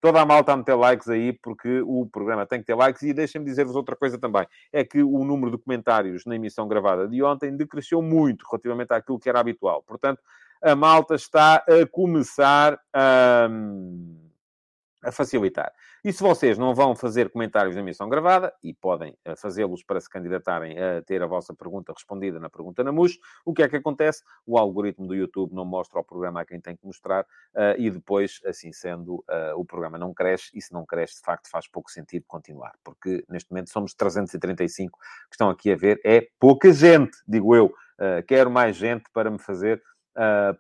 toda 0.01 0.21
a 0.21 0.27
malta 0.27 0.53
a 0.53 0.57
meter 0.57 0.75
likes 0.75 1.09
aí, 1.09 1.33
porque 1.33 1.81
o 1.83 2.07
programa 2.07 2.47
tem 2.47 2.61
que 2.61 2.67
ter 2.67 2.75
likes. 2.75 3.03
E 3.03 3.13
deixem-me 3.13 3.47
dizer-vos 3.47 3.77
outra 3.77 3.97
coisa 3.97 4.19
também: 4.19 4.47
é 4.73 4.85
que 4.85 5.03
o 5.03 5.25
número 5.25 5.51
de 5.51 5.63
comentários 5.63 6.25
na 6.25 6.37
emissão 6.37 6.69
gravada 6.69 7.09
de 7.09 7.23
ontem 7.23 7.57
decresceu 7.57 8.03
muito 8.03 8.45
relativamente 8.51 8.93
àquilo 8.93 9.19
que 9.19 9.29
era 9.29 9.41
habitual. 9.41 9.83
Portanto, 9.83 10.21
a 10.63 10.75
malta 10.75 11.15
está 11.15 11.57
a 11.57 11.87
começar 11.91 12.79
a. 12.93 13.49
Um 13.51 14.28
a 15.03 15.13
facilitar. 15.13 15.73
E 16.05 16.13
se 16.13 16.23
vocês 16.23 16.59
não 16.59 16.75
vão 16.75 16.95
fazer 16.95 17.31
comentários 17.31 17.75
na 17.75 17.81
emissão 17.81 18.09
gravada, 18.09 18.53
e 18.63 18.75
podem 18.75 19.17
eh, 19.25 19.37
fazê-los 19.37 19.83
para 19.83 20.01
se 20.01 20.09
candidatarem 20.09 20.79
a 20.79 21.03
ter 21.03 21.23
a 21.23 21.27
vossa 21.27 21.55
pergunta 21.55 21.93
respondida 21.93 22.41
na 22.41 22.51
pergunta 22.51 22.83
na 22.83 22.93
MUS, 22.93 23.19
o 23.45 23.55
que 23.55 23.63
é 23.63 23.69
que 23.69 23.77
acontece? 23.77 24.23
O 24.47 24.59
algoritmo 24.59 25.07
do 25.07 25.15
YouTube 25.15 25.55
não 25.55 25.65
mostra 25.65 26.01
o 26.01 26.05
programa 26.05 26.41
a 26.41 26.45
quem 26.45 26.61
tem 26.61 26.77
que 26.77 26.85
mostrar, 26.85 27.23
uh, 27.23 27.79
e 27.79 27.91
depois, 27.91 28.41
assim 28.45 28.73
sendo, 28.73 29.17
uh, 29.17 29.57
o 29.57 29.65
programa 29.65 29.99
não 29.99 30.13
cresce, 30.13 30.51
e 30.55 30.61
se 30.61 30.73
não 30.73 30.85
cresce, 30.85 31.17
de 31.17 31.23
facto, 31.23 31.49
faz 31.49 31.69
pouco 31.69 31.91
sentido 31.91 32.25
continuar, 32.27 32.73
porque 32.83 33.25
neste 33.29 33.51
momento 33.51 33.71
somos 33.71 33.95
335 33.95 34.99
que 34.99 35.35
estão 35.35 35.51
aqui 35.51 35.73
a 35.73 35.77
ver, 35.77 36.01
é 36.05 36.27
pouca 36.39 36.73
gente, 36.73 37.17
digo 37.27 37.55
eu. 37.55 37.73
Quero 38.29 38.49
mais 38.49 38.77
gente 38.77 39.11
para 39.13 39.29
me 39.29 39.41
fazer 39.41 39.83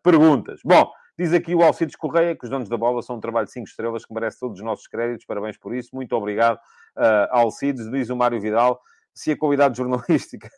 perguntas. 0.02 0.58
Bom, 0.64 0.90
diz 1.18 1.32
aqui 1.32 1.54
o 1.54 1.62
Alcides 1.62 1.96
Correia 1.96 2.36
que 2.36 2.44
os 2.44 2.50
donos 2.50 2.68
da 2.68 2.76
bola 2.76 3.02
são 3.02 3.16
um 3.16 3.20
trabalho 3.20 3.46
de 3.46 3.52
5 3.52 3.66
estrelas 3.66 4.04
que 4.04 4.14
merece 4.14 4.38
todos 4.38 4.58
os 4.58 4.64
nossos 4.64 4.86
créditos. 4.86 5.26
Parabéns 5.26 5.56
por 5.56 5.74
isso. 5.74 5.90
Muito 5.92 6.14
obrigado, 6.14 6.58
Alcides. 7.30 7.90
Diz 7.90 8.10
o 8.10 8.16
Mário 8.16 8.40
Vidal. 8.40 8.80
Se 9.12 9.32
a 9.32 9.36
qualidade 9.36 9.76
jornalística 9.78 10.48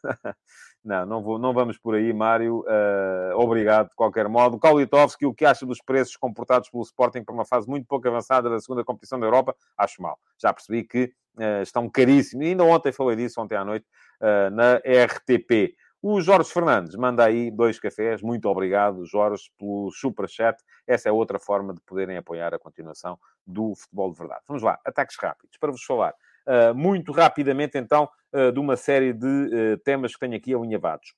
Não, 0.82 1.04
não, 1.04 1.22
vou, 1.22 1.38
não 1.38 1.52
vamos 1.52 1.76
por 1.76 1.94
aí, 1.94 2.12
Mário. 2.12 2.60
Uh, 2.60 3.36
obrigado, 3.36 3.90
de 3.90 3.94
qualquer 3.94 4.26
modo. 4.28 4.58
Kaulitovski, 4.58 5.26
o 5.26 5.34
que 5.34 5.44
acha 5.44 5.66
dos 5.66 5.78
preços 5.82 6.16
comportados 6.16 6.70
pelo 6.70 6.82
Sporting 6.82 7.22
para 7.22 7.34
uma 7.34 7.44
fase 7.44 7.68
muito 7.68 7.86
pouco 7.86 8.08
avançada 8.08 8.48
da 8.48 8.58
segunda 8.58 8.82
competição 8.82 9.20
da 9.20 9.26
Europa? 9.26 9.54
Acho 9.76 10.00
mal. 10.00 10.18
Já 10.38 10.52
percebi 10.54 10.84
que 10.84 11.12
uh, 11.36 11.62
estão 11.62 11.88
caríssimos. 11.88 12.46
E 12.46 12.48
ainda 12.50 12.64
ontem 12.64 12.92
falei 12.92 13.14
disso, 13.14 13.40
ontem 13.40 13.56
à 13.56 13.64
noite, 13.64 13.86
uh, 14.22 14.50
na 14.50 14.76
RTP. 14.76 15.74
O 16.02 16.18
Jorge 16.22 16.50
Fernandes 16.50 16.96
manda 16.96 17.24
aí 17.24 17.50
dois 17.50 17.78
cafés. 17.78 18.22
Muito 18.22 18.48
obrigado, 18.48 19.04
Jorge, 19.04 19.50
pelo 19.58 19.90
superchat. 19.90 20.58
Essa 20.86 21.10
é 21.10 21.12
outra 21.12 21.38
forma 21.38 21.74
de 21.74 21.80
poderem 21.82 22.16
apoiar 22.16 22.54
a 22.54 22.58
continuação 22.58 23.18
do 23.46 23.74
futebol 23.74 24.10
de 24.10 24.18
verdade. 24.18 24.40
Vamos 24.48 24.62
lá, 24.62 24.78
ataques 24.82 25.16
rápidos. 25.20 25.58
Para 25.58 25.70
vos 25.70 25.82
falar 25.82 26.14
uh, 26.46 26.74
muito 26.74 27.12
rapidamente, 27.12 27.76
então, 27.76 28.08
uh, 28.32 28.50
de 28.50 28.58
uma 28.58 28.76
série 28.76 29.12
de 29.12 29.26
uh, 29.26 29.78
temas 29.84 30.14
que 30.14 30.20
tenho 30.20 30.36
aqui 30.36 30.54
alinhavados. 30.54 31.14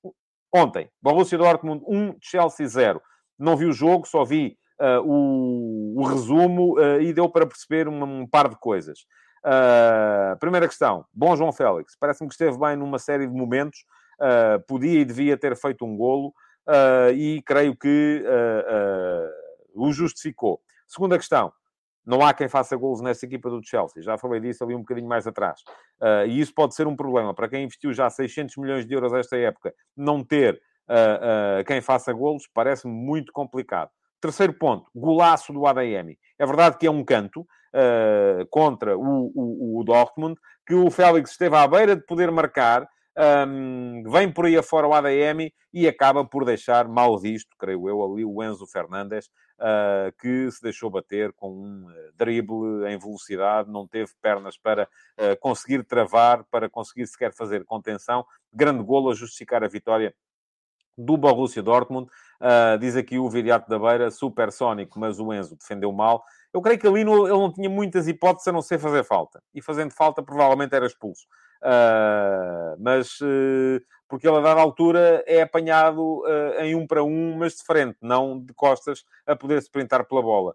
Ontem, 0.53 0.91
Borussia 1.01 1.39
Dortmund 1.39 1.85
1, 1.87 2.17
Chelsea 2.21 2.67
0. 2.67 3.01
Não 3.39 3.57
vi 3.57 3.67
o 3.67 3.73
jogo, 3.73 4.07
só 4.07 4.25
vi 4.25 4.59
o, 5.05 6.01
o, 6.01 6.05
resumo 6.05 6.75
e 7.01 7.13
deu 7.13 7.29
para 7.29 7.47
perceber 7.47 7.87
uma, 7.87 8.05
um 8.05 8.27
par 8.27 8.49
de 8.49 8.57
coisas. 8.57 9.07
primeira 10.39 10.69
questão, 10.69 11.07
bom 11.13 11.35
João 11.37 11.53
Félix. 11.53 11.97
Parece-me 11.99 12.29
que 12.29 12.35
esteve 12.35 12.59
bem 12.59 12.77
numa 12.77 12.99
série 12.99 13.27
de 13.27 13.33
momentos. 13.33 13.87
Podia 14.67 15.01
e 15.01 15.05
devia 15.05 15.37
ter 15.37 15.57
feito 15.57 15.85
um 15.85 15.97
golo. 15.97 16.33
e 17.15 17.43
creio 17.45 17.77
que 17.77 18.25
o 19.75 19.93
justificou. 19.93 20.61
Segunda 20.87 21.17
questão, 21.17 21.53
não 22.05 22.25
há 22.25 22.35
quem 22.35 22.49
faça 22.49 22.77
gols 22.77 23.01
nesta 23.01 23.25
equipa 23.27 23.49
do 23.49 23.63
Chelsea. 23.65 24.03
Já 24.03 24.19
falei 24.19 24.41
disso 24.41 24.65
ali 24.65 24.75
um 24.75 24.81
bocadinho 24.81 25.09
mais 25.09 25.27
atrás. 25.27 25.61
Uh, 26.01 26.27
e 26.27 26.41
isso 26.41 26.53
pode 26.53 26.75
ser 26.75 26.87
um 26.87 26.97
problema. 26.97 27.33
Para 27.33 27.49
quem 27.49 27.65
investiu 27.65 27.93
já 27.93 28.11
600 28.11 28.57
milhões 28.57 28.87
de 28.87 28.95
euros 28.95 29.13
esta 29.13 29.37
época, 29.37 29.73
não 29.97 30.25
ter 30.25 30.61
uh, 30.89 31.61
uh, 31.61 31.65
quem 31.65 31.81
faça 31.81 32.13
gols 32.13 32.49
parece-me 32.53 32.93
muito 32.93 33.33
complicado. 33.33 33.91
Terceiro 34.21 34.53
ponto, 34.53 34.91
golaço 34.95 35.53
do 35.53 35.67
ADM. 35.67 36.17
É 36.39 36.47
verdade 36.47 36.79
que 36.79 36.87
é 36.87 36.91
um 36.91 37.05
canto 37.05 37.47
contra 38.51 38.99
o, 38.99 39.33
o, 39.35 39.81
o 39.81 39.83
Dortmund, 39.83 40.39
que 40.67 40.75
o 40.75 40.91
Félix 40.91 41.31
esteve 41.31 41.57
à 41.57 41.67
beira 41.67 41.97
de 41.97 42.05
poder 42.05 42.31
marcar, 42.31 42.87
um, 43.19 44.03
vem 44.11 44.33
por 44.33 44.47
aí 44.47 44.57
afora 44.57 44.89
o 44.89 44.95
ADM 44.95 45.53
e 45.73 45.87
acaba 45.87 46.25
por 46.25 46.45
deixar 46.45 46.89
mal 46.89 47.19
visto, 47.19 47.57
creio 47.59 47.89
eu, 47.89 48.03
ali 48.03 48.25
o 48.25 48.43
Enzo 48.43 48.67
Fernandes, 48.67 49.27
uh, 49.59 50.13
que 50.19 50.51
se 50.51 50.63
deixou 50.63 50.91
bater 50.91 51.33
com 51.35 51.51
um 51.51 51.87
ah, 51.89 52.11
drible 52.15 52.87
em 52.89 52.99
velocidade, 52.99 53.71
não 53.71 53.87
teve 53.87 54.13
pernas 54.21 54.57
para 54.57 54.85
uh, 54.85 55.39
conseguir 55.41 55.85
travar, 55.85 56.45
para 56.51 56.71
conseguir 56.71 57.07
sequer 57.07 57.35
fazer 57.35 57.65
contenção. 57.65 58.25
Grande 58.53 58.83
golo 58.83 59.11
a 59.11 59.15
justificar 59.15 59.63
a 59.63 59.69
vitória 59.69 60.15
do 60.97 61.17
Borussia 61.17 61.63
Dortmund. 61.63 62.09
Uh, 62.41 62.79
diz 62.79 62.97
aqui 62.97 63.19
o 63.19 63.29
Viriato 63.29 63.69
da 63.69 63.79
Beira, 63.79 64.11
supersónico, 64.11 64.99
mas 64.99 65.19
o 65.21 65.33
Enzo 65.33 65.57
defendeu 65.57 65.93
mal. 65.93 66.25
Eu 66.53 66.61
creio 66.61 66.79
que 66.79 66.87
ali 66.87 67.05
no, 67.05 67.27
ele 67.27 67.39
não 67.39 67.53
tinha 67.53 67.71
muitas 67.71 68.09
hipóteses 68.09 68.49
a 68.49 68.53
não 68.53 68.61
ser 68.61 68.79
fazer 68.79 69.05
falta. 69.05 69.43
E 69.55 69.63
fazendo 69.63 69.93
falta, 69.93 70.23
provavelmente 70.23 70.75
era 70.75 70.87
expulso. 70.87 71.27
Uh, 71.63 72.77
mas 72.81 73.21
uh, 73.21 73.81
porque 74.09 74.27
ele 74.27 74.37
a 74.37 74.41
dada 74.41 74.61
altura 74.61 75.23
é 75.27 75.43
apanhado 75.43 76.23
uh, 76.23 76.61
em 76.61 76.75
um 76.75 76.87
para 76.87 77.05
um, 77.05 77.37
mas 77.39 77.55
de 77.55 77.65
frente, 77.65 77.97
não 78.03 78.39
de 78.41 78.53
costas, 78.53 79.05
a 79.25 79.37
poder 79.37 79.61
se 79.61 79.69
sprintar 79.69 80.07
pela 80.07 80.21
bola. 80.21 80.55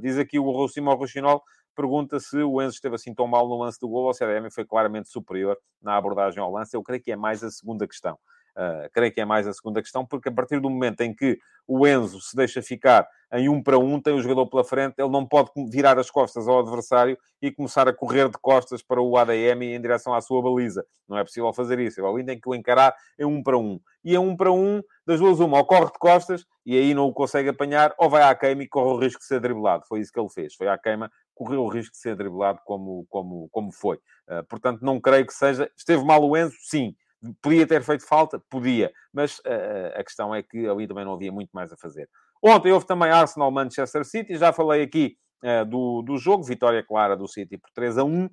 diz 0.00 0.16
aqui 0.16 0.38
o 0.38 0.68
Simão 0.68 0.94
Rochinol, 0.94 1.42
pergunta 1.74 2.20
se 2.20 2.38
o 2.38 2.62
Enzo 2.62 2.76
esteve 2.76 2.94
assim 2.94 3.12
tão 3.12 3.26
mal 3.26 3.48
no 3.48 3.58
lance 3.58 3.78
do 3.80 3.88
gol 3.88 4.04
ou 4.04 4.14
se 4.14 4.24
a 4.24 4.26
DM 4.26 4.50
foi 4.50 4.64
claramente 4.64 5.10
superior 5.10 5.58
na 5.82 5.96
abordagem 5.96 6.40
ao 6.40 6.50
lance. 6.50 6.74
Eu 6.76 6.82
creio 6.82 7.02
que 7.02 7.12
é 7.12 7.16
mais 7.16 7.42
a 7.42 7.50
segunda 7.50 7.86
questão. 7.86 8.18
Uh, 8.56 8.88
creio 8.90 9.12
que 9.12 9.20
é 9.20 9.24
mais 9.24 9.46
a 9.46 9.52
segunda 9.52 9.82
questão, 9.82 10.06
porque 10.06 10.30
a 10.30 10.32
partir 10.32 10.58
do 10.60 10.70
momento 10.70 11.02
em 11.02 11.14
que 11.14 11.38
o 11.68 11.86
Enzo 11.86 12.20
se 12.22 12.34
deixa 12.34 12.62
ficar 12.62 13.06
em 13.32 13.48
um 13.48 13.62
para 13.62 13.78
um, 13.78 14.00
tem 14.00 14.14
o 14.14 14.22
jogador 14.22 14.46
pela 14.46 14.64
frente, 14.64 14.94
ele 14.98 15.10
não 15.10 15.26
pode 15.26 15.50
virar 15.68 15.98
as 15.98 16.10
costas 16.10 16.48
ao 16.48 16.60
adversário 16.60 17.18
e 17.42 17.50
começar 17.50 17.86
a 17.88 17.92
correr 17.92 18.30
de 18.30 18.38
costas 18.38 18.82
para 18.82 19.02
o 19.02 19.16
ADM 19.16 19.62
em 19.62 19.80
direção 19.80 20.14
à 20.14 20.20
sua 20.20 20.40
baliza. 20.40 20.86
Não 21.08 21.18
é 21.18 21.24
possível 21.24 21.52
fazer 21.52 21.78
isso. 21.80 22.00
Ele 22.00 22.08
ainda 22.08 22.32
tem 22.32 22.40
que 22.40 22.48
o 22.48 22.54
encarar 22.54 22.94
em 23.18 23.24
um 23.26 23.42
para 23.42 23.58
um. 23.58 23.78
E 24.04 24.14
em 24.14 24.18
um 24.18 24.36
para 24.36 24.52
um, 24.52 24.80
das 25.04 25.18
duas 25.18 25.40
uma, 25.40 25.58
ou 25.58 25.66
corre 25.66 25.86
de 25.86 25.98
costas 25.98 26.46
e 26.64 26.78
aí 26.78 26.94
não 26.94 27.06
o 27.06 27.12
consegue 27.12 27.48
apanhar, 27.48 27.94
ou 27.98 28.08
vai 28.08 28.22
à 28.22 28.34
queima 28.34 28.62
e 28.62 28.68
corre 28.68 28.94
o 28.94 28.98
risco 28.98 29.20
de 29.20 29.26
ser 29.26 29.40
driblado. 29.40 29.84
Foi 29.86 30.00
isso 30.00 30.12
que 30.12 30.18
ele 30.18 30.30
fez. 30.30 30.54
Foi 30.54 30.68
à 30.68 30.78
queima, 30.78 31.10
correu 31.34 31.62
o 31.62 31.68
risco 31.68 31.92
de 31.92 31.98
ser 31.98 32.16
driblado 32.16 32.60
como, 32.64 33.04
como, 33.10 33.48
como 33.50 33.72
foi. 33.72 33.96
Uh, 34.28 34.44
portanto, 34.48 34.80
não 34.82 35.00
creio 35.00 35.26
que 35.26 35.34
seja... 35.34 35.70
Esteve 35.76 36.04
mal 36.04 36.22
o 36.24 36.36
Enzo? 36.36 36.56
Sim 36.60 36.94
Podia 37.42 37.66
ter 37.66 37.82
feito 37.82 38.06
falta? 38.06 38.40
Podia. 38.50 38.92
Mas 39.12 39.38
uh, 39.38 39.98
a 39.98 40.04
questão 40.04 40.34
é 40.34 40.42
que 40.42 40.68
ali 40.68 40.86
também 40.86 41.04
não 41.04 41.14
havia 41.14 41.32
muito 41.32 41.50
mais 41.52 41.72
a 41.72 41.76
fazer. 41.76 42.08
Ontem 42.42 42.72
houve 42.72 42.86
também 42.86 43.10
Arsenal-Manchester 43.10 44.04
City. 44.04 44.36
Já 44.36 44.52
falei 44.52 44.82
aqui 44.82 45.16
uh, 45.42 45.64
do, 45.64 46.02
do 46.02 46.18
jogo. 46.18 46.44
Vitória 46.44 46.84
clara 46.84 47.16
do 47.16 47.26
City 47.26 47.56
por 47.56 47.70
3 47.72 47.98
a 47.98 48.04
1. 48.04 48.24
Uh, 48.26 48.30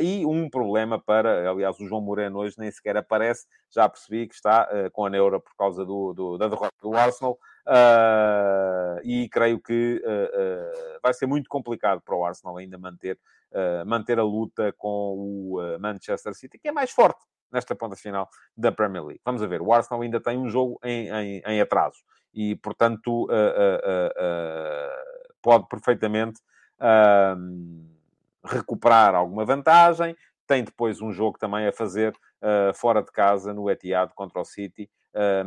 e 0.00 0.26
um 0.26 0.50
problema 0.50 1.02
para... 1.02 1.50
Aliás, 1.50 1.80
o 1.80 1.86
João 1.86 2.02
Moreno 2.02 2.38
hoje 2.38 2.56
nem 2.58 2.70
sequer 2.70 2.96
aparece. 2.96 3.46
Já 3.74 3.88
percebi 3.88 4.28
que 4.28 4.34
está 4.34 4.68
com 4.92 5.06
a 5.06 5.10
neura 5.10 5.40
por 5.40 5.54
causa 5.56 5.84
do, 5.84 6.12
do 6.12 6.38
da 6.38 6.48
derrota 6.48 6.76
do 6.80 6.94
Arsenal. 6.94 7.38
e 9.02 9.28
creio 9.30 9.60
que 9.60 10.00
vai 11.02 11.12
ser 11.12 11.26
muito 11.26 11.48
complicado 11.48 12.00
para 12.00 12.14
o 12.14 12.24
Arsenal 12.24 12.56
ainda 12.58 12.78
manter, 12.78 13.18
manter 13.84 14.18
a 14.20 14.22
luta 14.22 14.72
com 14.78 15.16
o 15.18 15.78
Manchester 15.80 16.32
City, 16.34 16.58
que 16.58 16.68
é 16.68 16.72
mais 16.72 16.90
forte 16.90 17.24
nesta 17.52 17.74
ponta 17.74 17.96
final 17.96 18.28
da 18.56 18.72
Premier 18.72 19.04
League. 19.04 19.20
Vamos 19.24 19.40
ver, 19.42 19.60
o 19.60 19.72
Arsenal 19.72 20.02
ainda 20.02 20.20
tem 20.20 20.38
um 20.38 20.48
jogo 20.48 20.78
em, 20.82 21.08
em, 21.08 21.42
em 21.46 21.60
atraso 21.60 21.98
e, 22.36 22.54
portanto, 22.56 23.24
uh, 23.24 23.26
uh, 23.26 24.10
uh, 24.10 25.32
pode 25.40 25.66
perfeitamente 25.68 26.40
recuperar 28.44 29.14
alguma 29.14 29.46
vantagem. 29.46 30.14
Tem 30.46 30.62
depois 30.62 31.00
um 31.00 31.10
jogo 31.10 31.38
também 31.38 31.66
a 31.66 31.72
fazer 31.72 32.14
fora 32.74 33.02
de 33.02 33.10
casa 33.10 33.54
no 33.54 33.70
Etihad 33.70 34.12
contra 34.14 34.38
o 34.40 34.44
City, 34.44 34.88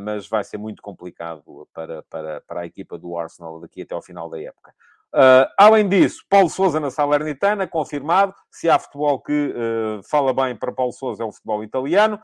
mas 0.00 0.28
vai 0.28 0.42
ser 0.42 0.58
muito 0.58 0.82
complicado 0.82 1.68
para, 1.72 2.02
para, 2.02 2.40
para 2.40 2.60
a 2.62 2.66
equipa 2.66 2.98
do 2.98 3.16
Arsenal 3.16 3.60
daqui 3.60 3.82
até 3.82 3.94
ao 3.94 4.02
final 4.02 4.28
da 4.28 4.42
época. 4.42 4.74
Uh, 5.12 5.48
além 5.58 5.88
disso, 5.88 6.24
Paulo 6.28 6.48
Souza 6.48 6.78
na 6.78 6.90
Salernitana, 6.90 7.66
confirmado. 7.66 8.32
Se 8.50 8.70
há 8.70 8.78
futebol 8.78 9.20
que 9.20 9.32
uh, 9.52 10.02
fala 10.08 10.32
bem 10.32 10.54
para 10.54 10.72
Paulo 10.72 10.92
Souza, 10.92 11.22
é 11.22 11.26
o 11.26 11.32
futebol 11.32 11.64
italiano. 11.64 12.18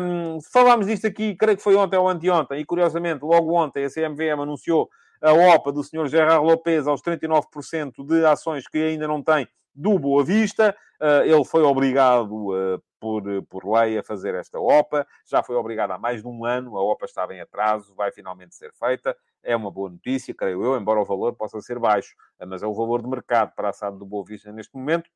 Um, 0.00 0.38
falámos 0.52 0.86
disto 0.86 1.06
aqui, 1.06 1.34
creio 1.34 1.56
que 1.56 1.62
foi 1.62 1.74
ontem 1.74 1.96
ou 1.96 2.08
anteontem, 2.08 2.60
e 2.60 2.64
curiosamente, 2.64 3.24
logo 3.24 3.54
ontem, 3.54 3.84
a 3.84 3.90
CMVM 3.90 4.42
anunciou 4.42 4.88
a 5.22 5.32
OPA 5.32 5.72
do 5.72 5.82
Sr. 5.82 6.06
Gerard 6.06 6.44
Lopes 6.44 6.86
aos 6.86 7.02
39% 7.02 8.06
de 8.06 8.24
ações 8.24 8.68
que 8.68 8.78
ainda 8.78 9.08
não 9.08 9.22
tem 9.22 9.48
do 9.74 9.98
Boa 9.98 10.24
Vista. 10.24 10.76
Uh, 11.00 11.22
ele 11.24 11.44
foi 11.44 11.62
obrigado 11.62 12.82
por, 12.98 13.22
por 13.48 13.64
lei 13.64 13.98
a 13.98 14.02
fazer 14.02 14.34
esta 14.34 14.58
OPA. 14.58 15.06
Já 15.24 15.42
foi 15.42 15.56
obrigado 15.56 15.92
há 15.92 15.98
mais 15.98 16.22
de 16.22 16.28
um 16.28 16.44
ano, 16.44 16.76
a 16.76 16.82
OPA 16.82 17.06
estava 17.06 17.34
em 17.34 17.40
atraso, 17.40 17.94
vai 17.94 18.10
finalmente 18.10 18.54
ser 18.54 18.72
feita. 18.72 19.16
É 19.42 19.54
uma 19.54 19.70
boa 19.70 19.90
notícia, 19.90 20.34
creio 20.34 20.64
eu, 20.64 20.76
embora 20.76 21.00
o 21.00 21.04
valor 21.04 21.34
possa 21.34 21.60
ser 21.60 21.78
baixo, 21.78 22.14
mas 22.46 22.62
é 22.62 22.66
o 22.66 22.74
valor 22.74 23.02
de 23.02 23.08
mercado 23.08 23.54
para 23.54 23.68
a 23.68 23.72
SAD 23.72 23.98
do 23.98 24.06
Boa 24.06 24.24
Vista 24.24 24.52
neste 24.52 24.74
momento. 24.76 25.08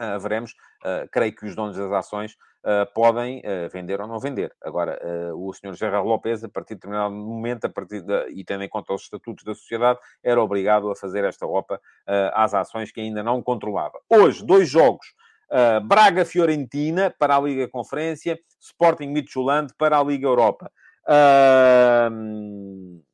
Uh, 0.00 0.18
veremos. 0.18 0.52
Uh, 0.82 1.08
creio 1.10 1.34
que 1.34 1.46
os 1.46 1.54
donos 1.54 1.76
das 1.76 1.92
ações 1.92 2.36
uh, 2.64 2.92
podem 2.92 3.42
vender 3.70 4.00
ou 4.00 4.08
não 4.08 4.18
vender. 4.18 4.54
Agora, 4.62 4.98
o 5.36 5.52
senhor 5.52 5.74
Gerard 5.74 6.06
Lopes, 6.06 6.42
a 6.42 6.48
partir 6.48 6.74
de 6.74 6.80
determinado 6.80 7.14
momento, 7.14 7.66
a 7.66 7.68
partir 7.68 8.00
de, 8.02 8.28
e 8.30 8.44
tendo 8.44 8.64
em 8.64 8.68
conta 8.68 8.92
os 8.92 9.02
estatutos 9.02 9.44
da 9.44 9.54
sociedade, 9.54 9.98
era 10.22 10.42
obrigado 10.42 10.90
a 10.90 10.96
fazer 10.96 11.24
esta 11.24 11.46
OPA 11.46 11.80
às 12.32 12.54
ações 12.54 12.90
que 12.90 13.00
ainda 13.00 13.22
não 13.22 13.42
controlava. 13.42 13.98
Hoje, 14.08 14.44
dois 14.44 14.68
jogos. 14.68 15.06
Braga-Fiorentina 15.84 17.14
para 17.16 17.36
a 17.36 17.40
Liga 17.40 17.68
Conferência, 17.68 18.38
Sporting 18.60 19.08
Midtjylland 19.08 19.72
para 19.78 19.98
a 19.98 20.02
Liga 20.02 20.26
Europa. 20.26 20.70
Uh, 21.06 23.04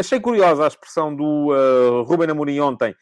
Achei 0.00 0.18
curiosa 0.18 0.64
a 0.64 0.68
expressão 0.68 1.14
do 1.14 1.48
uh, 1.48 2.02
Ruben 2.04 2.30
Amorim 2.30 2.58
ontem 2.60 2.92
uh, 2.92 2.96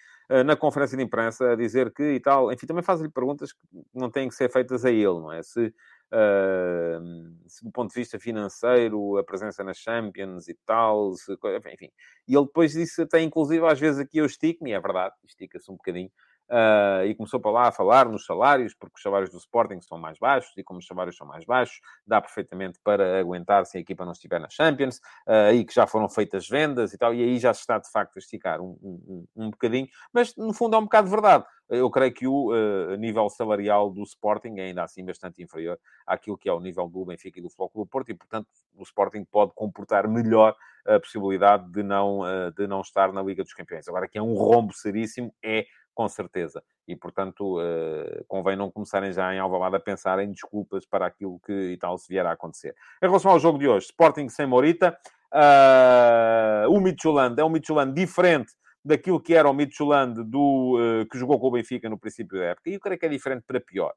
na 0.44 0.54
conferência 0.56 0.96
de 0.96 1.02
imprensa, 1.02 1.52
a 1.52 1.56
dizer 1.56 1.92
que 1.92 2.02
e 2.02 2.20
tal, 2.20 2.52
enfim, 2.52 2.66
também 2.66 2.82
faz-lhe 2.82 3.08
perguntas 3.08 3.52
que 3.52 3.60
não 3.94 4.10
têm 4.10 4.28
que 4.28 4.34
ser 4.34 4.50
feitas 4.50 4.84
a 4.84 4.90
ele, 4.90 5.04
não 5.04 5.32
é? 5.32 5.42
Se, 5.42 5.66
uh, 5.68 7.34
se 7.46 7.64
do 7.64 7.70
ponto 7.70 7.88
de 7.88 7.94
vista 7.94 8.18
financeiro, 8.18 9.16
a 9.16 9.24
presença 9.24 9.64
nas 9.64 9.78
Champions 9.78 10.46
e 10.48 10.54
tal, 10.66 11.14
se, 11.14 11.32
enfim. 11.72 11.90
E 12.26 12.34
ele 12.36 12.44
depois 12.44 12.72
disse 12.72 13.02
até, 13.02 13.22
inclusive, 13.22 13.64
às 13.66 13.80
vezes 13.80 13.98
aqui 14.00 14.18
eu 14.18 14.26
estico-me, 14.26 14.72
é 14.72 14.80
verdade, 14.80 15.14
estica-se 15.24 15.70
um 15.70 15.76
bocadinho, 15.76 16.10
Uh, 16.50 17.04
e 17.04 17.14
começou 17.14 17.38
para 17.38 17.50
lá 17.50 17.68
a 17.68 17.72
falar 17.72 18.08
nos 18.08 18.24
salários, 18.24 18.72
porque 18.74 18.94
os 18.96 19.02
salários 19.02 19.30
do 19.30 19.36
Sporting 19.36 19.82
são 19.82 19.98
mais 19.98 20.18
baixos, 20.18 20.50
e 20.56 20.64
como 20.64 20.78
os 20.78 20.86
salários 20.86 21.14
são 21.14 21.26
mais 21.26 21.44
baixos, 21.44 21.78
dá 22.06 22.22
perfeitamente 22.22 22.78
para 22.82 23.20
aguentar 23.20 23.66
se 23.66 23.76
a 23.76 23.80
equipa 23.80 24.02
não 24.06 24.12
estiver 24.12 24.40
na 24.40 24.48
Champions, 24.48 24.96
uh, 25.26 25.52
e 25.52 25.62
que 25.62 25.74
já 25.74 25.86
foram 25.86 26.08
feitas 26.08 26.48
vendas 26.48 26.94
e 26.94 26.98
tal, 26.98 27.14
e 27.14 27.22
aí 27.22 27.38
já 27.38 27.52
se 27.52 27.60
está 27.60 27.78
de 27.78 27.90
facto 27.90 28.16
a 28.16 28.18
esticar 28.18 28.62
um, 28.62 28.78
um, 28.82 29.26
um 29.36 29.50
bocadinho, 29.50 29.88
mas 30.10 30.34
no 30.36 30.54
fundo 30.54 30.74
é 30.74 30.78
um 30.78 30.84
bocado 30.84 31.06
de 31.06 31.10
verdade. 31.10 31.44
Eu 31.68 31.90
creio 31.90 32.14
que 32.14 32.26
o 32.26 32.50
uh, 32.50 32.96
nível 32.96 33.28
salarial 33.28 33.90
do 33.90 34.02
Sporting 34.02 34.54
é 34.56 34.62
ainda 34.62 34.84
assim 34.84 35.04
bastante 35.04 35.42
inferior 35.42 35.78
àquilo 36.06 36.38
que 36.38 36.48
é 36.48 36.52
o 36.52 36.60
nível 36.60 36.88
do 36.88 37.04
Benfica 37.04 37.38
e 37.38 37.42
do 37.42 37.50
Futebol 37.50 37.68
Clube 37.68 37.90
Porto, 37.90 38.08
e 38.08 38.14
portanto 38.14 38.48
o 38.74 38.82
Sporting 38.84 39.22
pode 39.30 39.52
comportar 39.54 40.08
melhor 40.08 40.56
a 40.86 40.98
possibilidade 40.98 41.70
de 41.70 41.82
não, 41.82 42.20
de 42.56 42.66
não 42.66 42.80
estar 42.80 43.12
na 43.12 43.22
Liga 43.22 43.42
dos 43.42 43.52
Campeões. 43.52 43.86
Agora, 43.86 44.08
que 44.08 44.16
é 44.16 44.22
um 44.22 44.32
rombo 44.32 44.72
seríssimo, 44.72 45.34
é 45.44 45.66
com 45.98 46.08
certeza. 46.08 46.62
E, 46.86 46.94
portanto, 46.94 47.58
uh, 47.58 48.24
convém 48.28 48.54
não 48.54 48.70
começarem 48.70 49.12
já 49.12 49.34
em 49.34 49.40
Alvalade 49.40 49.74
a 49.74 49.80
pensar 49.80 50.20
em 50.20 50.30
desculpas 50.30 50.86
para 50.86 51.04
aquilo 51.04 51.40
que 51.44 51.72
e 51.72 51.76
tal 51.76 51.98
se 51.98 52.08
vier 52.08 52.24
a 52.24 52.30
acontecer. 52.30 52.72
Em 53.02 53.06
relação 53.06 53.32
ao 53.32 53.40
jogo 53.40 53.58
de 53.58 53.66
hoje, 53.66 53.86
Sporting 53.86 54.28
sem 54.28 54.46
Morita, 54.46 54.96
uh, 55.34 56.70
o 56.70 56.80
Midtjylland 56.80 57.40
é 57.40 57.44
um 57.44 57.48
Midtjylland 57.48 57.92
diferente 57.92 58.52
daquilo 58.84 59.20
que 59.20 59.34
era 59.34 59.50
o 59.50 59.52
Midtjylland 59.52 60.22
do, 60.22 60.78
uh, 60.78 61.06
que 61.10 61.18
jogou 61.18 61.40
com 61.40 61.48
o 61.48 61.50
Benfica 61.50 61.90
no 61.90 61.98
princípio 61.98 62.38
da 62.38 62.44
época. 62.44 62.70
E 62.70 62.74
eu 62.74 62.80
creio 62.80 63.00
que 63.00 63.06
é 63.06 63.08
diferente 63.08 63.42
para 63.44 63.60
pior. 63.60 63.92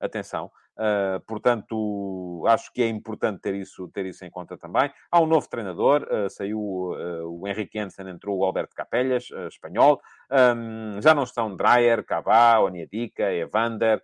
Atenção. 0.00 0.50
Uh, 0.78 1.18
portanto, 1.26 2.44
acho 2.46 2.72
que 2.72 2.82
é 2.82 2.88
importante 2.88 3.40
ter 3.40 3.52
isso, 3.56 3.88
ter 3.88 4.06
isso 4.06 4.24
em 4.24 4.30
conta 4.30 4.56
também. 4.56 4.88
Há 5.10 5.20
um 5.20 5.26
novo 5.26 5.48
treinador, 5.48 6.04
uh, 6.04 6.30
saiu 6.30 6.60
uh, 6.60 7.26
o 7.26 7.48
Henrique 7.48 7.76
Jensen, 7.76 8.08
entrou 8.08 8.38
o 8.38 8.44
Alberto 8.44 8.76
Capellas, 8.76 9.28
espanhol. 9.48 10.00
Um, 10.30 11.02
já 11.02 11.12
não 11.14 11.24
estão 11.24 11.56
Dreyer, 11.56 12.04
Cavá, 12.04 12.60
Oniadica, 12.60 13.32
Evander, 13.32 14.00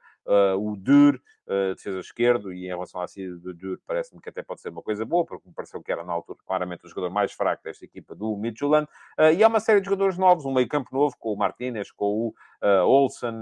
o 0.59 0.75
Dur, 0.75 1.21
defesa 1.77 2.01
esquerdo, 2.01 2.51
e 2.51 2.65
em 2.65 2.69
relação 2.69 2.99
à 2.99 3.07
saída 3.07 3.37
do 3.37 3.53
Dur, 3.53 3.79
parece-me 3.87 4.23
que 4.23 4.31
até 4.31 4.43
pode 4.43 4.63
ser 4.63 4.71
uma 4.71 4.81
coisa 4.81 5.05
boa, 5.05 5.27
porque 5.27 5.47
me 5.47 5.55
pareceu 5.55 5.83
que 5.83 5.93
era 5.93 6.03
na 6.03 6.15
altura 6.15 6.39
claramente 6.47 6.87
o 6.87 6.89
jogador 6.89 7.11
mais 7.11 7.33
fraco 7.33 7.63
desta 7.63 7.85
equipa 7.85 8.15
do 8.15 8.35
Midtjylland. 8.35 8.89
e 9.37 9.45
há 9.45 9.49
uma 9.49 9.61
série 9.61 9.81
de 9.81 9.85
jogadores 9.85 10.17
novos, 10.17 10.47
um 10.47 10.55
meio 10.55 10.67
campo 10.67 10.89
novo, 10.93 11.15
com 11.19 11.35
o 11.35 11.37
Martínez, 11.37 11.93
com 11.93 12.07
o 12.07 12.35
Olsen. 12.87 13.39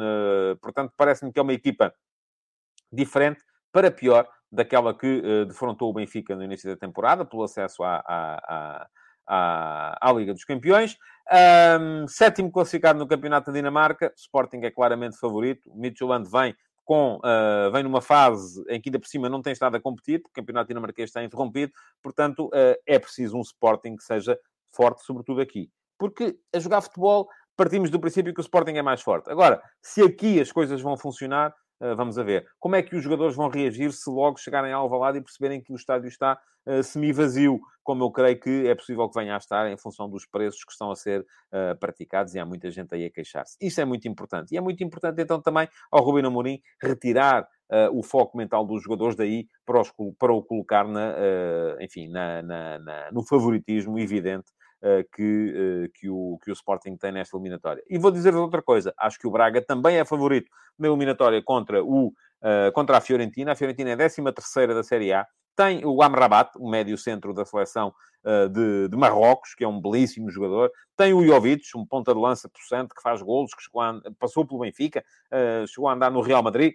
portanto, 0.61 0.93
parece-me 0.97 1.33
que 1.33 1.39
é 1.39 1.43
uma 1.43 1.53
equipa 1.53 1.95
diferente 2.93 3.43
para 3.73 3.91
pior 3.91 4.29
daquela 4.51 4.97
que 4.97 5.21
uh, 5.21 5.47
defrontou 5.47 5.91
o 5.91 5.95
Benfica 5.95 6.37
no 6.37 6.45
início 6.45 6.69
da 6.69 6.77
temporada, 6.77 7.25
pelo 7.25 7.43
acesso 7.43 7.83
à, 7.83 8.03
à, 8.07 8.87
à, 9.27 10.09
à 10.09 10.13
Liga 10.13 10.35
dos 10.35 10.45
Campeões. 10.45 10.97
Um, 11.81 12.07
sétimo 12.07 12.53
classificado 12.53 12.99
no 12.99 13.07
Campeonato 13.07 13.51
da 13.51 13.57
Dinamarca, 13.57 14.13
Sporting 14.17 14.61
é 14.63 14.71
claramente 14.71 15.19
favorito. 15.19 15.71
Midtjylland 15.75 16.29
vem 16.31 16.55
com, 16.85 17.17
uh, 17.17 17.71
vem 17.73 17.83
numa 17.83 18.03
fase 18.03 18.63
em 18.69 18.81
que 18.81 18.89
ainda 18.89 18.99
por 18.99 19.07
cima 19.07 19.29
não 19.29 19.41
tem 19.41 19.53
estado 19.53 19.77
a 19.77 19.81
competir, 19.81 20.21
porque 20.21 20.41
o 20.41 20.43
campeonato 20.43 20.69
dinamarquês 20.69 21.09
está 21.09 21.23
interrompido, 21.23 21.73
portanto, 22.03 22.47
uh, 22.49 22.77
é 22.87 22.99
preciso 22.99 23.37
um 23.37 23.41
Sporting 23.41 23.97
que 23.97 24.05
seja 24.05 24.39
forte, 24.75 25.03
sobretudo 25.05 25.41
aqui. 25.41 25.71
Porque 25.99 26.37
a 26.53 26.59
jogar 26.59 26.81
futebol, 26.83 27.29
partimos 27.57 27.89
do 27.89 28.01
princípio 28.01 28.35
que 28.35 28.41
o 28.41 28.43
Sporting 28.43 28.73
é 28.73 28.83
mais 28.83 29.01
forte. 29.01 29.31
Agora, 29.31 29.63
se 29.81 30.03
aqui 30.03 30.41
as 30.41 30.51
coisas 30.51 30.81
vão 30.81 30.97
funcionar, 30.97 31.55
vamos 31.97 32.19
a 32.19 32.23
ver. 32.23 32.47
Como 32.59 32.77
é 32.77 32.83
que 32.83 32.95
os 32.97 33.03
jogadores 33.03 33.35
vão 33.35 33.49
reagir 33.49 33.93
se 33.93 34.09
logo 34.09 34.39
chegarem 34.39 34.73
ao 34.73 34.83
Alvalade 34.83 35.19
e 35.19 35.23
perceberem 35.23 35.61
que 35.61 35.73
o 35.73 35.77
estádio 35.77 36.09
está 36.09 36.39
uh, 36.67 36.83
semi-vazio, 36.83 37.61
como 37.83 38.05
eu 38.05 38.11
creio 38.11 38.39
que 38.39 38.67
é 38.69 38.75
possível 38.75 39.09
que 39.09 39.19
venha 39.19 39.35
a 39.35 39.39
estar 39.39 39.71
em 39.71 39.77
função 39.77 40.09
dos 40.09 40.25
preços 40.25 40.65
que 40.65 40.73
estão 40.73 40.91
a 40.91 40.97
ser 40.97 41.21
uh, 41.21 41.77
praticados 41.79 42.35
e 42.35 42.39
há 42.39 42.47
muita 42.47 42.71
gente 42.71 42.95
aí 42.95 43.05
a 43.05 43.11
queixar-se. 43.11 43.57
Isso 43.61 43.81
é 43.81 43.85
muito 43.85 44.07
importante. 44.07 44.53
E 44.53 44.57
é 44.57 44.61
muito 44.61 44.83
importante, 44.85 45.21
então, 45.21 45.41
também 45.41 45.69
ao 45.91 46.03
Rubino 46.03 46.29
Amorim 46.29 46.61
retirar 46.81 47.47
Uh, 47.73 47.89
o 47.99 48.03
foco 48.03 48.37
mental 48.37 48.67
dos 48.67 48.83
jogadores 48.83 49.17
daí 49.17 49.47
para, 49.65 49.81
os, 49.81 49.91
para 50.19 50.31
o 50.31 50.43
colocar 50.43 50.87
na, 50.87 51.13
uh, 51.13 51.83
enfim, 51.83 52.07
na, 52.07 52.43
na, 52.43 52.79
na, 52.79 53.11
no 53.11 53.27
favoritismo 53.27 53.99
evidente 53.99 54.51
que, 55.15 55.91
que, 55.95 56.09
o, 56.09 56.39
que 56.43 56.51
o 56.51 56.53
Sporting 56.53 56.97
tem 56.97 57.13
nesta 57.13 57.37
eliminatória. 57.37 57.83
E 57.89 57.99
vou 57.99 58.11
dizer 58.11 58.35
outra 58.35 58.63
coisa, 58.63 58.93
acho 58.99 59.19
que 59.19 59.27
o 59.27 59.31
Braga 59.31 59.63
também 59.63 59.97
é 59.97 60.05
favorito 60.05 60.51
na 60.79 60.89
eliminatória 60.89 61.43
contra, 61.43 61.83
o, 61.85 62.13
contra 62.75 62.97
a 62.97 63.01
Fiorentina. 63.01 63.53
A 63.53 63.57
Fiorentina 63.57 63.91
é 63.91 63.93
a 63.95 63.97
13 63.97 64.23
terceira 64.33 64.75
da 64.75 64.83
Série 64.83 65.13
A. 65.13 65.27
Tem 65.55 65.85
o 65.85 66.03
Amrabat, 66.03 66.51
o 66.59 66.69
médio-centro 66.69 67.33
da 67.33 67.45
seleção 67.45 67.95
de, 68.51 68.89
de, 68.89 68.97
Marrocos, 68.97 69.55
que 69.55 69.65
é 69.65 69.69
um 69.69 69.81
belíssimo 69.81 70.31
jogador. 70.31 70.71
Tem 70.97 71.13
o 71.13 71.25
Jovic, 71.25 71.65
um 71.77 71.87
ponta 71.87 72.13
de 72.13 72.21
lança 72.21 72.49
possante, 72.49 72.95
que 72.95 73.03
faz 73.03 73.23
golos, 73.23 73.53
que 73.55 73.79
a, 73.79 74.01
passou 74.19 74.47
pelo 74.47 74.61
Benfica, 74.61 75.05
chegou 75.69 75.89
a 75.89 75.95
andar 75.95 76.11
no 76.11 76.21
Real 76.21 76.43
Madrid 76.43 76.75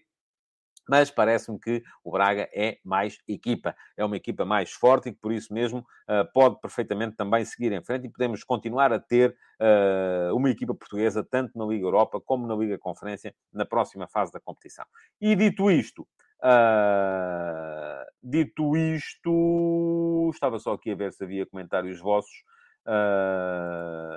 mas 0.87 1.11
parece-me 1.11 1.59
que 1.59 1.83
o 2.03 2.11
Braga 2.11 2.49
é 2.53 2.77
mais 2.83 3.17
equipa. 3.27 3.75
É 3.95 4.05
uma 4.05 4.15
equipa 4.17 4.45
mais 4.45 4.71
forte 4.71 5.09
e 5.09 5.13
que, 5.13 5.19
por 5.19 5.31
isso 5.31 5.53
mesmo, 5.53 5.79
uh, 5.79 6.31
pode 6.33 6.59
perfeitamente 6.59 7.15
também 7.15 7.43
seguir 7.43 7.71
em 7.71 7.83
frente 7.83 8.07
e 8.07 8.09
podemos 8.09 8.43
continuar 8.43 8.93
a 8.93 8.99
ter 8.99 9.35
uh, 9.59 10.35
uma 10.35 10.49
equipa 10.49 10.73
portuguesa 10.73 11.23
tanto 11.23 11.57
na 11.57 11.65
Liga 11.65 11.85
Europa 11.85 12.19
como 12.21 12.47
na 12.47 12.55
Liga 12.55 12.77
Conferência 12.77 13.33
na 13.51 13.65
próxima 13.65 14.07
fase 14.07 14.31
da 14.31 14.39
competição. 14.39 14.85
E 15.19 15.35
dito 15.35 15.69
isto, 15.69 16.07
uh, 16.43 18.05
dito 18.23 18.77
isto, 18.77 20.29
estava 20.33 20.59
só 20.59 20.73
aqui 20.73 20.91
a 20.91 20.95
ver 20.95 21.11
se 21.11 21.23
havia 21.23 21.45
comentários 21.45 21.99
vossos. 21.99 22.43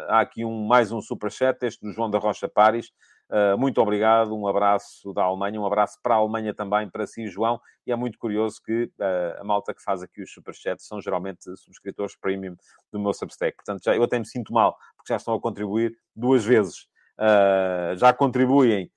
há 0.08 0.20
aqui 0.20 0.44
um, 0.44 0.66
mais 0.66 0.92
um 0.92 1.00
superchat, 1.00 1.60
este 1.66 1.84
do 1.84 1.92
João 1.92 2.08
da 2.08 2.18
Rocha 2.18 2.48
Pares. 2.48 2.92
Uh, 3.30 3.56
muito 3.56 3.80
obrigado, 3.80 4.36
um 4.36 4.48
abraço 4.48 5.12
da 5.12 5.22
Alemanha, 5.22 5.60
um 5.60 5.64
abraço 5.64 5.96
para 6.02 6.16
a 6.16 6.18
Alemanha 6.18 6.52
também, 6.52 6.90
para 6.90 7.06
si, 7.06 7.28
João. 7.28 7.60
E 7.86 7.92
é 7.92 7.96
muito 7.96 8.18
curioso 8.18 8.60
que 8.60 8.84
uh, 8.98 9.40
a 9.40 9.44
malta 9.44 9.72
que 9.72 9.80
faz 9.80 10.02
aqui 10.02 10.20
os 10.20 10.32
superchats 10.32 10.84
são 10.84 11.00
geralmente 11.00 11.44
subscritores 11.56 12.16
premium 12.16 12.56
do 12.92 12.98
meu 12.98 13.12
Substack. 13.12 13.54
Portanto, 13.54 13.84
já, 13.84 13.94
eu 13.94 14.02
até 14.02 14.18
me 14.18 14.26
sinto 14.26 14.52
mal, 14.52 14.76
porque 14.96 15.12
já 15.12 15.16
estão 15.16 15.32
a 15.32 15.40
contribuir 15.40 15.96
duas 16.14 16.44
vezes. 16.44 16.88
Uh, 17.16 17.96
já 17.96 18.12
contribuem 18.12 18.90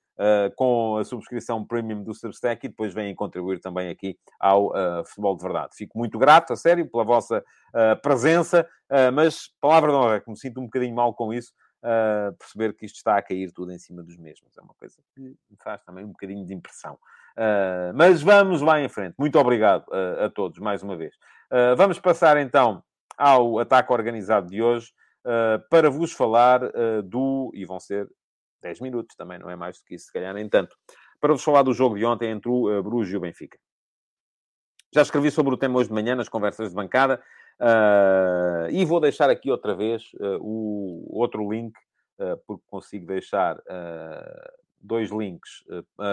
com 0.54 0.96
a 0.96 1.02
subscrição 1.02 1.64
premium 1.64 2.00
do 2.04 2.14
Substack 2.14 2.64
e 2.64 2.68
depois 2.68 2.94
vêm 2.94 3.12
contribuir 3.16 3.58
também 3.58 3.90
aqui 3.90 4.16
ao 4.38 4.72
Futebol 5.06 5.36
de 5.36 5.42
Verdade. 5.42 5.74
Fico 5.76 5.98
muito 5.98 6.16
grato, 6.20 6.52
a 6.52 6.56
sério, 6.56 6.88
pela 6.88 7.02
vossa 7.02 7.42
presença, 8.00 8.64
mas, 9.12 9.48
palavra 9.60 9.90
de 9.90 9.96
honra, 9.96 10.20
que 10.20 10.30
me 10.30 10.38
sinto 10.38 10.60
um 10.60 10.66
bocadinho 10.66 10.94
mal 10.94 11.12
com 11.14 11.34
isso, 11.34 11.52
uh, 11.84 12.34
perceber 12.36 12.74
que 12.74 12.86
isto 12.86 12.96
está 12.96 13.16
a 13.16 13.22
cair 13.22 13.52
tudo 13.52 13.70
em 13.70 13.78
cima 13.78 14.02
dos 14.02 14.16
mesmos. 14.16 14.56
É 14.56 14.62
uma 14.62 14.74
coisa 14.74 14.96
que 15.14 15.20
me 15.20 15.56
faz 15.62 15.82
também 15.84 16.04
um 16.04 16.08
bocadinho 16.08 16.44
de 16.44 16.54
impressão. 16.54 16.94
Uh, 17.36 17.92
mas 17.94 18.22
vamos 18.22 18.62
lá 18.62 18.80
em 18.80 18.88
frente. 18.88 19.14
Muito 19.18 19.38
obrigado 19.38 19.86
uh, 19.88 20.24
a 20.24 20.30
todos, 20.30 20.58
mais 20.58 20.82
uma 20.82 20.96
vez. 20.96 21.14
vamos 21.76 22.00
passar 22.00 22.36
então 22.38 22.82
ao 23.16 23.58
ataque 23.58 23.92
organizado 23.92 24.48
de 24.48 24.60
hoje 24.60 24.92
para 25.70 25.88
vos 25.88 26.12
falar 26.12 26.60
do. 27.04 27.50
E 27.54 27.64
vão 27.64 27.78
ser 27.78 28.08
10 28.62 28.80
minutos 28.80 29.14
também, 29.14 29.38
não 29.38 29.48
é 29.48 29.56
mais 29.56 29.78
do 29.78 29.84
que 29.84 29.94
isso, 29.94 30.06
se 30.06 30.12
calhar 30.12 30.34
nem 30.34 30.48
tanto. 30.48 30.76
Para 31.20 31.32
vos 31.32 31.44
falar 31.44 31.62
do 31.62 31.72
jogo 31.72 31.96
de 31.96 32.04
ontem 32.04 32.30
entre 32.30 32.50
o 32.50 32.82
Bruges 32.82 33.14
e 33.14 33.16
o 33.16 33.20
Benfica. 33.20 33.58
Já 34.92 35.02
escrevi 35.02 35.30
sobre 35.30 35.54
o 35.54 35.56
tema 35.56 35.78
hoje 35.78 35.88
de 35.88 35.94
manhã 35.94 36.14
nas 36.14 36.28
conversas 36.28 36.68
de 36.68 36.74
bancada. 36.74 37.22
Uh, 37.60 38.68
e 38.70 38.84
vou 38.84 39.00
deixar 39.00 39.30
aqui 39.30 39.50
outra 39.50 39.74
vez 39.74 40.12
uh, 40.14 40.38
o 40.40 41.06
outro 41.18 41.48
link, 41.50 41.74
uh, 42.18 42.36
porque 42.46 42.64
consigo 42.66 43.06
deixar 43.06 43.58
dois 44.80 45.10
links, 45.10 45.64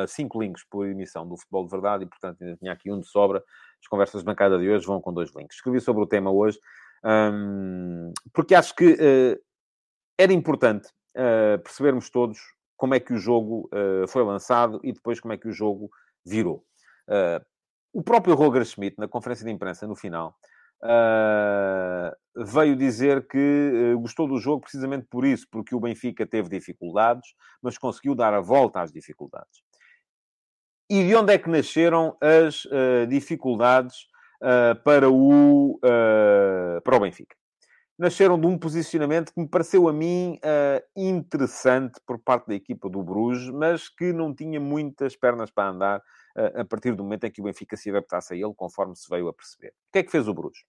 cinco 0.07 0.41
links 0.41 0.63
por 0.63 0.87
emissão 0.87 1.27
do 1.27 1.35
Futebol 1.35 1.65
de 1.65 1.71
Verdade, 1.71 2.03
e 2.05 2.07
portanto 2.07 2.41
ainda 2.41 2.55
tinha 2.55 2.71
aqui 2.71 2.89
um 2.89 3.01
de 3.01 3.07
sobra. 3.07 3.43
As 3.81 3.87
conversas 3.87 4.21
de 4.21 4.25
bancada 4.25 4.57
de 4.57 4.69
hoje 4.69 4.85
vão 4.85 5.01
com 5.01 5.13
dois 5.13 5.35
links. 5.35 5.57
Escrevi 5.57 5.81
sobre 5.81 6.01
o 6.01 6.07
tema 6.07 6.31
hoje, 6.31 6.57
um, 7.03 8.13
porque 8.31 8.55
acho 8.55 8.73
que 8.73 8.95
era 10.17 10.31
importante 10.31 10.87
percebermos 11.65 12.09
todos 12.09 12.39
como 12.77 12.95
é 12.95 12.99
que 13.01 13.11
o 13.11 13.17
jogo 13.17 13.69
foi 14.07 14.23
lançado 14.23 14.79
e 14.85 14.93
depois 14.93 15.19
como 15.19 15.33
é 15.33 15.37
que 15.37 15.49
o 15.49 15.51
jogo 15.51 15.91
virou. 16.25 16.63
o 17.91 18.01
próprio 18.01 18.35
Roger 18.35 18.63
Schmidt, 18.63 18.97
na 18.97 19.07
conferência 19.09 19.45
de 19.45 19.51
imprensa 19.51 19.85
no 19.85 19.95
final, 19.95 20.33
Uh, 20.83 22.43
veio 22.43 22.75
dizer 22.75 23.27
que 23.27 23.37
uh, 23.93 23.99
gostou 23.99 24.27
do 24.27 24.39
jogo 24.39 24.61
precisamente 24.61 25.05
por 25.07 25.25
isso, 25.25 25.47
porque 25.51 25.75
o 25.75 25.79
Benfica 25.79 26.25
teve 26.25 26.49
dificuldades, 26.49 27.35
mas 27.61 27.77
conseguiu 27.77 28.15
dar 28.15 28.33
a 28.33 28.41
volta 28.41 28.81
às 28.81 28.91
dificuldades. 28.91 29.61
E 30.89 31.05
de 31.05 31.15
onde 31.15 31.33
é 31.33 31.37
que 31.37 31.49
nasceram 31.49 32.17
as 32.19 32.65
uh, 32.65 33.07
dificuldades 33.07 34.09
para, 34.83 35.07
o, 35.07 35.79
para 36.83 36.95
o 36.95 36.99
Benfica? 36.99 37.35
Nasceram 38.01 38.39
de 38.39 38.47
um 38.47 38.57
posicionamento 38.57 39.31
que 39.31 39.39
me 39.39 39.47
pareceu 39.47 39.87
a 39.87 39.93
mim 39.93 40.39
interessante 40.95 42.01
por 42.03 42.17
parte 42.17 42.47
da 42.47 42.55
equipa 42.55 42.89
do 42.89 43.03
Bruges, 43.03 43.47
mas 43.51 43.89
que 43.89 44.11
não 44.11 44.33
tinha 44.33 44.59
muitas 44.59 45.15
pernas 45.15 45.51
para 45.51 45.69
andar 45.69 46.01
a 46.55 46.65
partir 46.65 46.95
do 46.95 47.03
momento 47.03 47.25
em 47.25 47.31
que 47.31 47.41
o 47.41 47.43
Benfica 47.43 47.77
se 47.77 47.91
adaptasse 47.91 48.33
a 48.33 48.35
ele, 48.35 48.55
conforme 48.55 48.95
se 48.95 49.07
veio 49.07 49.27
a 49.27 49.33
perceber. 49.33 49.67
O 49.67 49.91
que 49.93 49.99
é 49.99 50.03
que 50.03 50.09
fez 50.09 50.27
o 50.27 50.33
Bruges? 50.33 50.63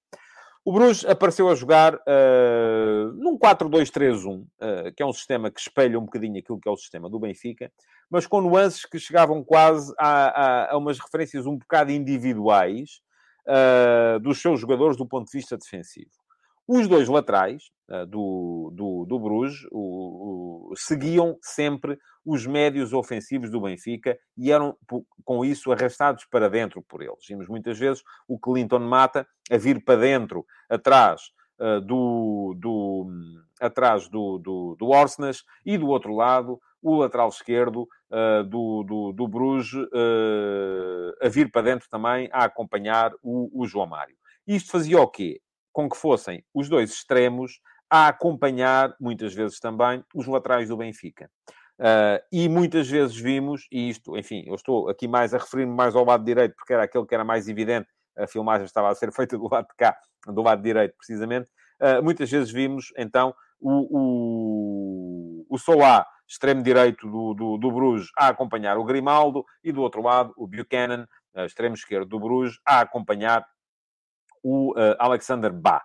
O 0.63 0.75
Bruges 0.75 1.07
apareceu 1.07 1.49
a 1.49 1.55
jogar 1.55 1.95
uh, 1.95 3.13
num 3.15 3.39
4-2-3-1, 3.39 4.43
uh, 4.43 4.47
que 4.95 5.03
é 5.03 5.07
um 5.07 5.13
sistema 5.15 5.51
que 5.51 5.59
espelha 5.59 5.99
um 5.99 6.05
bocadinho 6.05 6.39
aquilo 6.39 6.61
que 6.61 6.69
é 6.69 6.71
o 6.71 6.77
sistema 6.77 7.09
do 7.09 7.19
Benfica, 7.19 7.73
mas 8.11 8.27
com 8.27 8.43
nuances 8.43 8.85
que 8.85 8.99
chegavam 8.99 9.43
quase 9.43 9.93
a, 9.99 10.27
a, 10.69 10.73
a 10.73 10.77
umas 10.77 10.99
referências 10.99 11.47
um 11.47 11.57
bocado 11.57 11.91
individuais 11.91 13.01
uh, 13.49 14.21
dos 14.21 14.39
seus 14.39 14.61
jogadores 14.61 14.99
do 14.99 15.09
ponto 15.09 15.33
de 15.33 15.39
vista 15.39 15.57
defensivo. 15.57 16.22
Os 16.67 16.87
dois 16.87 17.09
laterais 17.09 17.65
uh, 17.91 18.07
do, 18.07 18.71
do, 18.75 19.05
do 19.05 19.19
Bruges 19.19 19.67
o, 19.71 20.71
o, 20.71 20.77
seguiam 20.77 21.37
sempre 21.43 21.99
os 22.25 22.47
médios 22.47 22.93
ofensivos 22.93 23.51
do 23.51 23.61
Benfica 23.61 24.17
e 24.37 24.53
eram, 24.53 24.77
com 25.25 25.45
isso, 25.45 25.73
arrastados 25.73 26.25
para 26.31 26.49
dentro 26.49 26.83
por 26.83 27.03
eles. 27.03 27.27
Vimos 27.29 27.49
muitas 27.49 27.79
vezes 27.79 28.03
o 28.29 28.39
Clinton 28.39 28.81
Mata 28.81 29.27
a 29.51 29.57
vir 29.57 29.85
para 29.85 30.01
dentro, 30.01 30.47
atrás 30.71 31.23
uh, 31.59 31.81
do, 31.81 32.55
do, 32.59 33.07
atrás 33.61 34.09
do, 34.09 34.39
do, 34.39 34.77
do 34.79 34.91
e 35.67 35.77
do 35.77 35.89
outro 35.89 36.15
lado 36.15 36.61
o 36.83 36.97
lateral 36.97 37.29
esquerdo 37.29 37.83
uh, 38.11 38.43
do, 38.45 38.83
do, 38.83 39.13
do 39.13 39.29
Bruges 39.29 39.73
uh, 39.73 41.13
a 41.23 41.29
vir 41.29 41.51
para 41.51 41.63
dentro 41.63 41.89
também 41.89 42.29
a 42.33 42.45
acompanhar 42.45 43.13
o, 43.23 43.63
o 43.63 43.67
João 43.67 43.87
Mário. 43.87 44.17
Isto 44.47 44.73
fazia 44.73 45.01
o 45.01 45.07
quê? 45.07 45.41
Com 45.73 45.89
que 45.89 45.97
fossem 45.97 46.45
os 46.55 46.69
dois 46.69 46.91
extremos 46.91 47.61
a 47.91 48.09
acompanhar, 48.09 48.97
muitas 48.99 49.35
vezes 49.35 49.61
também, 49.61 50.03
os 50.15 50.27
laterais 50.27 50.69
do 50.69 50.77
Benfica. 50.79 51.31
Uh, 51.79 52.23
e 52.31 52.49
muitas 52.49 52.89
vezes 52.89 53.15
vimos, 53.17 53.67
e 53.71 53.91
isto, 53.91 54.17
enfim, 54.17 54.45
eu 54.47 54.55
estou 54.55 54.89
aqui 54.89 55.09
mais 55.09 55.35
a 55.35 55.39
referir-me 55.39 55.75
mais 55.75 55.95
ao 55.95 56.05
lado 56.05 56.25
direito, 56.25 56.55
porque 56.57 56.73
era 56.73 56.85
aquele 56.85 57.05
que 57.05 57.15
era 57.15 57.25
mais 57.25 57.49
evidente, 57.49 57.89
a 58.17 58.27
filmagem 58.27 58.65
estava 58.65 58.89
a 58.89 58.95
ser 58.95 59.13
feita 59.13 59.37
do 59.37 59.47
lado 59.47 59.67
de 59.67 59.75
cá, 59.77 59.97
do 60.27 60.43
lado 60.43 60.63
direito, 60.63 60.95
precisamente. 60.97 61.51
Uh, 61.81 62.03
muitas 62.03 62.31
vezes 62.31 62.51
vimos, 62.51 62.93
então, 62.97 63.35
o, 63.61 63.89
o, 63.91 65.47
o 65.51 65.59
Solá, 65.59 66.07
extremo 66.27 66.63
direito 66.63 67.11
do, 67.11 67.35
do, 67.35 67.59
do 67.59 67.73
Bruges, 67.73 68.09
a 68.17 68.29
acompanhar 68.29 68.79
o 68.79 68.85
Grimaldo, 68.85 69.45
e 69.63 69.71
do 69.71 69.83
outro 69.83 70.03
lado, 70.03 70.33
o 70.37 70.47
Buchanan, 70.47 71.07
uh, 71.35 71.45
extremo 71.45 71.75
esquerdo 71.75 72.09
do 72.09 72.21
Bruges, 72.21 72.59
a 72.65 72.81
acompanhar 72.81 73.45
o 74.43 74.75
Alexander 74.99 75.53
Bá. 75.53 75.83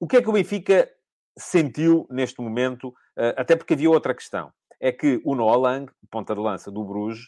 o 0.00 0.06
que 0.06 0.16
é 0.16 0.22
que 0.22 0.28
o 0.28 0.32
Benfica 0.32 0.88
sentiu 1.36 2.06
neste 2.10 2.40
momento 2.40 2.92
Uh, 3.18 3.34
até 3.36 3.56
porque 3.56 3.74
havia 3.74 3.90
outra 3.90 4.14
questão. 4.14 4.52
É 4.80 4.92
que 4.92 5.20
o 5.24 5.34
Noah 5.34 5.58
Lang, 5.58 5.92
ponta 6.08 6.36
de 6.36 6.40
lança 6.40 6.70
do 6.70 6.84
Bruges, 6.84 7.26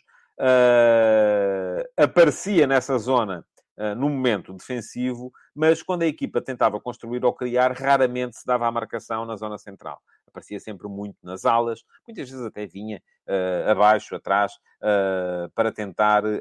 aparecia 1.99 2.67
nessa 2.67 2.97
zona 2.97 3.45
uh, 3.77 3.95
no 3.97 4.09
momento 4.09 4.55
defensivo, 4.55 5.33
mas 5.53 5.83
quando 5.83 6.03
a 6.03 6.07
equipa 6.07 6.41
tentava 6.41 6.81
construir 6.81 7.25
ou 7.25 7.33
criar, 7.35 7.73
raramente 7.73 8.37
se 8.37 8.47
dava 8.47 8.69
a 8.69 8.73
marcação 8.73 9.27
na 9.27 9.37
zona 9.37 9.59
central. 9.59 10.01
Aparecia 10.31 10.61
sempre 10.61 10.89
muito 10.89 11.17
nas 11.23 11.45
alas, 11.45 11.85
muitas 12.07 12.31
vezes 12.31 12.45
até 12.45 12.67
vinha 12.67 13.03
uh, 13.29 13.71
abaixo, 13.71 14.15
atrás, 14.15 14.53
uh, 14.55 15.51
para 15.55 15.73
tentar 15.73 16.25
uh, 16.25 16.41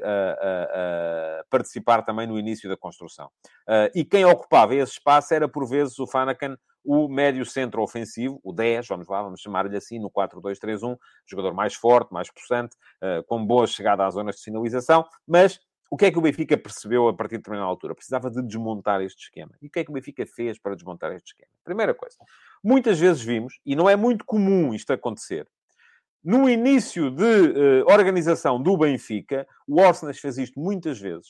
participar 1.50 2.02
também 2.02 2.26
no 2.26 2.38
início 2.38 2.68
da 2.68 2.76
construção. 2.76 3.30
e 3.94 4.04
quem 4.04 4.24
ocupava 4.24 4.74
esse 4.74 4.92
espaço 4.92 5.34
era, 5.34 5.48
por 5.48 5.66
vezes, 5.68 5.98
o 5.98 6.06
Fanakan 6.06 6.56
o 6.82 7.08
médio 7.08 7.44
centro 7.44 7.82
ofensivo, 7.82 8.40
o 8.42 8.54
10, 8.54 8.88
vamos 8.88 9.06
lá, 9.06 9.22
vamos 9.22 9.42
chamar-lhe 9.42 9.76
assim, 9.76 9.98
no 9.98 10.10
4-2-3-1, 10.10 10.96
jogador 11.26 11.52
mais 11.52 11.74
forte, 11.74 12.10
mais 12.10 12.30
possante, 12.30 12.74
com 13.26 13.44
boa 13.44 13.66
chegada 13.66 14.06
às 14.06 14.14
zonas 14.14 14.36
de 14.36 14.40
sinalização, 14.40 15.04
mas 15.28 15.60
o 15.90 15.96
que 15.96 16.06
é 16.06 16.10
que 16.10 16.18
o 16.18 16.22
Benfica 16.22 16.56
percebeu 16.56 17.08
a 17.08 17.12
partir 17.12 17.32
de 17.32 17.38
determinada 17.38 17.68
altura? 17.68 17.94
Precisava 17.94 18.30
de 18.30 18.40
desmontar 18.42 19.02
este 19.02 19.24
esquema. 19.24 19.52
E 19.60 19.66
o 19.66 19.70
que 19.70 19.80
é 19.80 19.84
que 19.84 19.90
o 19.90 19.92
Benfica 19.92 20.24
fez 20.24 20.58
para 20.58 20.74
desmontar 20.74 21.12
este 21.12 21.32
esquema? 21.32 21.50
Primeira 21.64 21.92
coisa, 21.92 22.16
muitas 22.62 22.98
vezes 22.98 23.22
vimos, 23.22 23.60
e 23.66 23.74
não 23.74 23.90
é 23.90 23.96
muito 23.96 24.24
comum 24.24 24.72
isto 24.72 24.92
acontecer, 24.92 25.46
no 26.22 26.48
início 26.48 27.10
de 27.10 27.24
uh, 27.24 27.90
organização 27.90 28.62
do 28.62 28.76
Benfica, 28.76 29.46
o 29.66 29.80
Orsenas 29.80 30.18
fez 30.18 30.38
isto 30.38 30.60
muitas 30.60 31.00
vezes. 31.00 31.28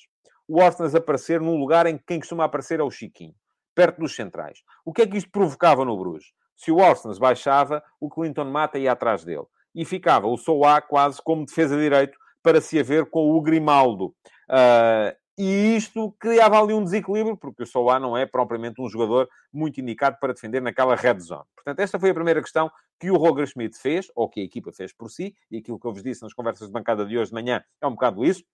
O 0.49 0.61
Orsenas 0.61 0.95
aparecer 0.95 1.41
num 1.41 1.57
lugar 1.57 1.87
em 1.87 1.97
que 1.97 2.05
quem 2.05 2.19
costuma 2.19 2.45
aparecer 2.45 2.81
é 2.81 2.83
o 2.83 2.91
Chiquinho 2.91 3.35
perto 3.81 4.01
dos 4.01 4.15
centrais. 4.15 4.59
O 4.85 4.93
que 4.93 5.03
é 5.03 5.07
que 5.07 5.17
isto 5.17 5.31
provocava 5.31 5.85
no 5.85 5.97
Bruges? 5.97 6.33
Se 6.55 6.71
o 6.71 6.77
Orsnes 6.77 7.19
baixava, 7.19 7.83
o 7.99 8.11
Clinton 8.11 8.45
Mata 8.45 8.79
ia 8.79 8.93
atrás 8.93 9.25
dele. 9.25 9.47
E 9.75 9.85
ficava 9.87 10.27
o 10.27 10.37
Souá 10.37 10.83
quase 10.83 11.23
como 11.23 11.47
defesa 11.47 11.79
direito 11.79 12.19
para 12.43 12.61
se 12.61 12.79
haver 12.79 13.07
com 13.07 13.31
o 13.31 13.41
Grimaldo. 13.41 14.15
Uh, 14.51 15.17
e 15.39 15.77
isto 15.77 16.15
criava 16.19 16.61
ali 16.61 16.75
um 16.75 16.85
desequilíbrio, 16.85 17.37
porque 17.37 17.63
o 17.63 17.67
Souá 17.67 17.99
não 17.99 18.17
é 18.17 18.27
propriamente 18.27 18.83
um 18.83 18.89
jogador 18.89 19.29
muito 19.51 19.81
indicado 19.81 20.19
para 20.21 20.35
defender 20.35 20.61
naquela 20.61 20.95
red 20.95 21.19
zone. 21.21 21.45
Portanto, 21.55 21.81
esta 21.81 21.99
foi 21.99 22.11
a 22.11 22.15
primeira 22.15 22.43
questão 22.43 22.71
que 22.99 23.11
o 23.11 23.17
Roger 23.17 23.47
Schmidt 23.47 23.79
fez, 23.79 24.09
ou 24.15 24.29
que 24.29 24.41
a 24.41 24.45
equipa 24.45 24.71
fez 24.71 24.93
por 24.93 25.11
si, 25.11 25.35
e 25.51 25.57
aquilo 25.57 25.81
que 25.81 25.87
eu 25.87 25.93
vos 25.93 26.03
disse 26.03 26.23
nas 26.23 26.35
conversas 26.35 26.67
de 26.67 26.73
bancada 26.73 27.07
de 27.07 27.17
hoje 27.17 27.31
de 27.31 27.35
manhã 27.35 27.65
é 27.81 27.87
um 27.87 27.93
bocado 27.93 28.23
isso 28.23 28.45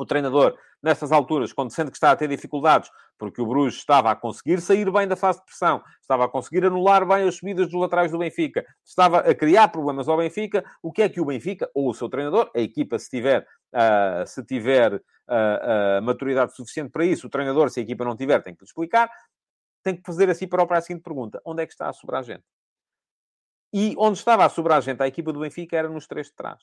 o 0.00 0.06
treinador, 0.06 0.56
nessas 0.82 1.12
alturas, 1.12 1.52
quando 1.52 1.70
sente 1.70 1.90
que 1.90 1.96
está 1.96 2.10
a 2.10 2.16
ter 2.16 2.28
dificuldades, 2.28 2.90
porque 3.18 3.40
o 3.40 3.46
Bruges 3.46 3.78
estava 3.78 4.10
a 4.10 4.16
conseguir 4.16 4.60
sair 4.60 4.90
bem 4.90 5.06
da 5.06 5.14
fase 5.14 5.40
de 5.40 5.44
pressão, 5.44 5.82
estava 6.00 6.24
a 6.24 6.28
conseguir 6.28 6.64
anular 6.64 7.06
bem 7.06 7.28
as 7.28 7.36
subidas 7.36 7.68
dos 7.68 7.78
laterais 7.78 8.10
do 8.10 8.18
Benfica, 8.18 8.64
estava 8.84 9.18
a 9.18 9.34
criar 9.34 9.68
problemas 9.68 10.08
ao 10.08 10.16
Benfica, 10.16 10.64
o 10.82 10.90
que 10.90 11.02
é 11.02 11.08
que 11.08 11.20
o 11.20 11.24
Benfica, 11.24 11.70
ou 11.74 11.90
o 11.90 11.94
seu 11.94 12.08
treinador, 12.08 12.50
a 12.56 12.60
equipa, 12.60 12.98
se 12.98 13.10
tiver, 13.10 13.46
uh, 13.74 14.26
se 14.26 14.42
tiver 14.42 14.94
uh, 14.94 14.98
uh, 14.98 16.02
maturidade 16.02 16.54
suficiente 16.56 16.90
para 16.90 17.04
isso, 17.04 17.26
o 17.26 17.30
treinador, 17.30 17.68
se 17.68 17.80
a 17.80 17.82
equipa 17.82 18.04
não 18.04 18.16
tiver, 18.16 18.42
tem 18.42 18.54
que 18.54 18.64
explicar, 18.64 19.10
tem 19.82 19.96
que 19.96 20.02
fazer 20.04 20.30
assim 20.30 20.48
para 20.48 20.64
a 20.64 20.80
seguinte 20.80 21.02
pergunta: 21.02 21.40
onde 21.44 21.62
é 21.62 21.66
que 21.66 21.72
está 21.72 21.88
a 21.88 21.92
sobrar 21.92 22.22
gente? 22.22 22.44
E 23.72 23.94
onde 23.98 24.18
estava 24.18 24.44
a 24.44 24.48
sobrar 24.48 24.82
gente, 24.82 25.02
a 25.02 25.06
equipa 25.06 25.32
do 25.32 25.40
Benfica 25.40 25.76
era 25.76 25.88
nos 25.88 26.06
três 26.06 26.28
de 26.28 26.34
trás. 26.34 26.60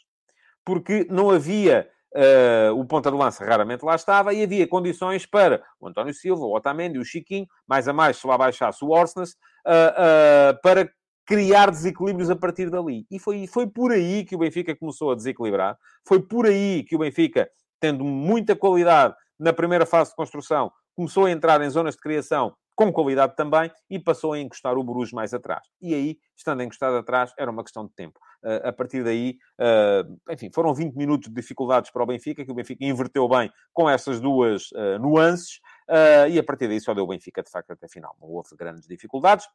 Porque 0.65 1.07
não 1.09 1.29
havia 1.29 1.89
Uh, 2.15 2.73
o 2.73 2.85
ponta 2.85 3.11
de 3.11 3.17
lança 3.17 3.45
raramente 3.45 3.83
lá 3.83 3.93
estava 3.93 4.33
e 4.33 4.41
havia 4.41 4.65
condições 4.67 5.25
para 5.25 5.61
o 5.79 5.87
António 5.87 6.13
Silva, 6.13 6.45
o 6.45 6.55
Otamendi, 6.55 6.97
o 6.97 7.05
Chiquinho, 7.05 7.45
mais 7.67 7.87
a 7.87 7.93
mais 7.93 8.17
se 8.17 8.25
lá 8.25 8.37
baixasse 8.37 8.83
o 8.83 8.89
Orsnes, 8.89 9.31
uh, 9.65 10.53
uh, 10.53 10.61
para 10.63 10.89
criar 11.25 11.69
desequilíbrios 11.69 12.29
a 12.29 12.35
partir 12.35 12.69
dali. 12.69 13.05
E 13.11 13.19
foi, 13.19 13.45
foi 13.45 13.67
por 13.67 13.91
aí 13.91 14.23
que 14.23 14.35
o 14.35 14.39
Benfica 14.39 14.75
começou 14.75 15.11
a 15.11 15.15
desequilibrar. 15.15 15.77
Foi 16.07 16.21
por 16.21 16.45
aí 16.45 16.83
que 16.83 16.95
o 16.95 16.99
Benfica, 16.99 17.49
tendo 17.79 18.05
muita 18.05 18.55
qualidade 18.55 19.13
na 19.37 19.51
primeira 19.51 19.85
fase 19.85 20.11
de 20.11 20.15
construção, 20.15 20.71
começou 20.95 21.25
a 21.25 21.31
entrar 21.31 21.61
em 21.61 21.69
zonas 21.69 21.95
de 21.95 22.01
criação 22.01 22.55
com 22.77 22.93
qualidade 22.93 23.35
também, 23.35 23.71
e 23.89 23.97
passou 23.97 24.33
a 24.33 24.39
encostar 24.39 24.77
o 24.77 24.83
Bruges 24.83 25.11
mais 25.11 25.33
atrás. 25.33 25.67
E 25.81 25.95
aí, 25.95 26.19
estando 26.35 26.61
encostado 26.61 26.95
atrás, 26.95 27.33
era 27.35 27.49
uma 27.49 27.63
questão 27.63 27.83
de 27.87 27.91
tempo. 27.95 28.19
Uh, 28.43 28.67
a 28.67 28.71
partir 28.71 29.03
daí, 29.03 29.35
uh, 29.59 30.31
enfim, 30.31 30.51
foram 30.53 30.75
20 30.75 30.93
minutos 30.93 31.27
de 31.27 31.33
dificuldades 31.33 31.89
para 31.89 32.03
o 32.03 32.05
Benfica, 32.05 32.45
que 32.45 32.51
o 32.51 32.53
Benfica 32.53 32.85
inverteu 32.85 33.27
bem 33.27 33.51
com 33.73 33.89
essas 33.89 34.19
duas 34.19 34.71
uh, 34.73 34.99
nuances, 34.99 35.59
e 36.29 36.37
a 36.37 36.43
partir 36.43 36.67
daí 36.67 36.79
só 36.79 36.93
deu 36.93 37.05
o 37.05 37.07
Benfica, 37.07 37.41
de 37.41 37.49
facto, 37.49 37.71
até 37.71 37.87
a 37.87 37.89
final. 37.89 38.15
Não 38.21 38.27
houve 38.27 38.49
grandes 38.55 38.87
dificuldades. 38.87 39.45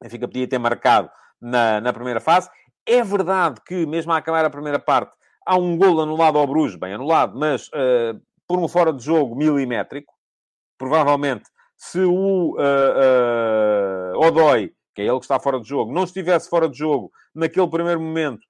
O 0.00 0.04
Benfica 0.04 0.26
podia 0.26 0.48
ter 0.48 0.58
marcado 0.58 1.10
na, 1.40 1.80
na 1.80 1.92
primeira 1.92 2.20
fase. 2.20 2.50
É 2.84 3.04
verdade 3.04 3.60
que, 3.64 3.86
mesmo 3.86 4.12
a 4.12 4.16
acabar 4.16 4.44
a 4.44 4.50
primeira 4.50 4.80
parte, 4.80 5.14
há 5.46 5.56
um 5.56 5.76
gol 5.76 6.00
anulado 6.00 6.38
ao 6.38 6.46
Bruges, 6.46 6.74
bem 6.74 6.94
anulado, 6.94 7.38
mas 7.38 7.70
por 8.48 8.58
um 8.58 8.66
fora 8.66 8.94
de 8.94 9.04
jogo 9.04 9.36
milimétrico, 9.36 10.12
provavelmente 10.78 11.44
se 11.84 11.98
o 11.98 12.54
uh, 12.54 14.14
uh, 14.14 14.24
Odoi, 14.24 14.72
que 14.94 15.02
é 15.02 15.06
ele 15.06 15.18
que 15.18 15.24
está 15.24 15.40
fora 15.40 15.58
de 15.58 15.68
jogo, 15.68 15.92
não 15.92 16.04
estivesse 16.04 16.48
fora 16.48 16.68
de 16.68 16.78
jogo 16.78 17.10
naquele 17.34 17.66
primeiro 17.66 18.00
momento 18.00 18.46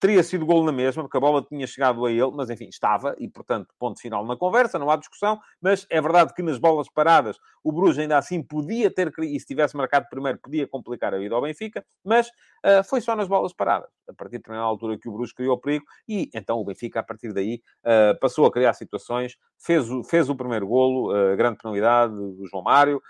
teria 0.00 0.22
sido 0.22 0.44
gol 0.44 0.64
na 0.64 0.72
mesma, 0.72 1.02
porque 1.02 1.16
a 1.16 1.20
bola 1.20 1.42
tinha 1.42 1.66
chegado 1.66 2.04
a 2.04 2.10
ele, 2.10 2.30
mas 2.32 2.50
enfim, 2.50 2.68
estava, 2.68 3.14
e 3.18 3.28
portanto, 3.28 3.68
ponto 3.78 4.00
final 4.00 4.24
na 4.26 4.36
conversa, 4.36 4.78
não 4.78 4.90
há 4.90 4.96
discussão, 4.96 5.40
mas 5.60 5.86
é 5.88 6.00
verdade 6.00 6.34
que 6.34 6.42
nas 6.42 6.58
bolas 6.58 6.88
paradas 6.90 7.38
o 7.62 7.72
Bruges 7.72 7.98
ainda 7.98 8.18
assim 8.18 8.42
podia 8.42 8.90
ter, 8.90 9.10
e 9.20 9.40
se 9.40 9.46
tivesse 9.46 9.74
marcado 9.74 10.06
primeiro, 10.10 10.38
podia 10.38 10.66
complicar 10.66 11.14
a 11.14 11.18
vida 11.18 11.34
ao 11.34 11.40
Benfica, 11.40 11.84
mas 12.04 12.28
uh, 12.28 12.84
foi 12.84 13.00
só 13.00 13.16
nas 13.16 13.26
bolas 13.26 13.54
paradas, 13.54 13.88
a 14.06 14.12
partir 14.12 14.32
de 14.32 14.38
determinada 14.38 14.68
altura 14.68 14.98
que 14.98 15.08
o 15.08 15.12
Bruges 15.12 15.32
criou 15.32 15.58
perigo, 15.58 15.86
e 16.06 16.28
então 16.34 16.58
o 16.58 16.64
Benfica, 16.64 17.00
a 17.00 17.02
partir 17.02 17.32
daí, 17.32 17.62
uh, 17.84 18.18
passou 18.20 18.44
a 18.44 18.52
criar 18.52 18.74
situações, 18.74 19.36
fez 19.58 19.90
o, 19.90 20.04
fez 20.04 20.28
o 20.28 20.36
primeiro 20.36 20.66
golo, 20.66 21.10
uh, 21.10 21.34
grande 21.36 21.56
penalidade 21.56 22.14
do 22.14 22.46
João 22.46 22.62
Mário, 22.62 23.00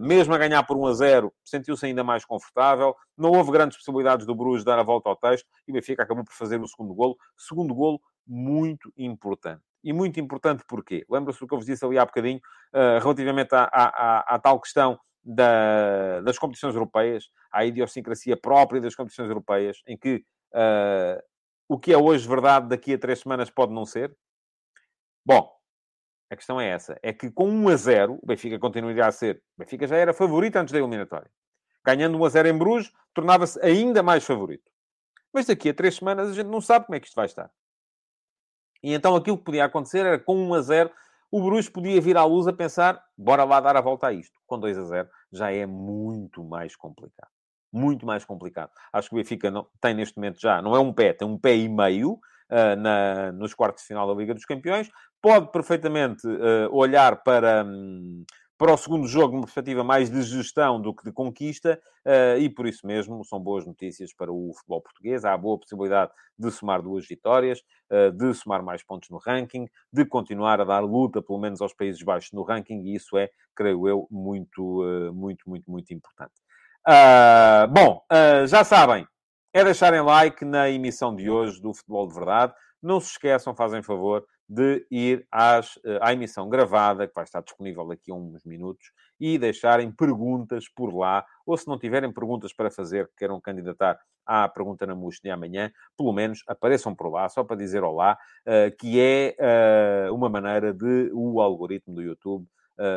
mesmo 0.00 0.34
a 0.34 0.38
ganhar 0.38 0.62
por 0.64 0.76
1 0.76 0.86
a 0.86 0.94
0, 0.94 1.32
sentiu-se 1.44 1.86
ainda 1.86 2.02
mais 2.02 2.24
confortável, 2.24 2.96
não 3.16 3.30
houve 3.30 3.52
grandes 3.52 3.76
possibilidades 3.76 4.26
do 4.26 4.34
Bruges 4.34 4.64
dar 4.64 4.78
a 4.78 4.82
volta 4.82 5.08
ao 5.08 5.16
texto, 5.16 5.46
e 5.66 5.70
o 5.70 5.74
Benfica 5.74 6.02
acabou 6.02 6.24
por 6.24 6.34
fazer 6.34 6.60
o 6.60 6.66
segundo 6.66 6.94
golo. 6.94 7.16
Segundo 7.36 7.74
golo 7.74 8.00
muito 8.26 8.92
importante. 8.96 9.62
E 9.84 9.92
muito 9.92 10.20
importante 10.20 10.64
porquê? 10.66 11.04
Lembra-se 11.10 11.40
do 11.40 11.46
que 11.46 11.54
eu 11.54 11.58
vos 11.58 11.66
disse 11.66 11.84
ali 11.84 11.98
há 11.98 12.04
bocadinho, 12.04 12.40
uh, 12.72 13.00
relativamente 13.02 13.54
à, 13.54 13.64
à, 13.64 14.34
à, 14.34 14.38
tal 14.38 14.60
questão 14.60 14.98
da, 15.24 16.20
das 16.20 16.38
competições 16.38 16.74
europeias, 16.74 17.28
à 17.50 17.64
idiosincrasia 17.64 18.36
própria 18.36 18.80
das 18.80 18.94
competições 18.94 19.28
europeias, 19.28 19.82
em 19.86 19.96
que 19.96 20.24
uh, 20.54 21.22
o 21.68 21.78
que 21.78 21.92
é 21.92 21.98
hoje 21.98 22.28
verdade 22.28 22.68
daqui 22.68 22.94
a 22.94 22.98
três 22.98 23.20
semanas 23.20 23.50
pode 23.50 23.72
não 23.72 23.84
ser? 23.84 24.16
Bom, 25.24 25.50
A 26.30 26.36
questão 26.36 26.58
é 26.60 26.68
essa. 26.68 26.98
É 27.02 27.12
que 27.12 27.30
com 27.30 27.46
1 27.46 27.68
a 27.68 27.76
0, 27.76 28.18
o 28.22 28.26
Benfica 28.26 28.58
continuaria 28.58 29.06
a 29.06 29.12
ser... 29.12 29.42
O 29.56 29.60
Benfica 29.60 29.86
já 29.86 29.96
era 29.96 30.14
favorito 30.14 30.56
antes 30.56 30.72
da 30.72 30.78
eliminatória. 30.78 31.30
Ganhando 31.84 32.16
1 32.18 32.24
a 32.24 32.28
0 32.30 32.48
em 32.48 32.58
Bruges, 32.58 32.90
tornava-se 33.12 33.60
ainda 33.60 34.02
mais 34.02 34.24
favorito. 34.24 34.71
Mas 35.32 35.46
daqui 35.46 35.70
a 35.70 35.74
três 35.74 35.96
semanas 35.96 36.30
a 36.30 36.34
gente 36.34 36.48
não 36.48 36.60
sabe 36.60 36.86
como 36.86 36.96
é 36.96 37.00
que 37.00 37.06
isto 37.06 37.16
vai 37.16 37.26
estar. 37.26 37.50
E 38.82 38.92
então 38.92 39.14
aquilo 39.14 39.38
que 39.38 39.44
podia 39.44 39.64
acontecer 39.64 40.04
era 40.04 40.18
com 40.18 40.36
1 40.36 40.54
a 40.54 40.60
0, 40.60 40.90
o 41.30 41.42
Bruges 41.42 41.68
podia 41.68 42.00
vir 42.00 42.16
à 42.16 42.24
luz 42.24 42.46
a 42.46 42.52
pensar, 42.52 43.02
bora 43.16 43.44
lá 43.44 43.60
dar 43.60 43.76
a 43.76 43.80
volta 43.80 44.08
a 44.08 44.12
isto. 44.12 44.38
Com 44.46 44.58
2 44.58 44.76
a 44.76 44.84
0 44.84 45.08
já 45.32 45.50
é 45.50 45.64
muito 45.64 46.44
mais 46.44 46.76
complicado. 46.76 47.30
Muito 47.72 48.04
mais 48.04 48.24
complicado. 48.24 48.70
Acho 48.92 49.08
que 49.08 49.14
o 49.14 49.18
Benfica 49.18 49.50
não, 49.50 49.66
tem 49.80 49.94
neste 49.94 50.16
momento 50.16 50.38
já, 50.38 50.60
não 50.60 50.76
é 50.76 50.78
um 50.78 50.92
pé, 50.92 51.14
tem 51.14 51.26
um 51.26 51.38
pé 51.38 51.56
e 51.56 51.68
meio 51.70 52.12
uh, 52.12 52.76
na, 52.76 53.32
nos 53.32 53.54
quartos 53.54 53.82
de 53.82 53.88
final 53.88 54.06
da 54.06 54.12
Liga 54.12 54.34
dos 54.34 54.44
Campeões. 54.44 54.90
Pode 55.22 55.50
perfeitamente 55.52 56.26
uh, 56.26 56.68
olhar 56.70 57.22
para, 57.22 57.64
um, 57.64 58.24
para 58.62 58.74
o 58.74 58.76
segundo 58.76 59.08
jogo 59.08 59.32
numa 59.32 59.42
perspectiva 59.42 59.82
mais 59.82 60.08
de 60.08 60.22
gestão 60.22 60.80
do 60.80 60.94
que 60.94 61.02
de 61.02 61.10
conquista, 61.10 61.82
uh, 62.06 62.38
e 62.38 62.48
por 62.48 62.64
isso 62.64 62.86
mesmo 62.86 63.24
são 63.24 63.40
boas 63.40 63.66
notícias 63.66 64.14
para 64.14 64.30
o 64.30 64.52
futebol 64.54 64.80
português. 64.80 65.24
Há 65.24 65.32
a 65.32 65.36
boa 65.36 65.58
possibilidade 65.58 66.12
de 66.38 66.48
somar 66.48 66.80
duas 66.80 67.04
vitórias, 67.04 67.60
uh, 67.90 68.12
de 68.12 68.32
somar 68.32 68.62
mais 68.62 68.84
pontos 68.84 69.10
no 69.10 69.18
ranking, 69.18 69.66
de 69.92 70.04
continuar 70.04 70.60
a 70.60 70.64
dar 70.64 70.78
luta, 70.78 71.20
pelo 71.20 71.40
menos 71.40 71.60
aos 71.60 71.74
Países 71.74 72.00
Baixos, 72.04 72.30
no 72.30 72.44
ranking, 72.44 72.82
e 72.82 72.94
isso 72.94 73.18
é, 73.18 73.30
creio 73.52 73.88
eu, 73.88 74.06
muito, 74.08 74.84
uh, 74.84 75.12
muito, 75.12 75.50
muito, 75.50 75.68
muito 75.68 75.92
importante. 75.92 76.34
bom, 77.68 78.00
já 78.46 78.62
sabem, 78.62 79.04
é 79.52 79.64
deixarem 79.64 80.02
like 80.02 80.44
na 80.44 80.70
emissão 80.70 81.16
de 81.16 81.28
hoje 81.28 81.60
do 81.60 81.74
Futebol 81.74 82.06
de 82.06 82.14
Verdade. 82.14 82.54
Não 82.80 83.00
se 83.00 83.10
esqueçam, 83.10 83.56
fazem 83.56 83.82
favor, 83.82 84.24
de 84.48 84.86
ir 84.90 85.26
às, 85.30 85.78
eh, 85.84 85.98
à 86.02 86.12
emissão 86.12 86.48
gravada, 86.48 87.06
que 87.08 87.14
vai 87.14 87.24
estar 87.24 87.42
disponível 87.42 87.86
daqui 87.86 88.10
a 88.10 88.14
uns 88.14 88.44
minutos, 88.44 88.92
e 89.20 89.38
deixarem 89.38 89.90
perguntas 89.90 90.68
por 90.68 90.94
lá, 90.94 91.24
ou 91.46 91.56
se 91.56 91.66
não 91.68 91.78
tiverem 91.78 92.12
perguntas 92.12 92.52
para 92.52 92.70
fazer, 92.70 93.06
que 93.08 93.16
queiram 93.18 93.40
candidatar 93.40 93.98
à 94.26 94.48
pergunta 94.48 94.86
na 94.86 94.94
MUS 94.94 95.20
de 95.22 95.30
amanhã, 95.30 95.70
pelo 95.96 96.12
menos 96.12 96.42
apareçam 96.46 96.94
por 96.94 97.10
lá, 97.10 97.28
só 97.28 97.42
para 97.44 97.56
dizer 97.56 97.82
olá, 97.82 98.16
eh, 98.46 98.70
que 98.70 99.00
é 99.00 99.34
eh, 99.38 100.10
uma 100.10 100.28
maneira 100.28 100.72
de 100.72 101.10
o 101.12 101.40
algoritmo 101.40 101.94
do 101.94 102.02
YouTube 102.02 102.46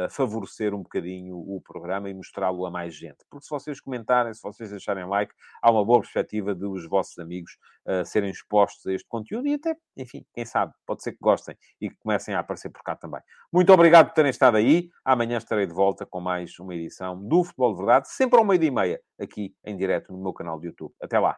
favorecer 0.09 0.73
um 0.73 0.81
bocadinho 0.81 1.37
o 1.37 1.61
programa 1.61 2.09
e 2.09 2.13
mostrá-lo 2.13 2.65
a 2.65 2.71
mais 2.71 2.95
gente. 2.95 3.17
Porque 3.29 3.45
se 3.45 3.49
vocês 3.49 3.79
comentarem, 3.79 4.33
se 4.33 4.41
vocês 4.41 4.69
deixarem 4.71 5.05
like, 5.05 5.33
há 5.61 5.71
uma 5.71 5.85
boa 5.85 5.99
perspectiva 5.99 6.55
de 6.55 6.65
os 6.65 6.87
vossos 6.87 7.17
amigos 7.19 7.57
uh, 7.85 8.05
serem 8.05 8.29
expostos 8.29 8.85
a 8.87 8.93
este 8.93 9.07
conteúdo 9.07 9.47
e 9.47 9.53
até, 9.53 9.75
enfim, 9.97 10.25
quem 10.33 10.45
sabe, 10.45 10.73
pode 10.85 11.03
ser 11.03 11.11
que 11.11 11.19
gostem 11.21 11.55
e 11.79 11.89
que 11.89 11.95
comecem 11.97 12.33
a 12.33 12.39
aparecer 12.39 12.69
por 12.69 12.81
cá 12.83 12.95
também. 12.95 13.21
Muito 13.51 13.71
obrigado 13.71 14.07
por 14.07 14.13
terem 14.13 14.31
estado 14.31 14.57
aí. 14.57 14.89
Amanhã 15.03 15.37
estarei 15.37 15.65
de 15.65 15.73
volta 15.73 16.05
com 16.05 16.19
mais 16.19 16.57
uma 16.59 16.73
edição 16.73 17.21
do 17.21 17.43
Futebol 17.43 17.71
de 17.71 17.77
Verdade, 17.77 18.09
sempre 18.09 18.39
ao 18.39 18.45
meio-dia 18.45 18.69
e 18.69 18.71
meia, 18.71 19.01
aqui 19.19 19.53
em 19.63 19.77
direto 19.77 20.11
no 20.11 20.21
meu 20.21 20.33
canal 20.33 20.59
de 20.59 20.67
YouTube. 20.67 20.93
Até 21.01 21.19
lá. 21.19 21.37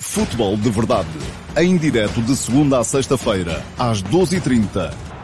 Futebol 0.00 0.56
de 0.56 0.70
Verdade, 0.70 1.08
em 1.56 1.76
direto 1.76 2.22
de 2.22 2.36
segunda 2.36 2.78
a 2.78 2.84
sexta-feira, 2.84 3.62
às 3.76 4.02
12h30 4.02 5.17